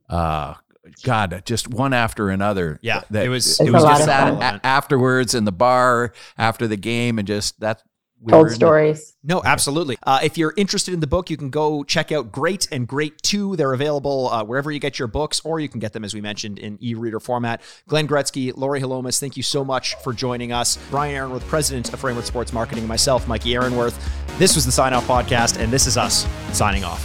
uh, 0.08 0.54
God, 1.02 1.42
just 1.44 1.68
one 1.68 1.92
after 1.92 2.30
another. 2.30 2.78
Yeah, 2.82 3.02
that, 3.10 3.26
it 3.26 3.28
was- 3.28 3.60
It 3.60 3.66
it 3.68 3.72
was 3.72 3.82
was 3.82 3.98
just 3.98 4.00
lot 4.00 4.06
sat 4.06 4.28
of 4.32 4.38
fun. 4.40 4.60
a- 4.62 4.66
afterwards 4.66 5.34
in 5.34 5.44
the 5.44 5.52
bar 5.52 6.12
after 6.38 6.66
the 6.66 6.76
game, 6.78 7.18
and 7.18 7.28
just 7.28 7.60
that. 7.60 7.82
We 8.20 8.32
told 8.32 8.46
in 8.46 8.48
the- 8.50 8.54
stories 8.56 9.14
No, 9.22 9.42
absolutely. 9.44 9.96
Uh, 10.02 10.20
if 10.22 10.36
you're 10.38 10.54
interested 10.56 10.92
in 10.94 11.00
the 11.00 11.06
book, 11.06 11.30
you 11.30 11.36
can 11.36 11.50
go 11.50 11.84
check 11.84 12.10
out 12.10 12.32
Great 12.32 12.66
and 12.72 12.88
Great 12.88 13.20
Too. 13.22 13.56
They're 13.56 13.72
available 13.72 14.28
uh, 14.30 14.44
wherever 14.44 14.70
you 14.72 14.80
get 14.80 14.98
your 14.98 15.08
books, 15.08 15.40
or 15.44 15.60
you 15.60 15.68
can 15.68 15.80
get 15.80 15.92
them, 15.92 16.04
as 16.04 16.14
we 16.14 16.20
mentioned, 16.20 16.58
in 16.58 16.78
e 16.82 16.94
reader 16.94 17.20
format. 17.20 17.60
Glen 17.86 18.08
Gretzky, 18.08 18.52
Lauri 18.56 18.80
Holomis, 18.80 19.20
thank 19.20 19.36
you 19.36 19.42
so 19.42 19.64
much 19.64 19.94
for 19.96 20.12
joining 20.12 20.52
us. 20.52 20.78
Brian 20.90 21.14
Aaronworth, 21.14 21.46
president 21.46 21.92
of 21.92 22.00
Frameworth 22.00 22.26
Sports 22.26 22.52
Marketing, 22.52 22.82
and 22.82 22.88
myself, 22.88 23.28
Mikey 23.28 23.54
Aaronworth. 23.54 23.96
This 24.38 24.54
was 24.54 24.64
the 24.64 24.72
Sign 24.72 24.94
Off 24.94 25.06
Podcast, 25.06 25.60
and 25.60 25.72
this 25.72 25.86
is 25.86 25.96
us 25.96 26.26
signing 26.52 26.84
off. 26.84 27.02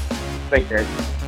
Thanks, 0.49 0.69
guys. 0.69 1.22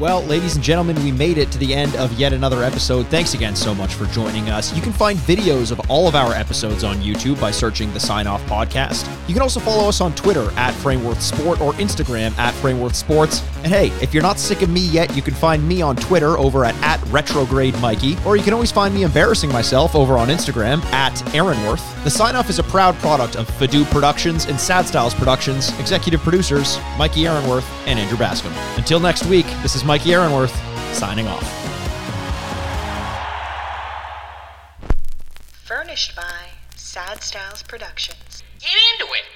Well, 0.00 0.24
ladies 0.24 0.56
and 0.56 0.64
gentlemen, 0.64 0.96
we 1.04 1.12
made 1.12 1.38
it 1.38 1.52
to 1.52 1.58
the 1.58 1.72
end 1.72 1.94
of 1.94 2.12
yet 2.14 2.32
another 2.32 2.64
episode. 2.64 3.06
Thanks 3.06 3.34
again 3.34 3.54
so 3.54 3.72
much 3.72 3.94
for 3.94 4.06
joining 4.06 4.48
us. 4.48 4.74
You 4.74 4.82
can 4.82 4.92
find 4.92 5.16
videos 5.20 5.70
of 5.70 5.78
all 5.88 6.08
of 6.08 6.16
our 6.16 6.32
episodes 6.32 6.82
on 6.82 6.96
YouTube 6.96 7.40
by 7.40 7.52
searching 7.52 7.92
the 7.92 8.00
Sign 8.00 8.26
Off 8.26 8.44
Podcast. 8.46 9.08
You 9.28 9.34
can 9.34 9.42
also 9.42 9.60
follow 9.60 9.88
us 9.88 10.00
on 10.00 10.12
Twitter 10.16 10.50
at 10.56 10.74
Frameworth 10.74 11.22
Sport 11.22 11.60
or 11.60 11.74
Instagram 11.74 12.36
at 12.38 12.54
Frameworth 12.54 12.96
Sports. 12.96 13.40
And 13.58 13.68
hey, 13.68 13.86
if 14.02 14.12
you're 14.12 14.22
not 14.24 14.40
sick 14.40 14.62
of 14.62 14.68
me 14.68 14.80
yet, 14.80 15.14
you 15.14 15.22
can 15.22 15.32
find 15.32 15.66
me 15.66 15.80
on 15.80 15.94
Twitter 15.94 16.36
over 16.38 16.64
at, 16.64 16.74
at 16.82 17.00
Retrograde 17.06 17.78
Mikey, 17.80 18.16
or 18.26 18.36
you 18.36 18.42
can 18.42 18.52
always 18.52 18.72
find 18.72 18.92
me 18.92 19.04
embarrassing 19.04 19.52
myself 19.52 19.94
over 19.94 20.18
on 20.18 20.26
Instagram 20.26 20.84
at 20.86 21.34
Aaronworth. 21.36 22.02
The 22.02 22.10
Sign 22.10 22.34
Off 22.34 22.50
is 22.50 22.58
a 22.58 22.64
proud 22.64 22.96
product 22.96 23.36
of 23.36 23.48
Fadu 23.48 23.88
Productions 23.92 24.46
and 24.46 24.58
Sad 24.58 24.86
Styles 24.86 25.14
Productions, 25.14 25.70
executive 25.78 26.20
producers 26.20 26.78
Mikey 26.98 27.28
Aaronworth 27.28 27.64
and 27.86 27.98
Andrew 27.98 28.18
Bascom. 28.18 28.52
Until 28.76 28.98
next 28.98 29.24
week, 29.26 29.46
this 29.62 29.76
is 29.84 29.88
Mikey 29.88 30.14
Aaronworth 30.14 30.54
signing 30.94 31.26
off. 31.26 31.42
Furnished 35.64 36.16
by 36.16 36.48
Sad 36.74 37.22
Styles 37.22 37.62
Productions. 37.62 38.42
Get 38.60 38.70
into 38.70 39.12
it. 39.12 39.33